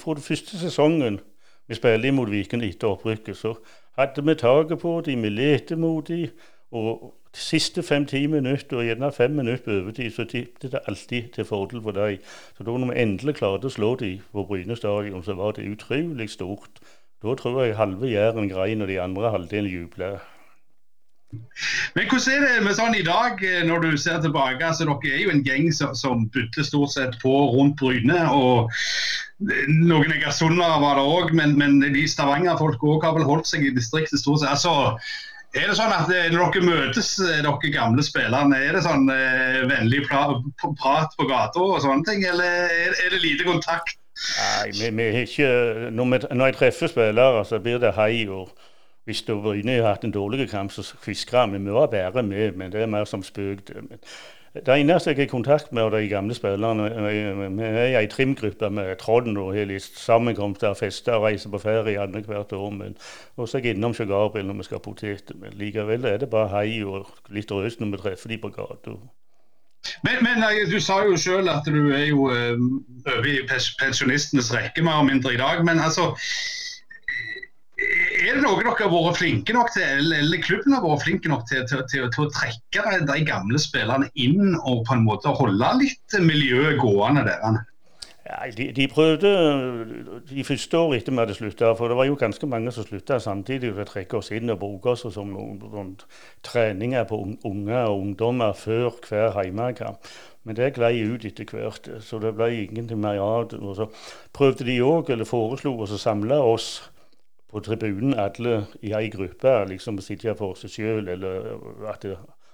fra 0.02 0.18
den 0.18 0.26
første 0.26 0.58
sesongen 0.58 1.22
vi 1.68 1.76
spilte 1.76 2.10
imot 2.10 2.32
Viking 2.32 2.64
etter 2.66 2.90
opprykket, 2.90 3.36
så 3.36 3.54
hadde 3.98 4.24
vi 4.24 4.34
taket 4.34 4.78
på 4.78 5.00
dem, 5.06 5.22
vi 5.22 5.28
lette 5.28 5.76
mot 5.76 6.08
dem. 6.08 6.28
Og 6.70 7.14
de 7.34 7.40
siste 7.40 7.82
fem-ti 7.82 8.26
minutter, 8.26 8.76
og 8.76 8.84
gjerne 8.84 9.12
fem 9.12 9.30
minutter 9.30 9.64
på 9.64 9.76
overtid, 9.80 10.10
så 10.10 10.24
tippet 10.28 10.72
det 10.72 10.80
alltid 10.88 11.32
til 11.34 11.44
fordel 11.48 11.82
for 11.82 11.96
dem. 11.96 12.18
Så 12.56 12.64
da 12.64 12.76
når 12.76 12.92
vi 12.92 13.02
endelig 13.02 13.34
klarte 13.40 13.68
å 13.68 13.72
slå 13.72 13.94
dem 14.00 14.22
på 14.32 14.44
Bryne 14.48 14.76
stadion, 14.76 15.24
så 15.24 15.36
var 15.38 15.56
det 15.56 15.68
utrolig 15.68 16.30
stort. 16.30 16.82
Da 17.22 17.34
tror 17.34 17.62
jeg 17.64 17.76
halve 17.76 18.10
Jæren 18.10 18.48
grein, 18.48 18.82
og 18.82 18.88
de 18.88 19.00
andre 19.00 19.30
halvdelen 19.34 19.72
jubla. 19.72 20.18
Men 21.94 22.06
hvordan 22.08 22.34
er 22.34 22.44
det 22.46 22.64
med 22.64 22.76
sånn 22.78 22.96
i 22.96 23.04
dag, 23.04 23.42
eh, 23.44 23.60
når 23.68 23.84
du 23.84 23.96
ser 24.00 24.22
tilbake? 24.24 24.64
altså 24.64 24.86
Dere 24.88 25.12
er 25.12 25.22
jo 25.26 25.32
en 25.34 25.44
gjeng 25.44 25.68
som, 25.76 25.94
som 25.98 26.26
bytter 26.32 26.64
stort 26.64 26.94
sett 26.94 27.18
på 27.22 27.32
rundt 27.52 27.76
Bryne. 27.80 28.20
og 28.32 28.72
Noen 29.68 30.14
egersunder 30.16 30.80
var 30.82 30.98
det 30.98 31.04
òg, 31.06 31.34
men, 31.36 31.56
men 31.60 31.80
de 31.84 32.06
Stavanger-folk 32.08 33.04
har 33.04 33.14
vel 33.18 33.28
holdt 33.28 33.50
seg 33.50 33.66
i 33.66 33.74
distriktet 33.76 34.24
stort 34.24 34.42
sett. 34.42 34.54
altså 34.56 34.96
er 35.56 35.70
det 35.70 35.76
sånn 35.78 35.92
at 35.94 36.10
eh, 36.12 36.28
Når 36.32 36.52
dere 36.52 36.66
møtes, 36.66 37.14
eh, 37.24 37.40
dere 37.44 37.72
gamle 37.72 38.04
spillerne, 38.04 38.58
er 38.60 38.76
det 38.76 38.84
sånn 38.84 39.08
eh, 39.12 39.62
vennlig 39.68 40.04
pra 40.08 40.26
prat 40.60 41.14
på 41.16 41.28
gata 41.28 41.62
og 41.62 41.80
sånne 41.84 42.04
ting, 42.08 42.24
eller 42.28 42.68
er, 42.68 42.92
er 42.92 43.14
det 43.14 43.22
lite 43.24 43.48
kontakt? 43.48 43.96
Nei, 44.18 44.72
vi, 44.74 44.90
vi 44.98 45.22
ikke, 45.22 45.48
når, 45.94 46.10
vi, 46.10 46.20
når, 46.34 46.50
jeg 46.50 46.58
treffer 46.58 46.92
spillere, 46.92 47.44
så 47.48 47.60
blir 47.62 47.80
det 47.80 47.94
hei. 47.96 48.26
og 48.28 48.50
hvis 49.08 49.22
du 49.24 49.38
var 49.40 49.56
inne 49.56 49.78
har 49.80 49.94
hatt 49.94 50.02
en 50.04 50.12
dårlig 50.12 50.50
kamp, 50.50 50.72
så 50.72 50.84
kvisker 51.00 51.46
vi. 51.48 51.62
Var 51.72 51.86
bedre 51.86 52.22
med, 52.22 52.52
men 52.52 52.72
det 52.72 52.82
er 52.82 52.90
mer 52.92 53.04
som 53.08 53.22
spøk. 53.24 53.70
Det 54.66 54.74
eneste 54.74 55.10
jeg 55.10 55.18
er 55.18 55.22
i 55.22 55.30
kontakt 55.30 55.72
med, 55.72 55.90
de 55.92 56.08
gamle 56.08 56.34
spillerne 56.34 56.88
Vi 57.56 57.64
er 57.64 57.86
i 57.86 57.96
ei 57.96 58.06
trimgruppe 58.06 58.70
med 58.70 58.96
Trond 59.00 59.38
og 59.38 59.54
har 59.56 59.68
litt 59.68 59.84
sammenkomster, 59.96 60.74
fester 60.74 61.16
og 61.16 61.24
reiser 61.24 61.50
på 61.50 61.60
ferie 61.62 62.00
annethvert 62.00 62.52
år. 62.52 62.70
Men 62.70 62.96
også 63.36 63.58
er 63.58 63.68
jeg 63.68 63.76
innom 63.76 63.94
Sjøgarbil 63.94 64.44
når 64.44 64.60
vi 64.60 64.68
skal 64.68 64.80
ha 64.80 64.84
poteter. 64.84 65.36
Men 65.40 65.56
likevel 65.56 66.04
er 66.04 66.20
det 66.20 66.30
bare 66.30 66.52
hei 66.56 66.82
og 66.84 67.08
litt 67.30 67.52
røst 67.52 67.80
når 67.80 67.94
vi 67.94 68.02
treffer 68.02 68.28
de 68.28 68.38
på 68.44 68.52
gata. 68.56 68.98
Men, 70.04 70.20
men, 70.26 70.44
du 70.72 70.80
sa 70.80 71.00
jo 71.06 71.16
selv 71.16 71.48
at 71.48 71.64
du 71.66 71.92
er 71.92 72.08
jo 72.10 72.28
uh, 72.28 72.60
over 73.06 73.30
i 73.30 73.40
pensjonistenes 73.80 74.52
rekke 74.54 74.82
mer 74.84 75.00
og 75.00 75.08
mindre 75.08 75.34
i 75.34 75.40
dag. 75.40 75.64
Men 75.64 75.80
altså 75.80 76.10
er 78.18 78.38
det 78.38 78.42
noe 78.42 78.58
dere 78.58 78.74
har 78.74 78.92
vært 78.92 79.20
flinke 79.20 79.54
nok 79.54 79.72
til, 79.74 80.12
eller 80.18 80.44
klubben 80.44 80.74
har 80.74 80.84
vært 80.84 81.04
flinke 81.06 81.30
nok 81.30 81.46
til, 81.50 81.64
til, 81.70 81.82
til, 81.90 82.06
til 82.14 82.26
å 82.26 82.30
trekke 82.34 83.00
de 83.08 83.18
gamle 83.26 83.60
spillerne 83.62 84.10
inn 84.18 84.56
og 84.58 84.84
på 84.88 84.96
en 84.96 85.04
måte 85.06 85.32
holde 85.38 85.72
litt 85.80 86.18
miljøet 86.22 86.80
gående 86.82 87.26
der? 87.28 87.60
Ja, 88.28 88.42
de, 88.52 88.66
de, 88.76 88.88
prøvde 88.92 89.30
de 90.28 90.44
første 90.44 90.76
året 90.76 91.00
etter 91.00 91.14
vi 91.14 91.22
hadde 91.22 91.36
slutta, 91.38 91.70
for 91.78 91.88
det 91.88 91.96
var 91.96 92.08
jo 92.10 92.18
ganske 92.20 92.48
mange 92.50 92.74
som 92.76 92.84
slutta 92.84 93.16
samtidig. 93.24 93.70
å 93.72 93.86
trekke 93.88 94.18
oss 94.18 94.28
inn 94.36 94.52
og 94.52 94.60
bruke 94.60 94.92
oss 94.92 95.06
som 95.14 95.30
noen, 95.32 95.56
noen 95.62 95.94
treninger 96.44 97.06
på 97.08 97.22
unge 97.48 97.80
og 97.86 98.02
ungdommer 98.02 98.52
før 98.52 98.98
hver 99.06 99.32
heimekamp. 99.38 100.12
Men 100.44 100.58
det 100.60 100.74
glei 100.76 100.98
ut 101.08 101.24
etter 101.24 101.48
hvert, 101.48 101.88
så 102.04 102.20
det 102.20 102.34
ble 102.36 102.50
ingenting 102.66 103.00
mer 103.00 103.16
av 103.22 103.48
det. 103.48 103.62
Så 103.80 103.88
prøvde 104.36 104.68
de 104.68 104.76
òg, 104.84 105.08
eller 105.14 105.28
foreslo 105.28 105.78
oss 105.80 105.96
å 105.96 106.02
samle 106.02 106.36
oss 106.52 106.68
på 107.48 107.60
tribunen 107.64 108.14
alle 108.20 108.66
i 108.84 108.92
ei 108.92 109.08
gruppe 109.12 109.54
liksom 109.70 110.00
sitte 110.04 110.34
for 110.36 110.58
seg 110.58 110.74
sjøl, 110.74 111.08
eller 111.08 111.54
at 111.88 112.04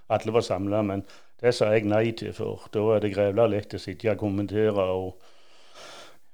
alle 0.08 0.34
var 0.34 0.46
samla. 0.46 0.82
Men 0.86 1.02
det 1.42 1.54
sa 1.54 1.72
jeg 1.74 1.88
nei 1.90 2.12
til, 2.12 2.32
for 2.36 2.68
da 2.74 2.84
er 2.94 3.04
det 3.04 3.14
grevla 3.14 3.48
lett 3.50 3.74
å 3.74 3.80
sitte 3.82 4.12
og 4.12 4.20
kommentere. 4.22 4.90
og 4.94 5.16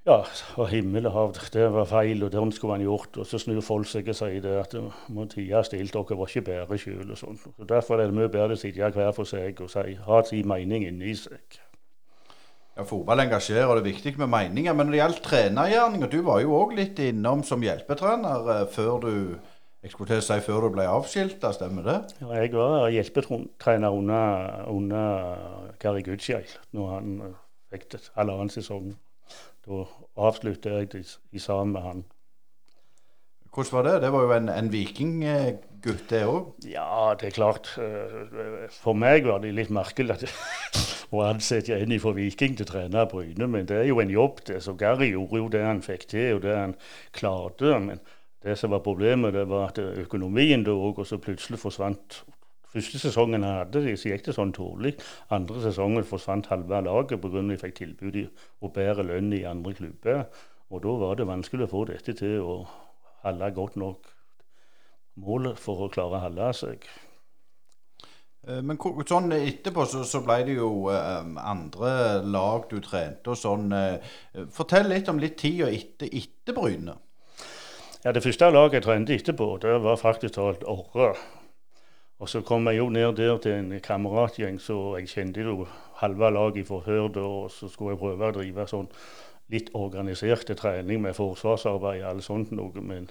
ja, 0.07 0.23
og 0.57 0.69
himmel 0.71 1.07
og 1.07 1.13
hav, 1.13 1.35
det 1.53 1.67
var 1.73 1.85
feil, 1.85 2.23
og 2.25 2.33
den 2.33 2.53
skulle 2.53 2.77
man 2.77 2.85
gjort. 2.85 3.17
Og 3.17 3.27
så 3.27 3.39
snur 3.39 3.61
folk 3.61 3.89
seg 3.89 4.09
og 4.09 4.17
sier 4.17 4.41
det 4.45 4.55
at 4.61 4.77
må 5.09 5.27
tie 5.29 5.65
stille, 5.65 5.93
dere 5.93 6.21
var 6.21 6.29
ikke 6.29 6.47
bedre 6.49 6.79
sjøl. 6.81 7.17
Derfor 7.69 8.01
er 8.01 8.09
det 8.09 8.17
mye 8.17 8.33
bedre 8.33 8.57
å 8.57 8.61
sitte 8.61 8.93
hver 8.97 9.13
for 9.17 9.29
seg 9.29 9.61
og 9.61 9.73
si, 9.73 9.97
ha 10.07 10.23
sin 10.25 10.49
mening 10.49 10.89
inni 10.89 11.17
seg. 11.17 11.61
Ja, 12.77 12.85
Fotball 12.87 13.25
engasjerer, 13.25 13.67
og 13.67 13.79
det 13.79 13.83
er 13.83 13.93
viktig 13.93 14.15
med 14.21 14.31
meninger. 14.31 14.75
Men 14.75 14.87
når 14.89 14.95
det 14.95 15.01
gjaldt 15.01 15.25
trenergjerninger, 15.27 16.13
du 16.13 16.21
var 16.27 16.43
jo 16.45 16.55
òg 16.61 16.77
litt 16.79 17.01
innom 17.03 17.43
som 17.47 17.65
hjelpetrener 17.65 18.53
eh, 18.55 18.69
før 18.71 19.03
du 19.05 19.15
jeg 19.81 19.95
skulle 19.95 20.11
til 20.11 20.21
å 20.21 20.25
si 20.27 20.37
før 20.45 20.67
du 20.67 20.75
ble 20.75 20.85
avskilta, 20.85 21.55
stemmer 21.57 21.87
det? 21.87 21.95
Ja, 22.21 22.35
jeg 22.37 22.51
var 22.53 22.91
hjelpetrener 22.93 23.95
under, 23.97 24.59
under 24.69 25.71
Kari 25.81 26.03
Gudskjell 26.05 26.51
når 26.77 26.91
han 26.93 27.15
eh, 27.25 27.39
fikk 27.73 27.87
det 27.95 28.03
halvannen 28.19 28.53
sesong. 28.53 28.91
Da 29.65 29.87
avsluttet 30.21 30.69
jeg 30.69 30.91
det 30.93 31.03
i 31.33 31.41
sammen 31.41 31.73
med 31.79 31.87
han. 31.87 32.05
Hvordan 33.51 33.73
var 33.79 33.89
det? 33.89 33.97
Det 34.05 34.13
var 34.13 34.27
jo 34.27 34.35
en, 34.37 34.53
en 34.53 34.71
vikinggutt, 34.71 36.05
det 36.13 36.23
òg? 36.29 36.53
Ja, 36.69 37.17
det 37.19 37.31
er 37.31 37.39
klart. 37.41 37.73
Eh, 37.81 38.69
for 38.83 38.93
meg 38.93 39.25
var 39.27 39.41
det 39.41 39.57
litt 39.57 39.73
merkelig 39.73 40.19
at 40.19 40.29
å 41.11 41.23
ansette 41.27 41.75
en 41.75 41.97
fra 42.01 42.13
Viking 42.15 42.57
til 42.59 42.69
trener 42.69 43.09
Bryne. 43.11 43.49
Men 43.51 43.69
det 43.69 43.81
er 43.81 43.89
jo 43.91 44.01
en 44.03 44.13
jobb, 44.13 44.43
det. 44.47 44.61
Så 44.63 44.77
Gary 44.79 45.11
gjorde 45.13 45.43
jo 45.43 45.49
det 45.53 45.63
han 45.65 45.83
fikk 45.83 46.09
til, 46.13 46.37
og 46.37 46.43
det 46.47 46.57
han 46.57 46.75
klarte. 47.17 47.79
Men 47.83 48.03
det 48.45 48.59
som 48.59 48.71
var 48.71 48.85
problemet, 48.85 49.35
det 49.35 49.49
var 49.51 49.71
at 49.71 49.79
økonomien 49.79 50.65
da 50.65 50.75
òg, 50.75 51.03
og 51.03 51.09
så 51.09 51.21
plutselig 51.23 51.61
forsvant 51.63 52.23
Første 52.71 53.01
sesongen 53.03 53.43
han 53.43 53.65
hadde 53.65 53.81
det, 53.83 53.97
så 53.99 54.13
gikk 54.13 54.29
det 54.29 54.37
sånn 54.37 54.53
tålelig. 54.55 54.93
Andre 55.35 55.59
sesongen 55.65 56.05
forsvant 56.07 56.47
halve 56.53 56.79
laget 56.87 57.19
pga. 57.19 57.43
de 57.43 57.57
fikk 57.59 57.75
tilbud 57.81 58.19
og 58.63 58.73
bedre 58.77 59.03
lønn 59.09 59.33
i 59.35 59.43
andre 59.43 59.75
klubber. 59.75 60.21
Og 60.71 60.83
da 60.85 60.95
var 61.01 61.19
det 61.19 61.27
vanskelig 61.27 61.67
å 61.67 61.73
få 61.73 61.85
dette 61.91 62.15
til 62.15 62.39
å 62.47 62.57
holde 63.25 63.51
godt 63.57 63.75
nok 63.75 64.13
målet 65.19 65.59
for 65.59 65.83
å 65.83 65.91
klare 65.91 66.21
å 66.21 66.25
holde 66.29 66.53
seg. 66.55 66.87
Eh, 68.49 68.63
men 68.65 68.79
sånn 68.81 69.33
etterpå 69.37 69.85
så, 69.89 70.05
så 70.09 70.23
ble 70.25 70.41
det 70.49 70.57
jo 70.57 70.71
um, 70.89 71.37
andre 71.37 71.93
lag 72.25 72.69
du 72.71 72.79
trente 72.85 73.33
og 73.33 73.39
sånn. 73.39 73.69
Uh, 73.73 74.47
fortell 74.55 74.89
litt 74.93 75.11
om 75.13 75.21
litt 75.21 75.37
tida 75.41 75.69
etter, 75.69 76.09
etter 76.09 76.57
Bryne. 76.57 76.97
Ja, 78.01 78.15
Det 78.17 78.25
første 78.25 78.49
laget 78.49 78.81
jeg 78.81 78.87
trente 78.87 79.15
etterpå, 79.15 79.59
det 79.61 79.77
var 79.85 80.01
faktisk 80.01 80.39
talt 80.39 80.65
Orre. 80.65 81.13
Og 82.21 82.29
så 82.29 82.43
kom 82.45 82.67
jeg 82.69 82.77
jo 82.77 82.91
ned 82.93 83.17
der 83.17 83.39
til 83.41 83.57
en 83.57 83.81
kameratgjeng, 83.81 84.59
så 84.61 84.99
jeg 84.99 85.09
kjente 85.09 85.45
jo 85.45 85.67
halve 86.03 86.29
laget 86.33 86.69
fra 86.69 86.81
før 86.85 87.09
da. 87.09 87.25
Og 87.25 87.51
så 87.53 87.69
skulle 87.69 87.95
jeg 87.95 88.01
prøve 88.01 88.29
å 88.29 88.35
drive 88.37 88.67
sånn 88.69 88.89
litt 89.51 89.71
organiserte 89.75 90.55
trening 90.55 91.01
med 91.03 91.17
forsvarsarbeid 91.17 92.03
og 92.03 92.09
alt 92.11 92.25
sånt 92.25 92.53
noe. 92.53 92.85
Men 92.85 93.09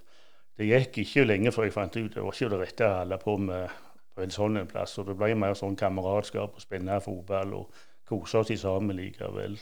det 0.58 0.70
gikk 0.70 1.02
ikke 1.04 1.26
lenge 1.26 1.54
før 1.54 1.68
jeg 1.68 1.76
fant 1.78 1.98
ut 1.98 2.14
det 2.14 2.22
var 2.22 2.36
ikke 2.36 2.52
det 2.54 2.62
rette 2.62 2.90
å 2.90 3.00
holde 3.00 3.22
på 3.24 3.38
med 3.50 3.89
på 4.20 4.28
en 4.28 4.36
sånn 4.36 4.60
en 4.60 4.70
plass. 4.70 4.98
Og 5.00 5.08
det 5.08 5.16
ble 5.20 5.32
mer 5.40 5.56
sånn 5.58 5.80
kameratskap 5.80 6.58
og 6.58 6.64
spenne 6.64 7.00
fotball 7.04 7.56
og 7.62 7.84
kose 8.10 8.42
oss 8.42 8.54
sammen 8.60 8.98
likevel. 8.98 9.60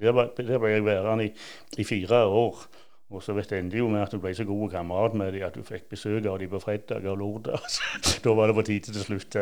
Der 0.00 0.12
ble 0.12 0.74
jeg 0.74 0.84
værende 0.84 1.30
i, 1.30 1.32
i, 1.78 1.84
fire 1.84 2.26
år. 2.28 2.66
Og 3.10 3.22
så 3.22 3.36
vet 3.36 3.52
endte 3.54 3.78
jo 3.78 3.88
med 3.88 4.02
at 4.02 4.12
du 4.12 4.18
ble 4.20 4.34
så 4.34 4.44
god 4.44 4.70
kamerat 4.74 5.14
med 5.16 5.32
dem 5.32 5.46
at 5.46 5.54
du 5.54 5.62
fikk 5.64 5.88
besøk 5.94 6.26
av 6.26 6.40
dem 6.42 6.50
på 6.52 6.60
fredag 6.60 7.06
og 7.06 7.18
lørdag. 7.22 7.62
da 8.24 8.34
var 8.34 8.50
det 8.50 8.58
på 8.58 8.66
tide 8.66 8.92
til 8.92 9.06
slutt. 9.06 9.36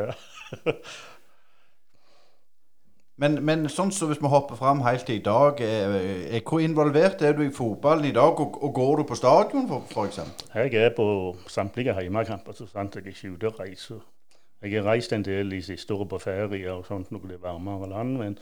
men, 3.24 3.40
men 3.48 3.66
sånn 3.72 3.90
så 3.94 4.10
hvis 4.10 4.22
vi 4.22 4.30
hopper 4.30 4.60
fram 4.60 4.84
helt 4.84 5.08
til 5.08 5.18
i 5.18 5.24
dag, 5.24 5.64
er, 5.64 5.96
er, 6.28 6.44
hvor 6.44 6.62
involvert 6.62 7.24
er 7.24 7.34
du 7.34 7.42
i 7.46 7.56
fotballen 7.56 8.12
i 8.12 8.14
dag? 8.14 8.44
Og, 8.46 8.60
og 8.62 8.74
går 8.76 9.00
du 9.00 9.08
på 9.10 9.18
stadion, 9.18 9.70
f.eks.? 9.80 10.22
Jeg 10.54 10.84
er 10.84 10.94
på 10.94 11.06
samtlige 11.48 11.96
hjemmekamper, 11.98 12.54
så 12.54 12.68
sant 12.70 13.00
jeg 13.00 13.10
ikke 13.10 13.32
er 13.32 13.38
ute 13.38 13.50
og 13.50 13.64
reiser. 13.64 14.04
Jeg 14.64 14.80
har 14.80 14.88
reist 14.88 15.12
en 15.12 15.24
del 15.24 15.50
de 15.52 15.60
siste 15.62 15.94
årene 15.94 16.08
på 16.08 16.22
ferie 16.22 16.72
og 16.72 16.86
sånt 16.88 17.12
når 17.12 17.28
det 17.28 17.38
er 17.38 17.44
varmere 17.44 17.90
land. 17.90 18.16
men 18.18 18.38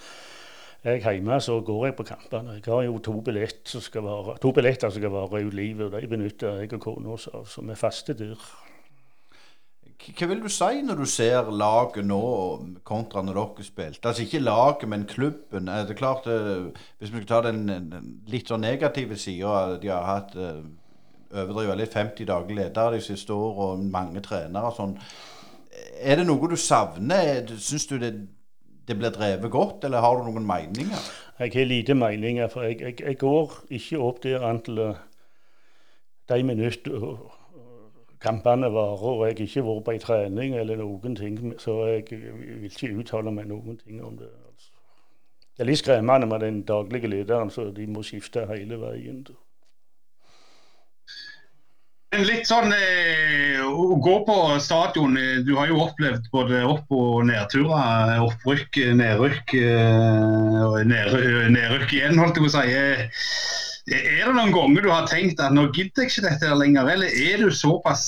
jeg 0.82 0.98
er 0.98 1.12
hjemme, 1.14 1.40
så 1.40 1.60
går 1.60 1.84
jeg 1.86 1.94
på 1.94 2.02
kampene. 2.02 2.56
Jeg 2.58 2.74
har 2.74 2.82
jo 2.82 2.98
to, 2.98 3.20
billett 3.22 3.68
som 3.70 3.80
skal 3.80 4.02
være, 4.02 4.34
to 4.42 4.50
billetter 4.50 4.90
som 4.90 4.98
skal 4.98 5.12
vare 5.14 5.44
ut 5.46 5.54
livet, 5.54 5.94
og 5.94 6.02
de 6.02 6.08
benytter 6.10 6.58
jeg 6.58 6.72
og 6.74 6.80
kona 6.82 7.14
oss. 7.14 7.28
Så 7.46 7.62
er 7.62 7.78
faste 7.78 8.16
dyr. 8.18 8.40
Hva 10.02 10.26
vil 10.26 10.40
du 10.42 10.48
si 10.50 10.80
når 10.82 10.98
du 10.98 11.06
ser 11.06 11.50
laget 11.54 12.02
nå 12.06 12.22
kontra 12.82 13.22
når 13.22 13.38
dere 13.38 13.66
spilte? 13.66 14.08
Altså 14.10 14.24
ikke 14.24 14.42
laget, 14.42 14.88
men 14.90 15.06
klubben. 15.06 15.68
Er 15.68 15.86
det 15.86 15.96
klart, 15.96 16.26
eh, 16.26 16.72
Hvis 16.98 17.12
vi 17.12 17.22
skal 17.22 17.26
ta 17.26 17.40
den, 17.48 18.24
litt 18.26 18.48
sånn 18.50 18.66
negative 18.66 19.16
sida 19.16 19.78
De 19.78 19.88
har 19.88 20.02
hatt 20.02 20.34
eh, 20.34 21.76
litt 21.78 21.94
50 21.94 22.26
daglig 22.26 22.56
ledere 22.56 22.96
de 22.96 23.00
siste 23.00 23.32
årene 23.32 23.62
og 23.62 23.86
mange 23.94 24.20
trenere 24.20 24.66
og 24.66 24.76
sånn. 24.76 24.98
Er 26.02 26.18
det 26.18 26.26
noe 26.26 26.50
du 26.50 26.56
savner? 26.58 27.46
Syns 27.58 27.86
du 27.88 27.96
det, 28.02 28.12
det 28.88 28.96
blir 28.98 29.14
drevet 29.14 29.50
godt, 29.50 29.84
eller 29.86 30.02
har 30.04 30.18
du 30.18 30.26
noen 30.28 30.46
meninger? 30.46 31.04
Jeg 31.38 31.54
har 31.54 31.68
lite 31.68 31.94
meninger, 31.94 32.48
for 32.52 32.66
jeg, 32.66 32.80
jeg, 32.80 33.00
jeg 33.00 33.18
går 33.18 33.54
ikke 33.70 34.02
opp 34.02 34.22
der 34.22 34.44
antall 34.46 34.82
de 36.28 36.42
minutter 36.46 37.06
kampene 38.22 38.70
varer, 38.72 39.02
og 39.02 39.26
jeg 39.26 39.34
har 39.34 39.44
ikke 39.46 39.64
vært 39.66 39.84
på 39.86 39.94
ei 39.94 40.02
trening 40.02 40.54
eller 40.58 40.78
noen 40.80 41.16
ting, 41.18 41.38
så 41.60 41.78
jeg 41.88 42.04
vil 42.10 42.68
ikke 42.68 42.92
uttale 43.02 43.32
meg 43.34 43.48
noen 43.50 43.78
ting 43.80 44.02
om 44.04 44.16
det. 44.18 44.30
Altså. 44.46 44.70
Det 45.52 45.64
er 45.64 45.70
litt 45.70 45.82
skremmende 45.82 46.28
med 46.30 46.44
den 46.44 46.62
daglige 46.68 47.10
lederen, 47.10 47.50
så 47.50 47.70
de 47.74 47.86
må 47.90 48.04
skifte 48.06 48.46
hele 48.50 48.78
veien. 48.80 49.24
Litt 52.12 52.44
sånn 52.44 52.74
eh, 52.76 53.62
å 53.64 53.94
gå 54.04 54.18
på 54.26 54.34
stadion. 54.60 55.14
Eh, 55.16 55.38
du 55.46 55.54
har 55.56 55.70
jo 55.70 55.78
opplevd 55.86 56.26
både 56.34 56.60
opp- 56.68 56.92
og 56.92 57.22
nedturer. 57.24 58.20
Opprykk, 58.20 58.76
nedrykk, 58.98 59.54
eh, 59.56 60.82
nedrykk 60.84 61.94
igjen, 61.96 62.20
holdt 62.20 62.36
jeg 62.36 62.44
på 62.44 62.50
å 62.50 62.52
si. 62.52 62.66
Eh, 62.76 63.96
er 63.96 64.28
det 64.28 64.34
noen 64.36 64.52
ganger 64.52 64.84
du 64.84 64.90
har 64.92 65.08
tenkt 65.08 65.40
at 65.40 65.56
nå 65.56 65.64
gidder 65.72 66.04
jeg 66.04 66.12
ikke 66.12 66.26
dette 66.28 66.52
lenger, 66.60 66.92
eller 66.92 67.08
er 67.08 67.40
du 67.40 67.48
såpass 67.48 68.04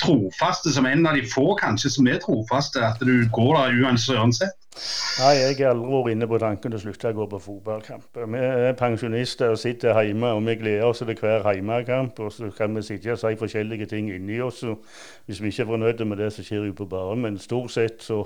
trofaste 0.00 0.72
som 0.72 0.88
en 0.88 1.04
av 1.06 1.20
de 1.20 1.28
få 1.28 1.52
kanskje 1.60 1.92
som 1.92 2.08
er 2.08 2.18
trofaste, 2.24 2.80
at 2.82 3.04
du 3.04 3.28
går 3.36 3.52
der 3.60 3.84
uansett? 3.84 4.56
Nei, 4.76 5.32
jeg 5.40 5.56
har 5.58 5.70
aldri 5.72 5.88
vært 5.88 6.12
inne 6.12 6.26
på 6.28 6.38
tanken 6.40 6.76
å 6.76 6.80
slutte 6.80 7.08
å 7.08 7.16
gå 7.16 7.26
på 7.32 7.38
fotballkamp. 7.40 8.18
Vi 8.34 8.40
er 8.44 8.74
pensjonister 8.76 9.54
og 9.54 9.60
sitter 9.60 9.96
hjemme, 10.04 10.34
og 10.36 10.42
vi 10.44 10.56
gleder 10.60 10.84
oss 10.90 11.00
til 11.00 11.14
hver 11.16 11.46
hjemmekamp. 11.48 12.20
Og 12.20 12.32
så 12.34 12.50
kan 12.56 12.76
vi 12.76 12.82
sitte 12.84 13.14
og 13.14 13.22
si 13.22 13.32
forskjellige 13.40 13.88
ting 13.94 14.10
inni 14.12 14.40
oss. 14.44 14.60
Hvis 15.26 15.40
vi 15.40 15.52
ikke 15.52 15.64
er 15.64 15.70
fornøyd 15.72 16.04
med 16.04 16.20
det 16.20 16.32
som 16.36 16.44
skjer 16.44 16.68
ute 16.68 16.76
på 16.82 16.88
banen. 16.92 17.24
Men 17.24 17.40
stort 17.40 17.72
sett 17.72 18.04
så 18.04 18.22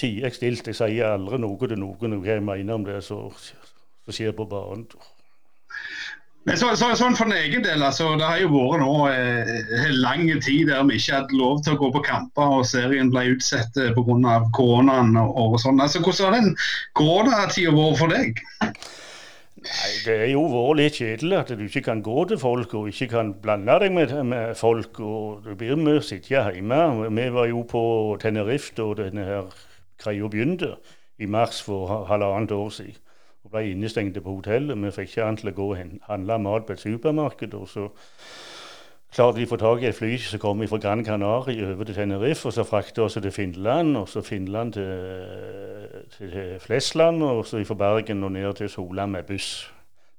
tier 0.00 0.28
jeg 0.28 0.38
stilt. 0.38 0.72
Jeg 0.72 0.80
sier 0.80 1.12
aldri 1.12 1.42
noe 1.42 1.68
til 1.68 1.78
noen 1.80 2.18
hva 2.20 2.32
jeg 2.32 2.46
mener 2.48 2.80
om 2.80 2.88
det 2.88 3.02
som 3.04 3.28
skjer 4.08 4.32
på 4.32 4.48
banen. 4.48 4.88
Men 6.44 6.58
så, 6.60 6.74
så, 6.76 6.90
sånn 6.98 7.16
For 7.16 7.32
egen 7.32 7.64
del, 7.64 7.82
altså, 7.84 8.10
det 8.20 8.26
har 8.28 8.42
jo 8.42 8.50
vært 8.52 8.82
nå 8.82 8.96
eh, 9.08 9.86
lang 9.96 10.26
tid 10.44 10.68
der 10.68 10.84
vi 10.88 10.98
ikke 11.00 11.20
hadde 11.20 11.38
lov 11.38 11.62
til 11.64 11.76
å 11.76 11.80
gå 11.80 11.88
på 11.94 12.02
kamper, 12.04 12.58
og 12.58 12.66
serien 12.68 13.12
ble 13.12 13.30
utsatt 13.32 13.78
eh, 13.80 13.94
pga. 13.96 14.36
koronaen 14.56 15.16
og, 15.20 15.32
og 15.40 15.56
sånn. 15.62 15.80
Altså, 15.80 16.02
hvordan 16.04 16.28
har 16.28 16.36
den 16.36 16.52
koronatida 17.00 17.72
vært 17.72 18.00
for 18.00 18.12
deg? 18.12 18.42
Nei, 19.64 19.92
Det 20.04 20.16
er 20.26 20.30
jo 20.34 20.42
vært 20.52 20.80
litt 20.82 20.98
kjedelig 21.00 21.38
at 21.38 21.52
du 21.56 21.64
ikke 21.64 21.86
kan 21.86 22.02
gå 22.04 22.26
til 22.28 22.40
folk 22.42 22.74
og 22.76 22.90
ikke 22.92 23.08
kan 23.14 23.32
blande 23.40 23.78
deg 23.80 23.94
med, 23.96 24.12
med 24.28 24.52
folk. 24.60 25.00
og 25.00 25.46
Du 25.46 25.54
blir 25.56 25.80
med 25.80 26.02
å 26.02 26.04
sitte 26.04 26.36
hjemme. 26.36 26.82
Vi 27.08 27.30
var 27.38 27.48
jo 27.48 27.64
på 27.70 27.84
Tenerife 28.20 28.76
da 28.76 28.90
denne 29.00 29.24
her 29.30 29.48
greia 30.04 30.28
begynte, 30.28 30.74
i 31.22 31.30
mars 31.30 31.62
for 31.64 32.04
halvannet 32.10 32.52
år 32.52 32.68
siden 32.74 33.00
ble 33.54 33.70
innestengte 33.70 34.22
på 34.24 34.34
hotellet. 34.38 34.76
Vi 34.82 34.92
fikk 34.94 35.12
ikke 35.12 35.28
an 35.28 35.38
til 35.38 35.52
å 35.52 35.56
gå 35.56 35.70
og 35.70 35.94
handle 36.08 36.38
mat 36.42 36.66
på 36.66 36.74
et 36.74 36.82
supermarked. 36.82 37.54
og 37.54 37.68
så 37.70 37.88
klarte 39.14 39.38
de 39.38 39.46
å 39.46 39.52
få 39.52 39.58
tak 39.62 39.82
i 39.82 39.88
et 39.88 39.94
fly 39.96 40.16
som 40.18 40.42
kom 40.42 40.64
fra 40.68 40.80
Gran 40.82 41.04
Canaria 41.06 41.70
over 41.70 41.84
til 41.84 41.94
Tenerife. 41.94 42.46
og 42.46 42.52
Så 42.52 42.64
fraktet 42.66 42.98
oss 42.98 43.14
til 43.14 43.30
Finland, 43.30 43.96
og 43.96 44.08
så 44.08 44.22
Finland 44.22 44.72
til, 44.72 46.02
til 46.18 46.58
Flesland, 46.60 47.22
og 47.22 47.46
så 47.46 47.64
fra 47.64 47.74
Bergen 47.74 48.24
og 48.24 48.32
ned 48.32 48.54
til 48.54 48.68
Sola 48.68 49.06
med 49.06 49.22
buss. 49.22 49.70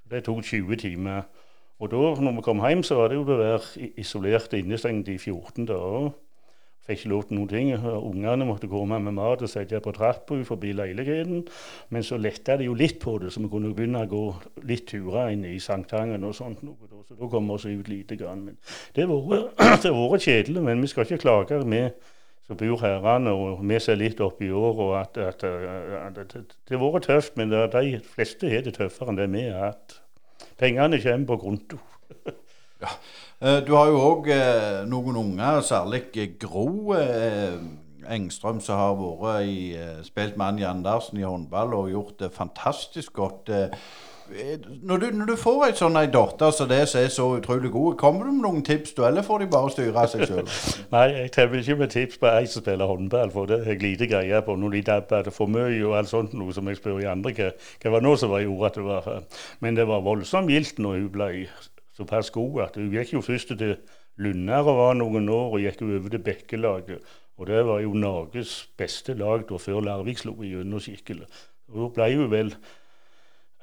Det 0.09 0.23
tok 0.23 0.43
20 0.43 0.75
timer. 0.75 1.21
Og 1.79 1.91
da 1.91 2.21
når 2.21 2.35
vi 2.35 2.41
kom 2.41 2.61
hjem, 2.63 2.83
så 2.83 2.95
var 2.95 3.09
det 3.11 3.17
jo 3.17 3.25
å 3.25 3.37
være 3.37 3.89
isolert 3.99 4.53
innestengt 4.53 5.09
i 5.11 5.17
14 5.17 5.65
dager. 5.67 6.13
Fikk 6.85 6.99
ikke 6.99 7.09
lov 7.09 7.23
til 7.25 7.39
noen 7.39 7.49
ting. 7.49 7.69
Ungene 7.81 8.45
måtte 8.45 8.69
komme 8.69 8.99
med 9.01 9.15
mat 9.17 9.41
og 9.41 9.49
sette 9.49 9.79
på 9.81 9.93
trappa 9.95 10.37
forbi 10.45 10.73
leiligheten. 10.77 11.45
Men 11.89 12.05
så 12.05 12.19
letta 12.21 12.59
det 12.59 12.67
jo 12.67 12.75
litt 12.77 12.99
på 13.01 13.17
det, 13.23 13.31
så 13.33 13.41
vi 13.41 13.49
kunne 13.49 13.73
begynne 13.73 14.03
å 14.05 14.11
gå 14.11 14.25
litt 14.69 14.85
turer 14.91 15.31
inn 15.33 15.47
i 15.49 15.57
Sankthangen 15.59 16.27
og 16.27 16.35
sånt. 16.37 16.61
Så 16.61 17.17
da 17.17 17.29
kom 17.31 17.49
vi 17.49 17.57
oss 17.57 17.65
ut 17.65 17.89
lite 17.89 18.19
grann. 18.19 18.45
Men 18.45 18.59
det 18.93 19.07
har 19.09 19.49
vært 19.81 20.25
kjedelig, 20.27 20.61
men 20.67 20.85
vi 20.85 20.91
skal 20.93 21.09
ikke 21.09 21.23
klage. 21.25 21.63
Vi 21.65 21.81
som 22.45 22.57
bor 22.59 22.77
herrene, 22.83 23.33
og 23.33 23.61
vi 23.65 23.79
ser 23.81 23.97
litt 23.97 24.21
opp 24.21 24.41
i 24.45 24.51
år, 24.53 24.81
og 24.85 24.95
at, 24.99 25.17
at, 25.17 25.43
at, 25.43 26.19
at 26.21 26.35
det 26.69 26.77
har 26.77 26.83
vært 26.93 27.09
tøft. 27.09 27.37
Men 27.39 27.53
de 27.53 27.99
fleste 28.13 28.49
har 28.51 28.65
det 28.65 28.75
tøffere 28.77 29.13
enn 29.13 29.21
det 29.21 29.31
vi 29.33 29.47
har 29.49 29.71
hatt. 29.71 29.97
Pengene 30.61 31.01
kommer 31.01 31.31
på 31.31 31.39
konto. 31.41 31.79
ja. 32.83 32.93
Eh, 33.41 33.67
du 33.67 33.73
har 33.75 33.89
jo 33.91 33.99
òg 33.99 34.29
eh, 34.31 34.85
noen 34.87 35.17
unger, 35.19 35.59
særlig 35.65 36.05
Gro 36.39 36.95
eh, 36.95 37.59
Engstrøm, 38.15 38.61
som 38.63 38.79
har 38.79 38.95
vært 38.95 39.49
i, 39.49 39.75
spilt 40.07 40.37
med 40.37 40.53
Anja 40.53 40.71
Andersen 40.71 41.19
i 41.19 41.27
håndball 41.27 41.73
og 41.75 41.91
gjort 41.91 42.19
det 42.21 42.31
fantastisk 42.31 43.17
godt. 43.17 43.51
Når 44.81 45.01
du, 45.01 45.05
når 45.13 45.27
du 45.29 45.33
får 45.37 45.65
ei 45.67 45.73
sånn 45.77 45.97
datter 46.13 46.53
som 46.55 46.69
det 46.69 46.79
som 46.89 47.01
er 47.01 47.11
så 47.13 47.25
utrolig 47.35 47.69
god, 47.73 47.97
kommer 47.99 48.25
du 48.25 48.31
med 48.31 48.45
noen 48.45 48.63
tips, 48.65 48.95
du, 48.97 49.03
eller 49.05 49.25
får 49.25 49.43
de 49.43 49.49
bare 49.51 49.73
styre 49.73 50.07
seg 50.09 50.23
sjøl? 50.29 50.47
Nei, 50.95 51.05
jeg 51.17 51.35
kommer 51.35 51.59
ikke 51.59 51.77
med 51.81 51.93
tips 51.93 52.21
på 52.21 52.31
ei 52.31 52.47
som 52.47 52.63
spiller 52.63 52.89
håndball, 52.89 53.35
for 53.35 53.51
det 53.51 53.59
har 53.65 53.75
jeg 53.75 53.83
lite 53.83 54.09
greie 54.09 54.41
på. 54.47 54.55
Når 54.57 54.79
de 54.79 54.85
dabber 54.93 55.29
for 55.35 55.51
mye 55.51 55.75
og 55.83 55.99
alt 55.99 56.13
sånt, 56.13 56.33
noe 56.37 56.55
som 56.55 56.71
jeg 56.71 56.79
spør 56.79 57.03
i 57.03 57.11
andre 57.11 57.35
hva 57.35 57.97
var 57.97 58.05
nå 58.05 58.15
som 58.21 58.31
var 58.31 58.45
gjorde 58.45 58.71
at 58.71 58.79
det 58.79 58.87
var 58.87 59.39
Men 59.65 59.77
det 59.77 59.89
var 59.89 60.05
voldsomt 60.05 60.53
gildt 60.53 60.79
når 60.79 61.01
hun 61.01 61.09
ble 61.19 61.31
såpass 61.95 62.31
god 62.35 62.61
at 62.67 62.79
hun 62.79 62.91
gikk 62.93 63.15
jo 63.15 63.23
først 63.25 63.55
til 63.57 63.77
Lunner 64.21 64.63
og 64.63 64.77
var 64.79 64.95
noen 64.95 65.29
år, 65.29 65.57
og 65.57 65.63
gikk 65.63 65.83
over 65.83 66.09
til 66.11 66.23
Bekkelaget. 66.23 67.13
Og 67.35 67.47
det 67.49 67.65
var 67.67 67.81
jo 67.83 67.93
Norges 67.99 68.69
beste 68.79 69.13
lag 69.19 69.43
da 69.49 69.59
før 69.59 69.83
Larvik 69.83 70.21
slo 70.21 70.37
igjennom 70.39 70.79
skikkelig. 70.79 71.27
Da 71.67 71.87
ble 71.97 72.09
hun 72.15 72.31
vel 72.31 72.53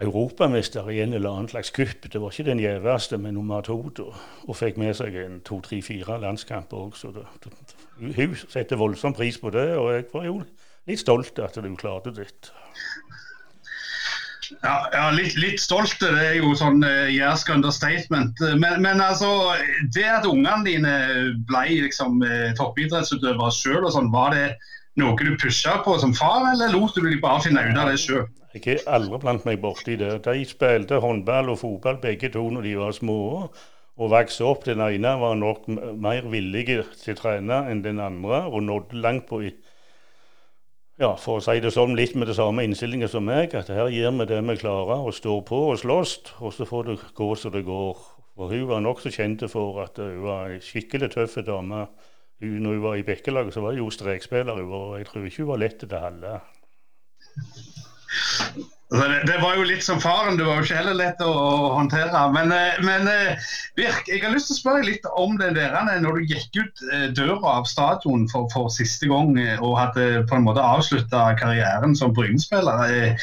europamester 0.02 0.88
i 0.90 1.00
en 1.00 1.14
eller 1.16 1.30
annen 1.30 1.48
slags 1.48 1.70
kupp. 1.70 2.08
Det 2.12 2.20
var 2.20 2.34
ikke 2.34 2.50
den 2.50 2.60
gjeveste, 2.60 3.18
men 3.18 3.34
nummer 3.38 3.64
to. 3.64 3.78
Da, 3.96 4.10
og 4.48 4.58
fikk 4.58 4.80
med 4.82 4.96
seg 4.98 5.16
en 5.22 5.40
to, 5.46 5.60
tre, 5.64 5.80
fire 5.84 6.18
landskamper 6.20 6.88
òg. 6.88 6.98
Så 6.98 7.12
hun 7.12 8.36
setter 8.42 8.80
voldsom 8.80 9.16
pris 9.16 9.38
på 9.40 9.52
det, 9.54 9.68
og 9.78 9.92
jeg 9.94 10.08
var 10.12 10.28
jo 10.28 10.40
litt 10.90 11.00
stolt 11.00 11.38
at 11.40 11.56
hun 11.62 11.78
klarte 11.78 12.12
dette. 12.16 12.52
Ja, 14.60 14.74
ja 14.92 15.06
litt, 15.14 15.36
litt 15.40 15.62
stolte, 15.62 16.10
det 16.14 16.26
er 16.28 16.36
jo 16.38 16.52
sånn 16.58 16.84
uh, 16.84 17.08
jærsk 17.12 17.50
understatement. 17.54 18.42
Men, 18.60 18.82
men, 18.84 19.00
altså, 19.02 19.30
det 19.96 20.06
at 20.18 20.28
ungene 20.28 20.62
dine 20.66 20.94
ble 21.48 21.64
liksom 21.86 22.22
uh, 22.24 22.52
toppidrettsutøvere 22.58 23.50
sjøl, 23.56 23.88
sånn, 23.94 24.12
var 24.14 24.36
det 24.36 24.46
noe 25.00 25.16
du 25.16 25.34
pusha 25.40 25.78
på 25.84 25.96
som 26.02 26.14
far, 26.14 26.44
eller 26.52 26.74
lot 26.74 26.94
du 26.96 27.04
de 27.06 27.18
bare 27.22 27.42
finne 27.46 27.64
ut 27.64 27.78
av 27.78 27.90
det 27.90 27.98
sjøl? 28.02 28.26
Jeg 28.52 28.64
har 28.66 28.98
aldri 28.98 29.18
blant 29.22 29.46
meg 29.48 29.62
borti 29.62 29.96
det. 29.96 30.18
De 30.26 30.42
spilte 30.44 31.00
håndball 31.00 31.54
og 31.54 31.62
fotball 31.62 32.02
begge 32.02 32.28
to 32.34 32.42
når 32.52 32.68
de 32.68 32.74
var 32.76 32.92
små. 32.96 33.20
Og 34.00 34.10
vokste 34.12 34.44
opp. 34.48 34.66
Den 34.68 34.82
ene 34.84 35.14
var 35.20 35.38
nok 35.40 35.68
mer 35.70 36.28
villig 36.32 36.66
til 36.68 37.14
å 37.14 37.18
trene 37.18 37.62
enn 37.70 37.80
den 37.84 38.00
andre, 38.00 38.44
og 38.48 38.64
nådde 38.68 39.00
langt 39.00 39.26
på 39.30 39.40
i 39.48 39.52
ja, 41.02 41.16
for 41.18 41.40
å 41.40 41.42
si 41.42 41.58
det 41.58 41.72
sånn, 41.74 41.96
litt 41.98 42.14
med 42.14 42.28
det 42.30 42.36
samme 42.38 42.62
innstillinga 42.62 43.08
som 43.10 43.24
meg, 43.26 43.56
at 43.58 43.70
her 43.74 43.90
gir 43.90 44.12
vi 44.14 44.26
det 44.30 44.38
vi 44.46 44.54
klarer, 44.60 45.02
og 45.02 45.16
står 45.16 45.40
på 45.48 45.58
og 45.72 45.80
slåss, 45.80 46.12
og 46.38 46.54
så 46.54 46.66
får 46.68 46.88
det 46.88 46.96
gå 47.18 47.28
som 47.38 47.54
det 47.54 47.64
går. 47.66 48.04
Og 48.38 48.52
hun 48.54 48.68
var 48.70 48.84
nokså 48.84 49.10
kjent 49.12 49.42
for 49.50 49.82
at 49.82 49.98
hun 49.98 50.22
var 50.24 50.54
ei 50.54 50.60
skikkelig 50.62 51.10
tøff 51.16 51.34
dame. 51.46 51.88
Hun, 52.42 52.54
når 52.62 52.78
hun 52.78 52.84
var 52.86 53.00
i 53.00 53.06
Bekkelaget, 53.06 53.54
så 53.54 53.64
var 53.64 53.74
hun 53.74 53.82
jo 53.82 53.90
strekspiller, 53.90 54.62
og 54.62 54.98
jeg 55.00 55.08
tror 55.10 55.26
ikke 55.26 55.42
hun 55.42 55.50
var 55.50 55.62
lett 55.64 55.78
til 55.82 55.90
det 55.90 56.04
holde. 56.06 56.38
Altså, 58.92 59.08
det, 59.08 59.20
det, 59.24 59.38
var 59.40 59.54
jo 59.56 59.62
litt 59.64 59.84
som 59.86 60.00
faren, 60.02 60.36
det 60.36 60.44
var 60.44 60.58
jo 60.58 60.66
ikke 60.66 60.76
heller 60.76 60.96
lett 60.98 61.20
å, 61.24 61.30
å 61.32 61.68
håndtere. 61.78 62.24
Men, 62.34 62.52
eh, 62.52 62.80
men 62.84 63.08
eh, 63.08 63.46
Birk, 63.78 64.04
jeg 64.10 64.20
har 64.20 64.34
lyst 64.34 64.50
til 64.50 64.58
å 64.58 64.60
spørre 64.60 64.84
litt 64.84 65.06
om 65.16 65.38
det 65.40 65.54
der 65.56 65.78
når 66.04 66.18
du 66.18 66.34
gikk 66.34 66.58
ut 66.58 66.82
eh, 66.90 67.06
døra 67.16 67.56
av 67.56 67.70
stadion 67.70 68.26
for, 68.28 68.50
for 68.52 68.68
siste 68.74 69.08
gang 69.08 69.32
og 69.64 69.78
hadde 69.78 70.26
på 70.28 70.36
en 70.36 70.44
måte 70.44 70.60
avslutta 70.60 71.30
karrieren 71.40 71.96
som 71.96 72.12
Bryne-spiller. 72.12 73.16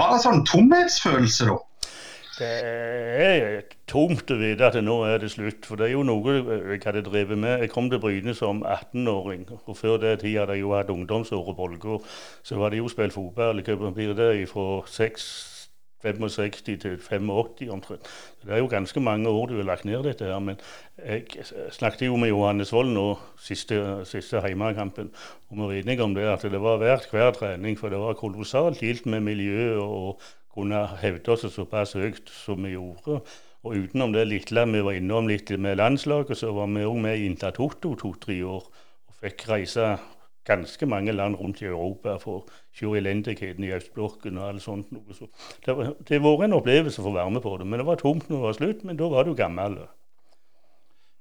Var 0.00 0.14
det 0.14 0.22
sånn 0.24 0.46
tomhetsfølelse 0.48 1.50
da? 1.50 1.60
Det 2.36 2.48
er 3.24 3.62
tomt 3.88 4.28
å 4.28 4.36
vite 4.36 4.66
at 4.66 4.76
nå 4.84 4.96
er 5.08 5.22
det 5.22 5.30
slutt. 5.32 5.64
For 5.64 5.80
det 5.80 5.86
er 5.86 5.94
jo 5.94 6.02
noe 6.04 6.34
jeg 6.36 6.82
hadde 6.84 7.04
drevet 7.06 7.38
med. 7.40 7.62
Jeg 7.64 7.72
kom 7.72 7.88
til 7.88 8.02
Bryne 8.02 8.34
som 8.36 8.60
18-åring. 8.60 9.46
Og 9.56 9.76
før 9.78 9.96
det 10.02 10.18
tid 10.20 10.36
hadde 10.42 10.58
jeg 10.58 10.66
jo 10.66 10.74
hatt 10.76 10.92
ungdomsår 10.92 11.48
og 11.48 11.56
Bolgå. 11.56 11.96
Så 12.44 12.60
var 12.60 12.74
det 12.74 12.82
jo 12.82 12.92
spilt 12.92 13.16
fotball. 13.16 13.62
i 13.62 13.64
København 13.64 14.46
fra 14.52 14.66
65 14.84 16.62
til 16.66 16.98
85 17.00 17.70
omtrent. 17.72 18.14
Det 18.44 18.52
er 18.52 18.58
jo 18.58 18.68
ganske 18.68 19.00
mange 19.00 19.28
år 19.28 19.46
du 19.46 19.56
har 19.56 19.70
lagt 19.72 19.88
ned 19.88 20.04
dette 20.04 20.28
her. 20.28 20.38
Men 20.38 20.60
jeg 21.00 21.24
snakket 21.72 22.06
jo 22.06 22.16
med 22.16 22.28
Johannes 22.28 22.72
Wold 22.72 22.92
nå 22.92 23.18
siste, 23.40 24.04
siste 24.04 24.44
heimekampen. 24.44 25.08
Og 25.48 25.56
vi 25.56 25.62
var 25.62 25.72
enige 25.72 26.02
om 26.02 26.14
det 26.14 26.28
at 26.28 26.42
det 26.42 26.60
var 26.60 26.84
verdt 26.84 27.08
hver 27.10 27.30
trening. 27.32 27.78
For 27.78 27.88
det 27.88 27.98
var 27.98 28.20
kolossalt 28.20 28.84
gildt 28.84 29.06
med 29.06 29.24
miljø 29.24 29.78
og 29.80 30.20
kunne 30.56 30.82
hevde 31.02 31.34
oss 31.34 31.46
såpass 31.52 31.94
høyt 31.98 32.32
som 32.32 32.64
vi 32.64 32.74
gjorde. 32.74 33.20
Og 33.66 33.78
utenom 33.82 34.12
det 34.14 34.26
lille 34.30 34.66
vi 34.72 34.82
var 34.88 34.96
innom 34.96 35.28
litt 35.28 35.50
med 35.58 35.78
landslaget, 35.80 36.38
så 36.38 36.52
var 36.54 36.70
vi 36.72 36.86
òg 36.86 37.00
med 37.02 37.18
i 37.18 37.26
Intertoto 37.26 37.94
to-tre 37.98 38.38
år. 38.46 38.62
Og 39.10 39.18
fikk 39.20 39.48
reise 39.50 39.96
ganske 40.46 40.86
mange 40.86 41.12
land 41.12 41.36
rundt 41.40 41.62
i 41.62 41.66
Europa 41.66 42.16
for 42.22 42.38
å 42.38 42.58
se 42.76 42.86
elendigheten 42.86 43.66
i 43.66 43.72
østblokken 43.74 44.38
og 44.38 44.48
alt 44.48 44.62
sånt. 44.62 44.92
Så 45.18 45.26
det, 45.66 45.74
har 45.74 46.22
vært 46.22 46.46
en 46.46 46.58
opplevelse 46.60 47.02
for 47.02 47.10
å 47.10 47.18
være 47.18 47.34
med 47.34 47.44
på 47.44 47.56
det. 47.58 47.66
Men 47.66 47.82
det 47.82 47.88
var 47.88 48.00
tomt 48.00 48.28
når 48.28 48.36
det 48.36 48.46
var 48.46 48.58
slutt, 48.60 48.84
men 48.86 49.00
da 49.00 49.10
var 49.10 49.26
du 49.26 49.34
gammel. 49.34 49.80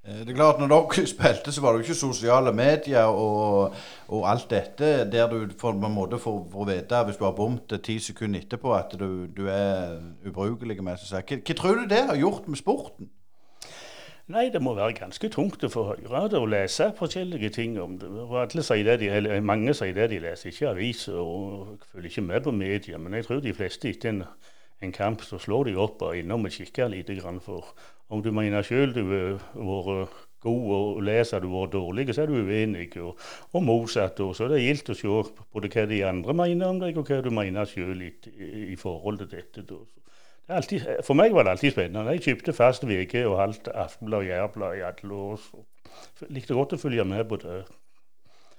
Eh, 0.08 0.22
det 0.22 0.30
er 0.30 0.38
klart, 0.38 0.60
når 0.62 0.70
dere 0.70 1.08
spilte, 1.16 1.51
så 1.51 1.62
var 1.62 1.74
det 1.74 1.82
jo 1.82 1.88
ikke 1.88 1.99
sosiale 1.99 2.53
medier 2.53 3.10
og, 3.10 3.74
og 4.08 4.30
alt 4.30 4.49
dette 4.51 5.10
der 5.12 5.30
du 5.32 5.49
på 5.58 5.74
en 5.74 5.91
måte 5.91 6.20
får, 6.22 6.45
vite, 6.70 7.03
hvis 7.08 7.18
du 7.18 7.26
har 7.26 7.36
bommet 7.38 7.80
ti 7.84 7.97
sekunder 7.99 8.45
etterpå, 8.45 8.74
at 8.78 8.93
du, 8.99 9.26
du 9.26 9.47
er 9.49 9.99
ubrukelig. 10.26 10.82
Med. 10.84 10.97
Hva, 11.10 11.22
hva 11.26 11.56
tror 11.58 11.82
du 11.82 11.88
det 11.89 12.03
har 12.10 12.20
gjort 12.20 12.47
med 12.47 12.62
sporten? 12.62 13.10
Nei, 14.26 14.47
det 14.49 14.58
må 14.62 14.72
være 14.74 14.95
ganske 14.97 15.30
tungt 15.30 15.62
å 15.64 15.70
få 15.70 15.84
høre 15.91 16.24
det 16.34 16.39
og 16.39 16.47
lese 16.49 16.88
forskjellige 16.97 17.51
ting 17.60 17.76
om 17.78 17.99
det. 18.01 18.10
Alle 18.10 18.64
sier 18.66 18.88
det 18.88 18.95
de, 19.03 19.12
eller 19.14 19.43
mange 19.45 19.74
sier 19.78 19.93
det 19.93 20.08
de 20.16 20.22
leser 20.24 20.49
ikke 20.49 20.72
aviser 20.72 21.20
og 21.22 21.76
følger 21.91 22.10
ikke 22.10 22.24
med 22.26 22.41
på 22.47 22.53
media, 22.53 22.97
men 22.97 23.14
jeg 23.14 23.28
tror 23.28 23.43
de 23.45 23.53
fleste 23.53 23.91
etter 23.91 24.16
en, 24.16 24.24
en 24.82 24.95
kamp 24.95 25.22
så 25.22 25.38
slår 25.41 25.70
de 25.70 25.76
opp 25.78 26.01
og 26.08 26.18
innom 26.18 26.49
og 26.49 26.58
kikker 26.58 26.89
lite 26.89 27.20
grann. 27.20 27.38
for 27.38 27.70
om 28.14 28.22
du 28.22 28.32
mener 28.36 28.66
sjøl 28.66 28.93
du 28.93 29.03
har 29.08 29.38
vært 29.56 30.24
god 30.45 30.72
og 30.76 31.01
leser 31.06 31.41
du 31.41 31.49
har 31.49 31.66
vært 31.66 31.74
dårlig, 31.74 32.08
så 32.14 32.24
er 32.24 32.32
du 32.32 32.38
uenig. 32.38 32.89
Og, 33.01 33.20
og 33.53 33.66
motsatt. 33.66 34.20
Og 34.22 34.36
så 34.38 34.45
er 34.45 34.56
det 34.56 34.64
gildt 34.64 34.91
å 34.93 34.97
se 34.97 35.14
både 35.53 35.72
hva 35.74 35.86
de 35.89 36.01
andre 36.06 36.36
mener 36.38 36.70
om 36.70 36.82
deg, 36.82 36.97
og 36.99 37.10
hva 37.10 37.22
du 37.26 37.32
mener 37.34 37.70
sjøl 37.70 38.03
i, 38.06 38.12
i, 38.72 38.76
forhold 38.80 39.24
til 39.24 39.32
dette. 39.34 39.66
Det 39.66 40.60
alltid, 40.60 40.86
for 41.08 41.18
meg 41.18 41.34
var 41.34 41.47
det 41.47 41.56
alltid 41.56 41.74
spennende. 41.74 42.14
Jeg 42.18 42.28
kjøpte 42.28 42.58
fast 42.58 42.86
VG 42.86 43.24
og 43.26 43.39
halvt 43.41 43.72
Aftenblad 43.74 44.22
og 44.22 44.30
Jærblad 44.30 44.78
i 44.78 44.86
alle 44.86 45.24
år. 45.32 45.47
Så 46.20 46.30
likte 46.30 46.58
godt 46.58 46.78
å 46.78 46.82
følge 46.82 47.08
med 47.08 47.26
på 47.30 47.41
det. 47.41 47.64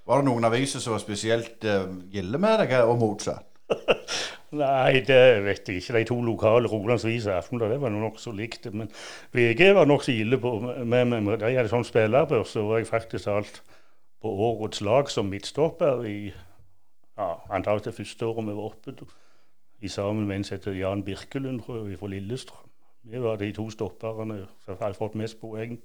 Var 0.07 0.21
det 0.21 0.27
noen 0.27 0.47
aviser 0.47 0.83
som 0.83 0.95
var 0.95 1.03
spesielt 1.03 1.63
uh, 1.67 1.87
gilde 2.11 2.39
med 2.39 2.61
deg, 2.63 2.75
og 2.87 2.99
motsatt? 2.99 3.47
Nei, 4.55 5.01
det 5.03 5.43
vet 5.43 5.67
jeg 5.67 5.81
ikke. 5.81 5.93
De 5.97 6.03
to 6.07 6.17
lokale 6.23 6.69
Rogalandsvis 6.71 7.25
og 7.27 7.35
Aftenblad 7.35 7.73
det 7.73 7.81
var 7.81 7.91
nokså 7.91 8.31
likt. 8.31 8.69
Men 8.71 8.91
VG 9.35 9.73
var 9.75 9.89
nokså 9.89 10.13
ille 10.15 10.39
på 10.39 10.53
med, 10.61 10.85
med, 10.85 11.21
med, 11.21 11.39
De 11.43 11.51
hadde 11.51 11.71
sånn 11.71 11.87
spillerbørs, 11.87 12.53
så 12.55 12.63
var 12.69 12.79
jeg 12.79 12.87
faktisk 12.87 13.27
alt 13.33 13.61
på 14.23 14.31
årets 14.31 14.79
lag 14.81 15.11
som 15.11 15.27
midtstopper 15.29 16.05
i 16.07 16.19
ja, 17.17 17.33
antakelig 17.49 17.89
det 17.89 17.97
første 17.97 18.29
året 18.29 18.47
vi 18.47 18.55
var 18.55 18.71
oppe. 18.71 19.09
I 19.81 19.91
sammen 19.93 20.25
med 20.29 20.39
en 20.39 20.47
som 20.47 20.55
heter 20.55 20.79
Jan 20.79 21.03
Birkelund 21.05 21.61
fra 21.67 22.07
Lillestrøm. 22.09 22.71
Vi 23.07 23.21
var 23.23 23.37
de 23.39 23.51
to 23.55 23.69
stopperne 23.71 24.45
som 24.65 24.79
hadde 24.79 24.97
fått 24.97 25.15
mest 25.15 25.39
poeng. 25.41 25.77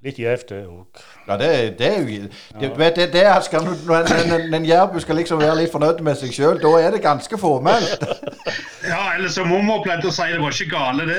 Litt 0.00 0.16
gjevt, 0.16 0.48
det 0.48 0.58
òg. 0.64 1.00
Ja, 1.26 1.34
det, 1.36 1.48
det, 1.76 1.88
er 1.90 1.98
jo 2.00 2.06
det, 2.08 2.28
ja. 2.56 2.90
det, 2.96 3.06
det 3.12 3.24
skal, 3.44 3.66
Når 3.84 4.06
en, 4.32 4.54
en 4.56 4.64
jærbu 4.64 4.96
skal 5.04 5.18
liksom 5.20 5.42
være 5.42 5.58
litt 5.58 5.72
fornøyd 5.74 6.00
med 6.06 6.16
seg 6.16 6.32
sjøl, 6.32 6.56
da 6.62 6.70
er 6.80 6.94
det 6.94 7.02
ganske 7.04 7.36
formelt. 7.36 8.06
ja, 8.92 9.02
eller 9.18 9.28
som 9.28 9.50
mormor 9.52 9.82
pleide 9.84 10.08
å 10.08 10.14
si, 10.16 10.24
det 10.32 10.40
var 10.40 10.56
ikke 10.56 10.72
gale, 10.72 11.04
det. 11.10 11.18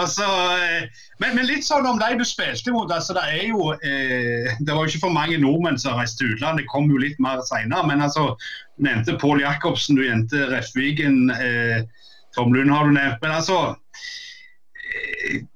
Altså, 0.00 0.26
men, 1.22 1.36
men, 1.36 1.46
litt 1.46 1.62
sånn 1.68 1.86
om 1.86 2.00
de 2.02 2.08
du 2.18 2.26
spilte 2.26 2.74
mot. 2.74 2.90
altså 2.90 3.14
Det 3.20 3.22
er 3.36 3.44
jo 3.52 3.70
eh, 3.76 4.50
det 4.58 4.74
var 4.74 4.82
jo 4.82 4.90
ikke 4.90 5.04
for 5.04 5.14
mange 5.14 5.38
nordmenn 5.38 5.78
som 5.78 5.94
reiste 6.00 6.24
til 6.24 6.34
utlandet, 6.34 6.64
det 6.64 6.72
kom 6.74 6.90
jo 6.90 6.98
litt 7.04 7.22
mer 7.22 7.38
seinere. 7.46 7.86
Men 7.86 8.02
altså, 8.02 8.32
du 8.74 8.88
nevnte 8.88 9.14
Pål 9.22 9.44
Jacobsen, 9.44 9.94
du 9.94 10.02
nevnte 10.08 10.50
Refvigen, 10.50 11.30
eh, 11.38 11.86
Tom 12.34 12.50
Lund 12.50 12.74
har 12.74 12.90
du 12.90 12.96
nevnt. 12.98 13.22
men 13.22 13.30
altså 13.30 13.76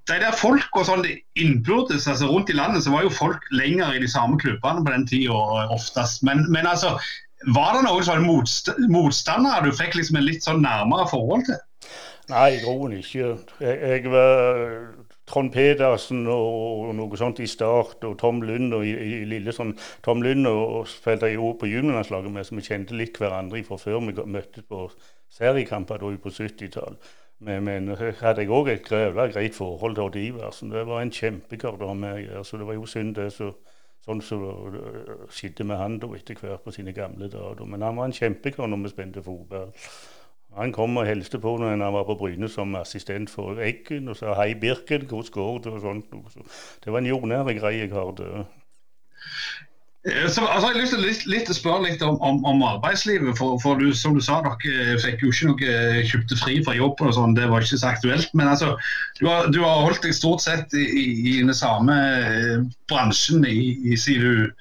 de 0.08 0.18
der 0.22 0.34
folk 0.38 0.78
og 0.78 0.86
sånn 0.88 1.04
innbyrdes 1.38 2.06
altså 2.08 2.30
rundt 2.30 2.50
i 2.52 2.56
landet, 2.56 2.84
så 2.84 2.94
var 2.94 3.06
jo 3.06 3.12
folk 3.14 3.42
lenger 3.54 3.94
i 3.94 4.02
de 4.02 4.10
samme 4.10 4.38
klubbene 4.40 4.84
på 4.84 4.92
den 4.94 5.06
tida 5.10 5.38
oftest. 5.74 6.22
Men, 6.26 6.44
men, 6.52 6.68
altså, 6.68 6.94
var 7.54 7.76
det 7.76 7.86
noen 7.86 8.06
sånne 8.06 8.26
motst 8.26 8.70
motstandere 8.92 9.66
du 9.66 9.76
fikk 9.76 9.98
liksom 9.98 10.20
en 10.20 10.28
litt 10.28 10.46
sånn 10.46 10.62
nærmere 10.64 11.08
forhold 11.10 11.48
til? 11.50 11.58
Nei, 12.30 12.56
grunnen 12.62 13.02
ikke. 13.02 13.34
Jeg, 13.62 13.76
jeg, 13.82 14.06
var 14.10 14.62
Trond 15.30 15.52
Pedersen 15.54 16.24
og, 16.30 16.88
noe 16.98 17.18
sånt 17.18 17.42
i 17.42 17.46
Start, 17.50 18.02
og 18.06 18.16
Tom 18.22 18.40
Lund 18.46 18.74
og 18.74 18.86
i, 18.86 18.94
i 19.20 19.20
Lillesand. 19.30 19.76
Tom 20.06 20.24
Lund 20.26 20.48
og 20.50 20.88
spilte 20.90 21.30
jeg 21.30 21.38
jo 21.38 21.52
på 21.58 21.70
juniorlandslaget 21.70 22.34
med, 22.34 22.46
så 22.46 22.58
vi 22.58 22.66
kjente 22.66 22.98
litt 22.98 23.20
hverandre 23.22 23.62
fra 23.66 23.78
før 23.78 24.02
vi 24.08 24.26
møttes 24.26 24.66
på 24.66 24.88
seriekamper 25.36 26.02
på 26.02 26.34
70-tallet. 26.34 27.14
Men, 27.38 27.64
men 27.64 27.88
hadde 27.96 28.42
jeg 28.42 28.50
òg 28.50 28.70
et 28.72 28.86
greit 28.88 29.54
forhold 29.54 29.96
til 29.96 30.06
Odd 30.06 30.16
Iversen. 30.16 30.72
Det 30.72 30.86
var 30.88 31.02
en 31.02 31.12
kjempekar 31.12 31.76
å 31.76 31.90
ha 31.90 31.96
med 31.96 32.14
å 32.14 32.20
gjøre. 32.22 32.44
Så 32.48 32.60
det 32.60 32.68
var 32.68 32.78
jo 32.78 32.88
synd 32.88 33.14
det 33.18 33.28
så, 33.34 33.50
sånn 34.04 34.22
som 34.24 34.44
så 34.46 35.30
skjedde 35.36 35.66
med 35.68 35.80
han 35.80 35.98
da 36.00 36.08
etter 36.16 36.40
hvert 36.40 36.64
på 36.64 36.72
sine 36.72 36.96
gamle 36.96 37.28
dager. 37.32 37.68
Men 37.68 37.84
han 37.84 37.98
var 38.00 38.08
en 38.08 38.16
kjempekar 38.16 38.70
når 38.72 38.86
vi 38.86 38.94
spente 38.94 39.24
fotball. 39.24 39.74
Han 40.56 40.72
kom 40.72 40.96
og 40.96 41.04
hilste 41.04 41.36
på 41.42 41.52
når 41.60 41.74
han 41.74 41.92
var 41.92 42.06
på 42.08 42.16
Bryne 42.16 42.48
som 42.48 42.72
assistent 42.80 43.28
for 43.28 43.60
Eggen 43.60 44.08
og 44.08 44.16
sa 44.16 44.32
'hei, 44.32 44.54
Birken, 44.54 45.04
hvordan 45.04 45.32
går 45.32 45.58
det?' 45.58 45.72
og 45.72 45.80
sånt. 45.80 46.06
Så 46.32 46.40
det 46.84 46.92
var 46.92 46.98
en 46.98 47.12
jordnær 47.12 47.44
greie 47.58 47.88
kar. 47.88 48.10
det. 48.16 48.46
Eh, 50.06 50.28
så, 50.28 50.44
altså, 50.46 50.68
jeg 50.68 50.74
har 50.76 50.80
lyst 50.80 50.92
til 50.94 51.02
litt, 51.02 51.24
litt, 51.26 51.48
spørre 51.54 51.82
litt 51.88 52.02
om, 52.06 52.18
om, 52.22 52.38
om 52.46 52.62
arbeidslivet. 52.66 53.34
For, 53.38 53.58
for 53.62 53.80
du, 53.80 53.88
som 53.96 54.14
du 54.14 54.22
sa, 54.22 54.38
dere 54.44 54.98
fikk 55.02 55.24
jo 55.24 55.32
ikke 55.32 55.50
noe 55.50 55.72
eh, 55.72 55.98
kjøpte 56.06 56.38
fri 56.38 56.60
fra 56.66 56.76
jobben 56.78 57.10
og 57.10 57.16
sånn. 57.16 57.34
Det 57.38 57.48
var 57.50 57.66
ikke 57.66 57.80
så 57.80 57.90
aktuelt. 57.90 58.30
Men 58.38 58.52
altså, 58.52 58.76
du 59.18 59.26
har, 59.26 59.50
du 59.50 59.60
har 59.64 59.82
holdt 59.82 60.06
deg 60.06 60.14
stort 60.14 60.44
sett 60.44 60.76
i, 60.78 60.86
i, 60.86 61.34
den 61.40 61.54
samme 61.56 61.96
eh, 61.96 62.62
bransjen 62.90 63.46
i, 63.48 63.74
i, 63.82 63.98
siden 63.98 64.52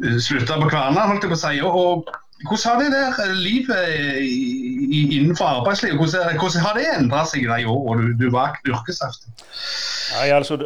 du 0.00 0.18
slutta 0.22 0.56
på 0.60 0.70
Kverna, 0.70 1.08
holdt 1.10 1.26
jeg 1.26 1.34
på 1.34 1.36
å 1.36 1.42
si. 1.44 1.60
Og 1.66 2.10
hvordan 2.48 2.64
har 2.64 2.76
det 2.82 2.90
der 2.92 3.34
livet 3.34 3.82
innenfor 5.16 5.44
arbeidslivet 5.44 5.96
hvordan, 5.96 6.38
hvordan 6.40 6.64
har 6.64 6.74
det 6.78 6.86
endra 6.98 7.24
seg 7.28 7.44
i 7.44 7.50
de 7.50 7.66
årene 7.68 8.08
du, 8.08 8.24
du 8.24 8.30
var 8.32 8.56
yrkesaktiv? 8.68 9.44
Nei, 10.10 10.30
altså, 10.34 10.56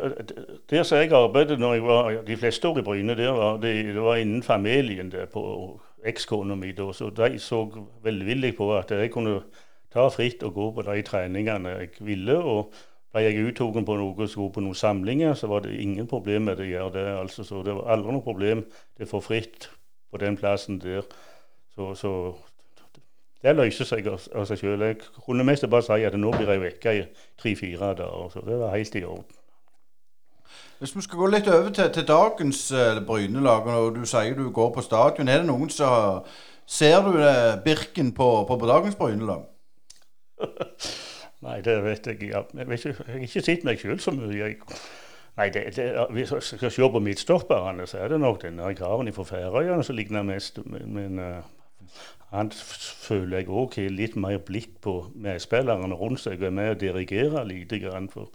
Der 0.71 0.83
som 0.83 0.99
jeg 0.99 1.13
arbeidet 1.13 1.59
når 1.61 1.75
jeg 1.75 1.83
var 1.85 2.23
de 2.27 2.37
fleste 2.37 2.69
år 2.69 2.79
i 2.79 2.83
Bryne, 2.87 3.17
det 3.17 3.29
var, 3.29 3.59
det, 3.61 3.75
det 3.95 4.03
var 4.03 4.17
innen 4.17 4.43
familien 4.43 5.13
der 5.13 5.27
på 5.27 5.45
ekskona 6.05 6.55
mi. 6.55 6.73
Så 6.77 7.11
de 7.17 7.39
så 7.39 7.67
velvillig 8.03 8.57
på 8.57 8.71
at 8.79 8.91
jeg 8.91 9.11
kunne 9.13 9.41
ta 9.93 10.09
fritt 10.09 10.43
og 10.43 10.55
gå 10.55 10.71
på 10.75 10.83
de 10.83 11.03
treningene 11.03 11.79
jeg 11.79 11.89
ville. 12.01 12.39
og 12.39 12.75
ble 13.15 13.23
jeg 13.23 13.47
uttatt 13.47 13.85
på 13.87 13.95
noe 13.99 14.27
skulle 14.27 14.51
på 14.51 14.63
noen 14.65 14.75
samlinger, 14.75 15.37
så 15.39 15.47
var 15.47 15.63
det 15.63 15.77
ingen 15.79 16.09
problem 16.11 16.49
med 16.51 16.61
å 16.61 16.67
gjøre 16.67 16.93
det. 16.97 17.07
altså, 17.21 17.45
så 17.47 17.63
Det 17.63 17.75
var 17.75 17.93
aldri 17.95 18.13
noe 18.13 18.23
problem. 18.23 18.65
Det 18.99 19.09
få 19.09 19.21
fritt 19.23 19.69
på 20.11 20.19
den 20.19 20.37
plassen 20.37 20.81
der. 20.83 21.07
Så, 21.75 21.95
så 21.99 22.11
det 23.45 23.57
løser 23.57 23.85
seg 23.89 24.07
av 24.09 24.45
seg 24.49 24.61
sjøl. 24.61 24.83
Jeg 24.89 25.01
kunne 25.27 25.45
mest 25.45 25.67
bare 25.69 25.85
si 25.85 26.05
at 26.07 26.15
nå 26.17 26.31
blir 26.33 26.49
jeg 26.49 26.63
vekk 26.63 26.87
i 26.93 27.01
tre-fire 27.41 27.95
dager. 27.99 28.29
Så 28.33 28.45
det 28.47 28.61
var 28.61 28.77
helt 28.77 28.95
i 28.97 29.05
orden. 29.05 29.41
Hvis 30.79 30.97
vi 30.97 31.03
skal 31.05 31.19
gå 31.19 31.27
litt 31.33 31.49
over 31.49 31.71
til, 31.71 31.91
til 31.93 32.07
dagens 32.09 32.61
uh, 32.73 33.01
Bryne-lag, 33.07 33.67
og 33.67 33.95
du 33.97 34.05
sier 34.09 34.35
du 34.37 34.51
går 34.51 34.71
på 34.75 34.83
stadion, 34.85 35.29
er 35.29 35.43
det 35.43 35.49
noen 35.49 35.71
som 35.71 36.25
Ser 36.67 37.03
du 37.05 37.19
uh, 37.21 37.61
Birken 37.65 38.15
på, 38.17 38.29
på, 38.49 38.57
på 38.57 38.69
dagens 38.69 38.97
Bryne-lag? 38.97 39.45
Nei, 41.45 41.61
det 41.61 41.77
vet 41.85 42.07
jeg. 42.07 42.31
Jeg, 42.31 42.45
vet 42.69 42.85
ikke, 42.85 42.95
jeg 43.07 43.15
har 43.15 43.25
ikke 43.29 43.45
sett 43.45 43.65
meg 43.69 43.81
sjøl 43.81 44.01
så 44.01 44.15
mye. 44.17 44.33
Jeg, 44.41 44.57
nei, 45.37 45.51
det, 45.53 45.67
det, 45.77 45.89
Hvis 46.17 46.33
jeg 46.33 46.43
skal 46.43 46.73
se 46.73 46.89
på 46.97 47.03
midtstopperne, 47.05 47.87
så 47.87 48.01
er 48.01 48.15
det 48.15 48.21
nok 48.21 48.41
denne 48.43 48.73
karen 48.79 49.13
fra 49.13 49.27
Færøyene 49.29 49.85
som 49.85 49.97
ligner 49.97 50.25
mest. 50.25 50.63
Men, 50.65 50.89
men 50.97 51.21
uh, 51.21 51.45
han 52.35 52.51
føler 52.51 53.39
jeg 53.39 53.49
òg 53.49 53.77
har 53.79 53.93
litt 53.95 54.17
mer 54.19 54.41
blikk 54.43 54.81
på 54.83 54.97
medspillerne 55.15 55.95
rundt 55.95 56.25
seg 56.25 56.41
og 56.41 56.49
er 56.49 56.57
med 56.57 56.73
og 56.73 56.81
dirigere 56.81 57.45
lite 57.47 57.79
grann. 57.79 58.09
For 58.11 58.33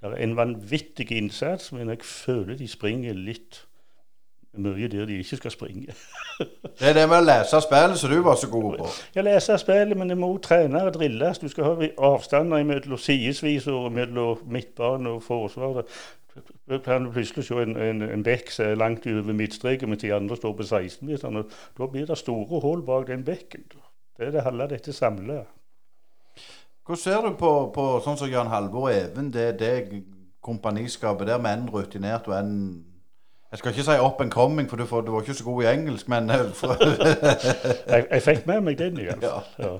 det 0.00 0.08
er 0.08 0.22
en 0.24 0.38
vanvittig 0.38 1.10
innsats, 1.12 1.72
men 1.72 1.92
jeg 1.92 2.00
føler 2.06 2.56
de 2.56 2.68
springer 2.68 3.18
litt 3.18 3.66
mye 4.52 4.88
der 4.88 5.06
de 5.08 5.18
ikke 5.20 5.36
skal 5.36 5.50
springe. 5.50 5.94
det 6.78 6.88
er 6.88 6.96
det 6.96 7.04
med 7.08 7.22
å 7.22 7.24
lese 7.24 7.60
spillet 7.64 8.00
som 8.00 8.10
du 8.12 8.18
var 8.24 8.36
så 8.40 8.48
god 8.52 8.78
på? 8.80 8.88
Ja, 9.16 9.24
lese 9.24 9.56
spillet, 9.60 9.96
men 9.96 10.12
det 10.12 10.18
må 10.20 10.32
trene 10.44 10.82
og 10.86 10.92
drilles. 10.96 11.40
Du 11.40 11.48
skal 11.48 11.68
ha 11.70 11.88
avstander 12.12 12.64
mellom 12.68 13.00
sidesvis 13.00 13.68
og 13.72 13.88
mellom 13.92 14.42
midtbane 14.52 15.16
og 15.16 15.22
forsvar. 15.24 15.84
Du 16.70 16.78
kan 16.78 17.12
plutselig 17.12 17.44
se 17.44 17.54
en, 17.54 17.76
en, 17.76 18.02
en 18.02 18.22
bekk 18.24 18.50
som 18.50 18.66
er 18.66 18.78
langt 18.80 19.06
over 19.06 19.34
midtstreken, 19.36 19.88
mens 19.88 20.00
de 20.00 20.14
andre 20.14 20.36
står 20.36 20.54
på 20.56 20.62
16-meteren. 20.62 21.42
Da 21.78 21.88
blir 21.92 22.06
det 22.08 22.18
store 22.18 22.60
hull 22.60 22.84
bak 22.86 23.06
den 23.06 23.24
bekken. 23.24 23.66
Det 24.16 24.26
er 24.26 24.30
det 24.30 24.46
halve 24.46 24.68
dette 24.70 24.92
samlet. 24.92 25.44
Hvordan 26.86 27.02
ser 27.02 27.20
du 27.26 27.36
på, 27.38 27.50
på 27.74 27.84
sånn 28.04 28.16
som 28.18 28.30
Jan 28.30 28.50
Halvor 28.50 28.88
Even, 28.90 29.28
det, 29.32 29.58
det 29.60 30.02
kompaniskapet 30.42 31.28
der 31.28 31.38
med 31.38 31.58
en 31.58 31.68
rutinert 31.70 32.26
og 32.26 32.38
en 32.38 32.56
jeg 33.52 33.58
skal 33.58 33.70
ikke 33.70 33.82
si 33.84 33.90
'up 33.90 34.20
and 34.20 34.32
coming', 34.32 34.68
for 34.68 34.76
du, 34.76 34.84
du 35.06 35.12
var 35.12 35.20
ikke 35.20 35.34
så 35.34 35.44
god 35.44 35.62
i 35.62 35.66
engelsk, 35.66 36.08
men 36.08 36.30
eh, 36.30 36.36
jeg, 37.92 38.06
jeg, 38.10 38.22
fikk 38.22 38.46
med 38.46 38.60
meg 38.60 38.78
den, 38.78 38.96
iallfall. 38.96 39.44
Ja. 39.58 39.66
Ja. 39.68 39.78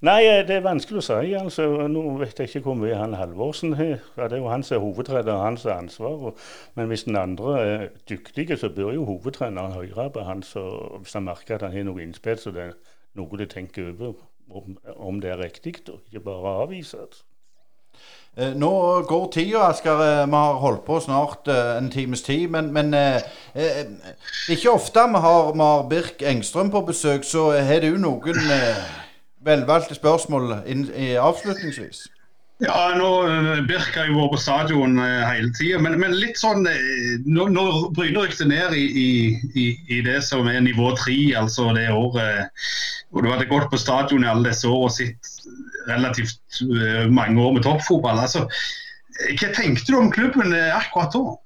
Nei, 0.00 0.20
eh, 0.26 0.44
det 0.46 0.54
er 0.54 0.62
vanskelig 0.62 1.00
å 1.00 1.02
si. 1.02 1.32
altså. 1.34 1.64
Nå 1.90 2.02
vet 2.20 2.38
jeg 2.38 2.52
ikke 2.52 2.68
hvor 2.68 2.76
mye 2.78 2.94
han 2.94 3.16
Halvorsen 3.18 3.72
har. 3.74 3.96
Ja, 4.14 4.28
det 4.30 4.36
er 4.36 4.44
jo 4.44 4.52
han 4.52 4.62
som 4.62 4.76
er 4.76 4.84
hovedtrener, 4.84 5.40
hans 5.42 5.66
ansvar. 5.66 6.20
Og, 6.28 6.44
men 6.78 6.86
hvis 6.86 7.02
den 7.08 7.18
andre 7.18 7.54
er 7.58 7.88
dyktig, 8.08 8.46
så 8.58 8.70
bør 8.70 8.92
jo 8.94 9.08
hovedtreneren 9.08 10.12
på 10.14 10.22
han. 10.22 10.42
Så 10.46 10.62
hvis 11.00 11.18
han 11.18 11.26
merker 11.26 11.56
at 11.56 11.66
han 11.66 11.74
har 11.74 11.88
noe 11.88 12.02
innspill, 12.02 12.38
så 12.38 12.54
det 12.54 12.62
er 12.62 12.76
noe 13.18 13.40
de 13.40 13.46
tenker 13.50 13.90
over 13.90 14.14
om, 14.50 14.78
om 14.96 15.18
det 15.20 15.32
er 15.32 15.42
riktig, 15.42 15.74
og 15.88 15.98
ikke 16.06 16.22
bare 16.30 16.54
avvise. 16.62 17.02
Eh, 18.38 18.54
nå 18.54 19.02
går 19.02 19.26
tida, 19.34 19.66
Asker. 19.66 19.98
Eh, 19.98 20.22
vi 20.30 20.38
har 20.38 20.62
holdt 20.62 20.84
på 20.86 21.00
snart 21.00 21.50
en 21.50 21.90
times 21.90 22.22
tid. 22.22 22.46
Men, 22.54 22.70
men 22.72 22.94
eh, 22.94 23.82
ikke 24.48 24.70
ofte 24.70 25.10
vi 25.10 25.26
har, 25.26 25.52
vi 25.52 25.58
har, 25.58 25.84
Birk 25.90 26.22
Engstrøm 26.22 26.70
på 26.70 26.86
besøk, 26.86 27.26
så 27.26 27.50
har 27.50 27.82
du 27.82 27.98
noen 27.98 28.38
eh, 28.46 29.07
velvalgte 29.44 29.96
spørsmål 29.98 30.52
avslutningsvis? 31.20 32.06
Ja, 32.58 32.90
nå, 32.98 33.08
Birk 33.68 33.94
har 33.94 34.08
jo 34.08 34.16
vært 34.16 34.32
på 34.32 34.40
stadion 34.42 34.96
hele 34.98 35.52
tida, 35.54 35.78
men, 35.78 35.94
men, 36.02 36.16
litt 36.18 36.40
sånn 36.40 36.64
nå 36.66 37.44
bryner 37.46 37.92
Bryne 37.94 38.24
rykte 38.24 38.48
ned 38.50 38.74
i, 38.74 38.86
i, 39.54 39.68
i, 39.86 40.00
det 40.02 40.18
som 40.26 40.50
er 40.50 40.64
nivå 40.66 40.90
tre, 40.98 41.18
altså 41.38 41.70
det 41.76 41.86
året 41.94 42.50
hvor 43.10 43.22
du 43.22 43.30
hadde 43.30 43.46
gått 43.48 43.70
på 43.70 43.78
stadion 43.80 44.26
i 44.26 44.30
alle 44.32 44.50
disse 44.50 44.68
år 44.68 44.88
og 44.88 44.92
sett 44.96 45.30
relativt 45.88 46.60
mange 47.14 47.40
år 47.40 47.54
med 47.56 47.64
toppfotball. 47.64 48.20
Altså, 48.20 48.44
hva 49.18 49.50
tenkte 49.54 49.92
du 49.92 49.98
om 49.98 50.10
klubben 50.14 50.54
eh, 50.54 50.74
akkurat 50.76 51.14
da? 51.14 51.36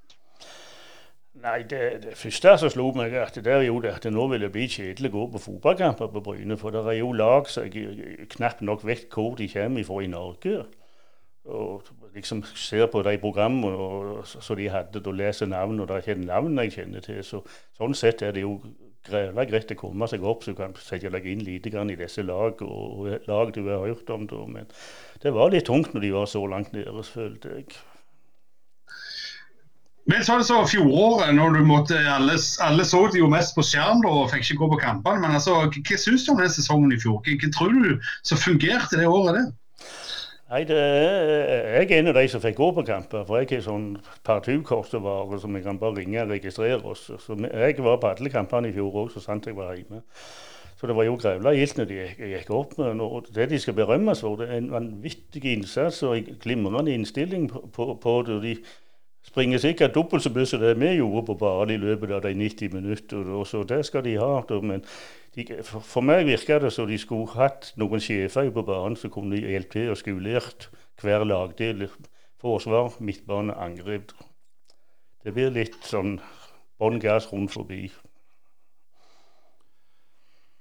Nei, 1.43 1.62
det, 1.66 1.80
det 2.05 2.12
første 2.14 2.53
som 2.61 2.70
slo 2.70 2.84
meg, 2.95 3.14
at 3.18 3.34
det 3.34 3.51
er 3.51 3.64
jo 3.66 3.80
at 3.90 4.05
det 4.05 4.12
nå 4.14 4.28
vil 4.30 4.45
det 4.45 4.53
bli 4.55 4.68
kjedelig 4.70 5.11
å 5.11 5.14
gå 5.16 5.24
på 5.32 5.40
fotballkamper 5.49 6.12
på 6.12 6.22
Bryne. 6.22 6.59
For 6.61 6.70
det 6.74 6.84
er 6.86 7.01
jo 7.01 7.11
lag 7.18 7.51
som 7.51 7.66
jeg 7.66 8.28
knapt 8.36 8.62
nok 8.62 8.84
vet 8.86 9.09
hvor 9.11 9.34
de 9.40 9.49
kommer 9.51 9.88
fra 9.88 9.99
i 10.05 10.11
Norge. 10.12 10.61
Og 11.51 11.82
liksom 12.14 12.45
ser 12.55 12.86
på 12.86 13.03
de 13.03 13.16
programmene 13.18 14.22
som 14.28 14.57
de 14.57 14.70
hadde, 14.70 15.03
og 15.03 15.18
leser 15.18 15.51
navn, 15.51 15.82
og 15.82 15.90
det 15.90 15.97
er 15.97 16.07
ikke 16.07 16.26
navn 16.28 16.62
jeg 16.62 16.76
kjenner 16.76 17.03
til. 17.03 17.18
Så, 17.26 17.43
sånn 17.78 17.99
sett 17.99 18.22
er 18.22 18.36
det 18.36 18.47
jo 18.47 18.61
greit, 19.09 19.34
greit 19.51 19.74
å 19.74 19.80
komme 19.82 20.07
seg 20.07 20.22
opp, 20.22 20.45
så 20.45 20.55
du 20.55 20.61
kan 20.61 20.76
sette 20.78 21.11
deg 21.11 21.26
inn 21.26 21.43
litt 21.43 21.66
i 21.66 21.97
disse 21.99 22.22
lag 22.22 22.62
og, 22.62 23.09
lag 23.26 23.51
du 23.51 23.64
har 23.66 23.82
hørt 23.82 24.14
om. 24.14 24.28
Men 24.47 24.70
det 25.22 25.34
var 25.34 25.51
litt 25.51 25.66
tungt 25.66 25.90
når 25.90 26.07
de 26.07 26.12
var 26.14 26.30
så 26.30 26.47
langt 26.47 26.70
nede, 26.76 27.03
følte 27.03 27.57
jeg. 27.59 27.82
Men 30.11 30.24
så 30.26 30.34
er 30.34 30.40
det 30.42 30.48
så 30.48 30.59
fjoråret, 30.66 31.34
når 31.34 31.57
du 31.57 31.64
måtte, 31.66 31.98
alle, 32.11 32.34
alle 32.61 32.84
så 32.84 33.05
det 33.12 33.20
jo 33.20 33.30
mest 33.30 33.55
på 33.55 33.62
skjerm 33.62 34.03
da, 34.03 34.11
og 34.11 34.32
fikk 34.32 34.48
ikke 34.48 34.62
gå 34.64 34.68
på 34.72 34.80
kampene. 34.82 35.22
Men 35.22 35.36
altså, 35.38 35.61
hva 35.70 35.98
syns 36.00 36.26
du 36.26 36.32
om 36.34 36.40
den 36.42 36.50
sesongen 36.50 36.94
i 36.94 36.98
fjor? 36.98 37.20
Hva, 37.22 37.50
tror 37.55 37.76
du 37.76 38.09
som 38.26 38.40
fungerte 38.42 38.98
det 38.98 39.07
året 39.07 39.38
det? 39.38 39.44
Nei, 40.53 40.64
det 40.68 40.76
er, 40.76 41.78
Jeg 41.78 41.86
er 41.86 42.00
en 42.00 42.11
av 42.11 42.18
de 42.18 42.26
som 42.28 42.42
fikk 42.42 42.59
gå 42.59 42.72
på 42.76 42.84
kamper. 42.84 43.22
For 43.28 43.40
jeg 43.40 43.48
har 43.55 43.62
sånn 43.64 43.86
partukort 44.26 44.90
som 44.90 45.57
jeg 45.57 45.64
kan 45.64 45.78
bare 45.80 46.03
ringe 46.03 46.26
og 46.26 46.34
registrere 46.34 46.82
oss. 46.82 47.07
Så 47.22 47.38
jeg 47.46 47.78
var 47.78 48.03
på 48.03 48.11
alle 48.11 48.32
kampene 48.34 48.68
i 48.68 48.74
fjor 48.74 49.05
òg, 49.05 49.14
så 49.14 49.22
sant 49.22 49.46
jeg 49.46 49.57
var 49.57 49.72
hjemme. 49.78 50.03
Så 50.76 50.90
det 50.90 50.96
var 50.98 51.07
jo 51.07 51.14
grevla 51.14 51.55
gildt 51.55 51.78
når 51.78 51.88
de 51.88 51.96
gikk 52.34 52.48
opp. 52.59 52.74
Og 52.82 53.30
det 53.32 53.48
de 53.55 53.62
skal 53.62 53.78
berømmes 53.78 54.20
for, 54.20 54.34
det 54.42 54.50
er 54.50 54.59
en 54.59 54.72
vanvittig 54.74 55.44
innsats 55.55 56.03
og 56.03 56.18
en 56.18 56.40
glimrende 56.42 56.90
innstilling 56.90 57.46
på, 57.53 57.62
på, 57.72 57.92
på 58.03 58.16
det. 58.26 58.40
De 58.42 58.57
springer 59.22 59.58
sikkert 59.62 59.94
dobbelt 59.94 60.24
så 60.24 60.32
mye 60.34 60.46
som 60.48 60.60
det 60.60 60.74
vi 60.80 60.94
gjorde 60.98 61.26
på 61.26 61.36
banen 61.40 61.74
i 61.74 61.80
løpet 61.82 62.10
av 62.10 62.22
de 62.26 62.34
90 62.34 62.74
minutter. 62.74 63.44
Så 63.44 63.62
det 63.68 63.84
skal 63.86 64.04
de 64.04 64.16
ha. 64.18 64.42
Men 64.62 64.84
de, 65.34 65.46
for, 65.62 66.02
meg 66.04 66.26
virker 66.26 66.60
det 66.60 66.72
som 66.74 66.88
de 66.90 66.98
skulle 66.98 67.30
hatt 67.36 67.72
noen 67.80 68.02
sjefer 68.02 68.50
på 68.52 68.66
banen 68.66 68.98
som 68.98 69.12
kunne 69.14 69.40
hjelpe 69.40 69.78
til 69.78 69.92
og 69.94 70.00
skolert 70.00 70.68
hver 71.00 71.24
lagdel. 71.24 71.88
Forsvar, 72.42 72.96
midtbane, 72.98 73.54
angrep. 73.54 74.12
Det 75.22 75.34
blir 75.34 75.54
litt 75.54 75.78
sånn 75.86 76.16
bånn 76.82 76.98
gass 76.98 77.28
rundt 77.30 77.54
forbi. 77.54 77.86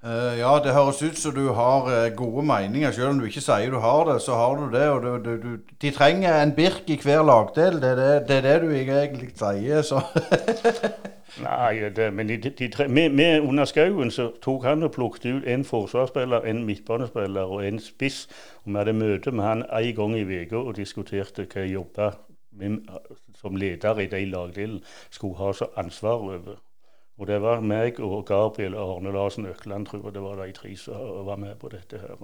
Uh, 0.02 0.34
ja, 0.40 0.56
det 0.64 0.74
høres 0.74 0.98
ut 1.06 1.18
som 1.22 1.34
du 1.36 1.52
har 1.54 1.86
uh, 1.86 2.16
gode 2.18 2.42
meninger. 2.46 2.92
Selv 2.92 3.12
om 3.12 3.20
du 3.22 3.28
ikke 3.28 3.44
sier 3.46 3.70
du 3.70 3.78
har 3.84 4.08
det, 4.10 4.16
så 4.22 4.34
har 4.34 4.56
du 4.58 4.72
det. 4.74 4.88
og 4.90 5.04
du, 5.04 5.12
du, 5.22 5.36
du, 5.44 5.60
De 5.82 5.92
trenger 5.94 6.42
en 6.42 6.56
birk 6.58 6.90
i 6.90 6.98
hver 7.04 7.22
lagdel. 7.22 7.78
Det 7.82 7.92
er 7.92 8.00
det, 8.00 8.28
det, 8.28 8.38
er 8.40 8.48
det 8.48 8.62
du 8.64 8.72
egentlig 8.74 9.30
sier. 9.38 9.82
så... 9.86 10.02
Nei, 11.46 11.90
det, 11.96 12.10
men 12.14 12.28
de, 12.28 12.38
de 12.50 12.68
tre, 12.68 12.88
med, 12.88 13.10
med, 13.10 13.40
under 13.40 13.66
skauen 13.66 14.12
så 14.12 14.32
tok 14.42 14.66
han 14.68 14.84
og 14.84 14.92
plukket 14.92 15.30
ut 15.30 15.46
en 15.48 15.64
forsvarsspiller, 15.66 16.50
en 16.50 16.66
midtbanespiller 16.66 17.54
og 17.54 17.62
en 17.68 17.80
spiss. 17.80 18.26
Og 18.64 18.74
Vi 18.74 18.78
hadde 18.78 18.98
møte 18.98 19.32
med 19.32 19.46
han 19.46 19.64
en 19.70 19.96
gang 19.96 20.18
i 20.18 20.26
uka 20.26 20.58
og 20.58 20.76
diskuterte 20.82 21.46
hva 21.54 21.70
jobba 21.70 22.12
som 23.38 23.56
leder 23.56 24.00
i 24.00 24.10
de 24.10 24.26
lagdelene 24.26 24.82
skulle 25.10 25.38
ha 25.38 25.54
så 25.54 25.70
ansvar 25.78 26.26
over. 26.26 26.60
Og 27.22 27.28
det 27.30 27.38
var 27.38 27.60
meg 27.62 28.00
og 28.02 28.24
Gabriel 28.26 28.74
og 28.74 28.96
Arne 28.96 29.12
Larsen 29.14 29.46
Økland, 29.46 29.86
tror 29.86 30.08
jeg 30.08 30.16
det 30.16 30.24
var 30.24 30.40
de 30.42 30.54
tre 30.58 30.72
som 30.74 31.28
var 31.28 31.38
med 31.38 31.60
på 31.62 31.70
dette. 31.70 32.00
her. 32.02 32.18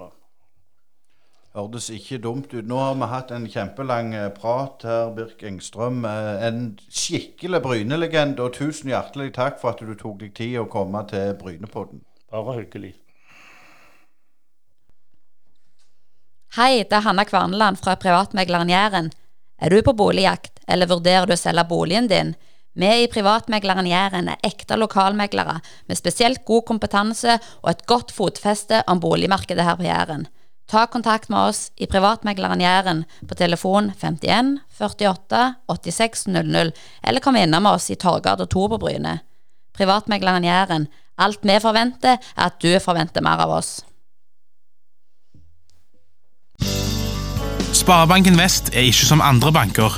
Hørtes 1.54 1.92
ikke 1.94 2.18
dumt 2.18 2.54
ut. 2.54 2.66
Nå 2.66 2.80
har 2.82 2.96
vi 2.98 3.10
hatt 3.12 3.32
en 3.32 3.46
kjempelang 3.46 4.16
eh, 4.18 4.32
prat 4.34 4.82
her, 4.86 5.12
Birk 5.14 5.44
Engstrøm. 5.46 6.02
Eh, 6.06 6.48
en 6.48 6.80
skikkelig 6.90 7.62
Bryne-legende, 7.62 8.42
og 8.42 8.58
tusen 8.58 8.90
hjertelig 8.90 9.36
takk 9.38 9.62
for 9.62 9.76
at 9.76 9.86
du 9.86 9.94
tok 9.94 10.18
deg 10.24 10.34
tid 10.38 10.58
å 10.64 10.66
komme 10.66 11.06
til 11.14 11.36
Brynepodden. 11.38 12.02
Bare 12.34 12.58
hyggelig. 12.64 12.96
Hei, 16.58 16.82
det 16.82 16.98
er 16.98 17.06
Hanna 17.06 17.26
Kvarneland 17.26 17.78
fra 17.78 17.94
Privatmegleren 18.02 18.74
Jæren. 18.74 19.14
Er 19.62 19.70
du 19.70 19.82
på 19.86 19.94
boligjakt, 19.94 20.58
eller 20.66 20.90
vurderer 20.90 21.30
du 21.30 21.38
å 21.38 21.42
selge 21.42 21.70
boligen 21.70 22.10
din? 22.10 22.34
Vi 22.78 22.90
i 23.04 23.08
Privatmegleren 23.10 23.88
Jæren 23.90 24.28
er 24.30 24.44
ekte 24.46 24.76
lokalmeglere 24.78 25.56
med 25.90 25.98
spesielt 25.98 26.44
god 26.46 26.62
kompetanse 26.70 27.40
og 27.64 27.72
et 27.72 27.86
godt 27.90 28.12
fotfeste 28.14 28.84
om 28.86 29.00
boligmarkedet 29.02 29.66
her 29.66 29.80
på 29.80 29.88
Jæren. 29.88 30.28
Ta 30.70 30.84
kontakt 30.86 31.30
med 31.34 31.50
oss 31.50 31.72
i 31.78 31.88
Privatmegleren 31.90 32.62
Jæren 32.62 33.06
på 33.28 33.36
telefon 33.40 33.90
51 33.98 34.60
48 34.78 35.56
86 35.66 36.28
00, 36.28 36.72
eller 37.04 37.24
kom 37.24 37.36
innom 37.36 37.66
oss 37.66 37.90
i 37.90 37.96
Torgata 37.96 38.46
2 38.46 38.68
på 38.68 38.78
Bryne. 38.78 39.20
Privatmegleren 39.74 40.46
Jæren. 40.46 40.88
Alt 41.18 41.40
vi 41.42 41.56
forventer, 41.60 42.20
er 42.38 42.46
at 42.46 42.60
du 42.62 42.78
forventer 42.80 43.26
mer 43.26 43.42
av 43.42 43.56
oss. 43.58 43.80
Sparebanken 47.74 48.38
Vest 48.38 48.70
er 48.76 48.86
ikke 48.86 49.10
som 49.10 49.26
andre 49.26 49.50
banker. 49.52 49.98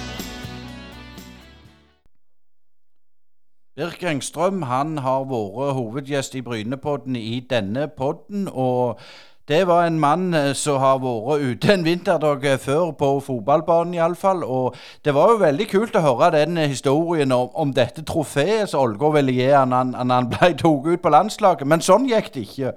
Birk 3.81 4.03
Engstrøm 4.05 4.61
han 4.69 4.99
har 5.01 5.23
vært 5.25 5.73
hovedgjest 5.73 6.35
i 6.37 6.41
Brynepodden 6.45 7.15
i 7.17 7.39
denne 7.49 7.87
podden. 7.87 8.47
og 8.47 8.99
det 9.47 9.67
var 9.67 9.87
en 9.87 9.97
mann 9.99 10.33
eh, 10.37 10.51
som 10.53 10.77
har 10.79 10.99
vært 11.01 11.41
ute 11.41 11.73
en 11.73 11.85
vinterdag 11.85 12.45
eh, 12.45 12.59
før, 12.61 12.91
på 12.91 13.09
fotballbanen 13.25 13.95
iallfall. 13.97 14.43
Og 14.43 14.75
det 15.05 15.15
var 15.17 15.31
jo 15.31 15.39
veldig 15.41 15.67
kult 15.71 15.97
å 15.97 16.03
høre 16.05 16.29
den 16.35 16.59
historien 16.61 17.33
om, 17.33 17.49
om 17.57 17.71
dette 17.73 18.05
trofeet 18.05 18.69
som 18.69 18.83
Ålgård 18.83 19.15
ville 19.15 19.33
gi 19.33 19.47
han 19.49 19.73
når 19.73 20.13
han 20.13 20.29
ble 20.29 20.51
tatt 20.61 20.91
ut 20.91 21.01
på 21.01 21.13
landslaget. 21.15 21.65
Men 21.65 21.81
sånn 21.81 22.05
gikk 22.11 22.29
det 22.35 22.43
ikke. 22.45 22.75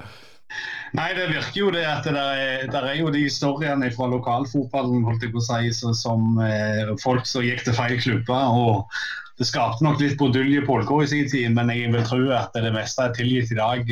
Nei, 0.96 1.10
det 1.18 1.26
virker 1.34 1.58
jo 1.58 1.74
det 1.74 1.84
at 1.90 2.08
det 2.08 2.16
er, 2.16 2.64
det 2.72 2.80
er 2.80 2.96
jo 2.96 3.12
de 3.12 3.26
historiene 3.26 3.92
fra 3.92 4.08
lokalfotballen 4.08 5.04
holdt 5.04 5.28
jeg 5.28 5.36
på 5.36 5.44
å 5.44 5.46
si, 5.50 5.92
som 6.00 6.40
eh, 6.40 6.96
folk 7.04 7.28
som 7.28 7.44
gikk 7.44 7.66
til 7.68 7.76
feil 7.76 8.00
klubber. 8.00 8.56
og 8.56 9.04
Det 9.38 9.46
skapte 9.48 9.82
nok 9.82 9.98
litt 9.98 10.18
brodulje 10.18 10.62
på 10.62 10.76
Ålgård 10.78 11.06
i 11.06 11.10
sin 11.10 11.30
tid, 11.30 11.50
men 11.56 11.72
jeg 11.74 11.90
vil 11.94 12.04
tro 12.06 12.20
at 12.36 12.54
det 12.54 12.70
meste 12.74 13.02
er 13.02 13.16
tilgitt 13.16 13.50
i 13.50 13.58
dag. 13.58 13.88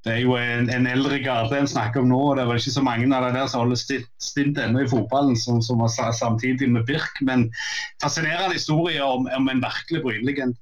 Det 0.00 0.14
er 0.14 0.22
jo 0.22 0.32
en, 0.40 0.70
en 0.72 0.88
eldre 0.88 1.18
garde 1.20 1.58
en 1.58 1.68
snakker 1.68 2.00
om 2.00 2.08
nå. 2.08 2.18
og 2.30 2.36
Det 2.36 2.42
er 2.42 2.48
vel 2.48 2.62
ikke 2.62 2.72
så 2.72 2.84
mange 2.84 3.10
av 3.12 3.26
de 3.26 3.34
der 3.36 3.50
som 3.52 3.62
holder 3.62 3.78
stint, 3.78 4.08
stint 4.22 4.58
ennå 4.58 4.82
i 4.82 4.88
fotballen, 4.88 5.36
som, 5.36 5.60
som 5.62 5.82
var 5.84 5.92
samtidig 6.16 6.70
med 6.72 6.86
Birk. 6.88 7.20
Men 7.26 7.50
fascinerende 8.02 8.56
historie 8.56 9.04
om, 9.04 9.28
om 9.36 9.52
en 9.52 9.62
virkelig 9.62 10.02
Brynlegende. 10.06 10.56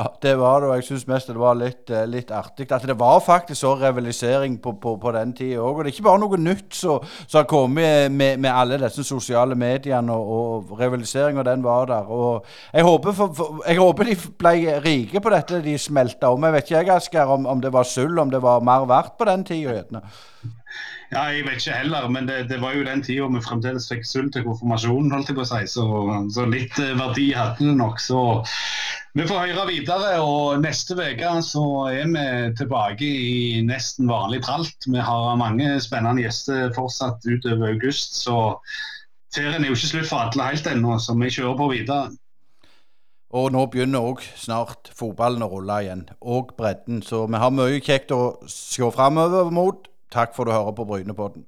Ja, 0.00 0.06
det 0.22 0.38
var 0.38 0.60
det, 0.62 0.68
og 0.70 0.78
jeg 0.78 0.84
syns 0.86 1.02
mest 1.10 1.28
det 1.28 1.36
var 1.36 1.56
litt, 1.60 1.90
eh, 1.92 2.06
litt 2.08 2.30
artig. 2.32 2.64
At 2.72 2.86
det 2.88 2.94
var 2.96 3.18
faktisk 3.20 3.60
så 3.60 3.74
rivalisering 3.76 4.54
på, 4.62 4.72
på, 4.80 4.94
på 4.96 5.12
den 5.12 5.34
tida 5.36 5.58
òg. 5.60 5.74
Og 5.74 5.84
det 5.84 5.90
er 5.90 5.96
ikke 5.98 6.06
bare 6.06 6.22
noe 6.22 6.38
nytt 6.40 6.78
som 6.78 7.04
har 7.34 7.44
kommet 7.50 8.08
med, 8.08 8.40
med, 8.40 8.48
alle 8.48 8.78
disse 8.80 9.04
sosiale 9.04 9.58
mediene, 9.60 10.16
og, 10.16 10.70
og 10.70 10.80
rivaliseringa 10.80 11.44
den 11.44 11.66
var 11.66 11.90
der. 11.90 12.08
Og 12.08 12.46
jeg 12.72 12.88
håper, 12.88 13.12
for, 13.18 13.34
for, 13.36 13.60
jeg 13.66 13.76
håper, 13.82 14.08
de 14.08 14.16
ble 14.40 14.54
rike 14.86 15.20
på 15.20 15.34
dette 15.36 15.60
de 15.68 15.76
smelta 15.76 16.32
om. 16.32 16.48
Jeg 16.48 16.56
vet 16.56 16.70
ikke 16.70 16.78
jeg, 16.78 16.94
Asgeir, 16.96 17.34
om, 17.36 17.44
om 17.52 17.60
det 17.60 17.74
var 17.76 17.84
sølv, 17.84 18.24
om 18.24 18.32
det 18.32 18.40
var 18.40 18.64
mer 18.64 18.88
verdt 18.88 19.18
på 19.20 19.28
den 19.28 19.44
tida. 19.44 20.00
Ja, 21.10 21.24
jeg 21.34 21.42
vet 21.42 21.58
ikke 21.58 21.74
heller, 21.74 22.04
men 22.06 22.28
det, 22.28 22.44
det 22.52 22.60
var 22.62 22.76
jo 22.76 22.84
den 22.86 23.00
tida 23.02 23.26
vi 23.34 23.40
fremdeles 23.42 23.88
fikk 23.90 24.04
sølv 24.06 24.28
til 24.30 24.44
konfirmasjonen, 24.46 25.10
holdt 25.10 25.32
jeg 25.32 25.38
på 25.40 25.42
å 25.42 25.48
si. 25.48 25.64
Så, 25.72 25.86
så 26.36 26.44
litt 26.46 26.78
eh, 26.78 26.94
verdi 26.94 27.32
hadde 27.34 27.66
det 27.66 27.74
nok. 27.80 27.98
Så 27.98 28.20
vi 29.18 29.26
får 29.26 29.50
høre 29.50 29.66
videre. 29.72 30.12
Og 30.22 30.62
neste 30.62 30.94
uke 30.94 31.32
så 31.42 31.64
er 31.90 32.06
vi 32.14 32.24
tilbake 32.60 33.10
i 33.10 33.58
nesten 33.66 34.06
vanlig 34.10 34.44
tralt. 34.46 34.86
Vi 34.86 35.02
har 35.02 35.34
mange 35.40 35.74
spennende 35.82 36.22
gjester 36.22 36.70
fortsatt 36.78 37.26
utover 37.26 37.74
august, 37.74 38.14
så 38.22 38.38
ferien 39.34 39.64
er 39.64 39.72
jo 39.72 39.78
ikke 39.80 39.94
slutt 39.96 40.10
for 40.12 40.28
alle 40.28 40.50
helt 40.52 40.70
ennå, 40.70 40.94
så 41.02 41.18
vi 41.18 41.34
kjører 41.34 41.58
på 41.58 41.70
videre. 41.74 42.14
Og 43.34 43.50
nå 43.54 43.66
begynner 43.70 44.02
òg 44.02 44.22
snart 44.38 44.90
fotballen 44.94 45.42
å 45.46 45.50
rulle 45.50 45.82
igjen, 45.84 46.08
og 46.22 46.54
bredden. 46.58 47.02
Så 47.02 47.26
vi 47.30 47.38
har 47.38 47.54
mye 47.54 47.82
kjekt 47.82 48.14
å 48.14 48.38
se 48.50 48.86
framover 48.94 49.50
mot. 49.54 49.89
Takk 50.10 50.34
for 50.34 50.42
at 50.42 50.46
du 50.46 50.52
hører 50.52 50.72
på 50.72 50.84
Brynepodden. 50.84 51.46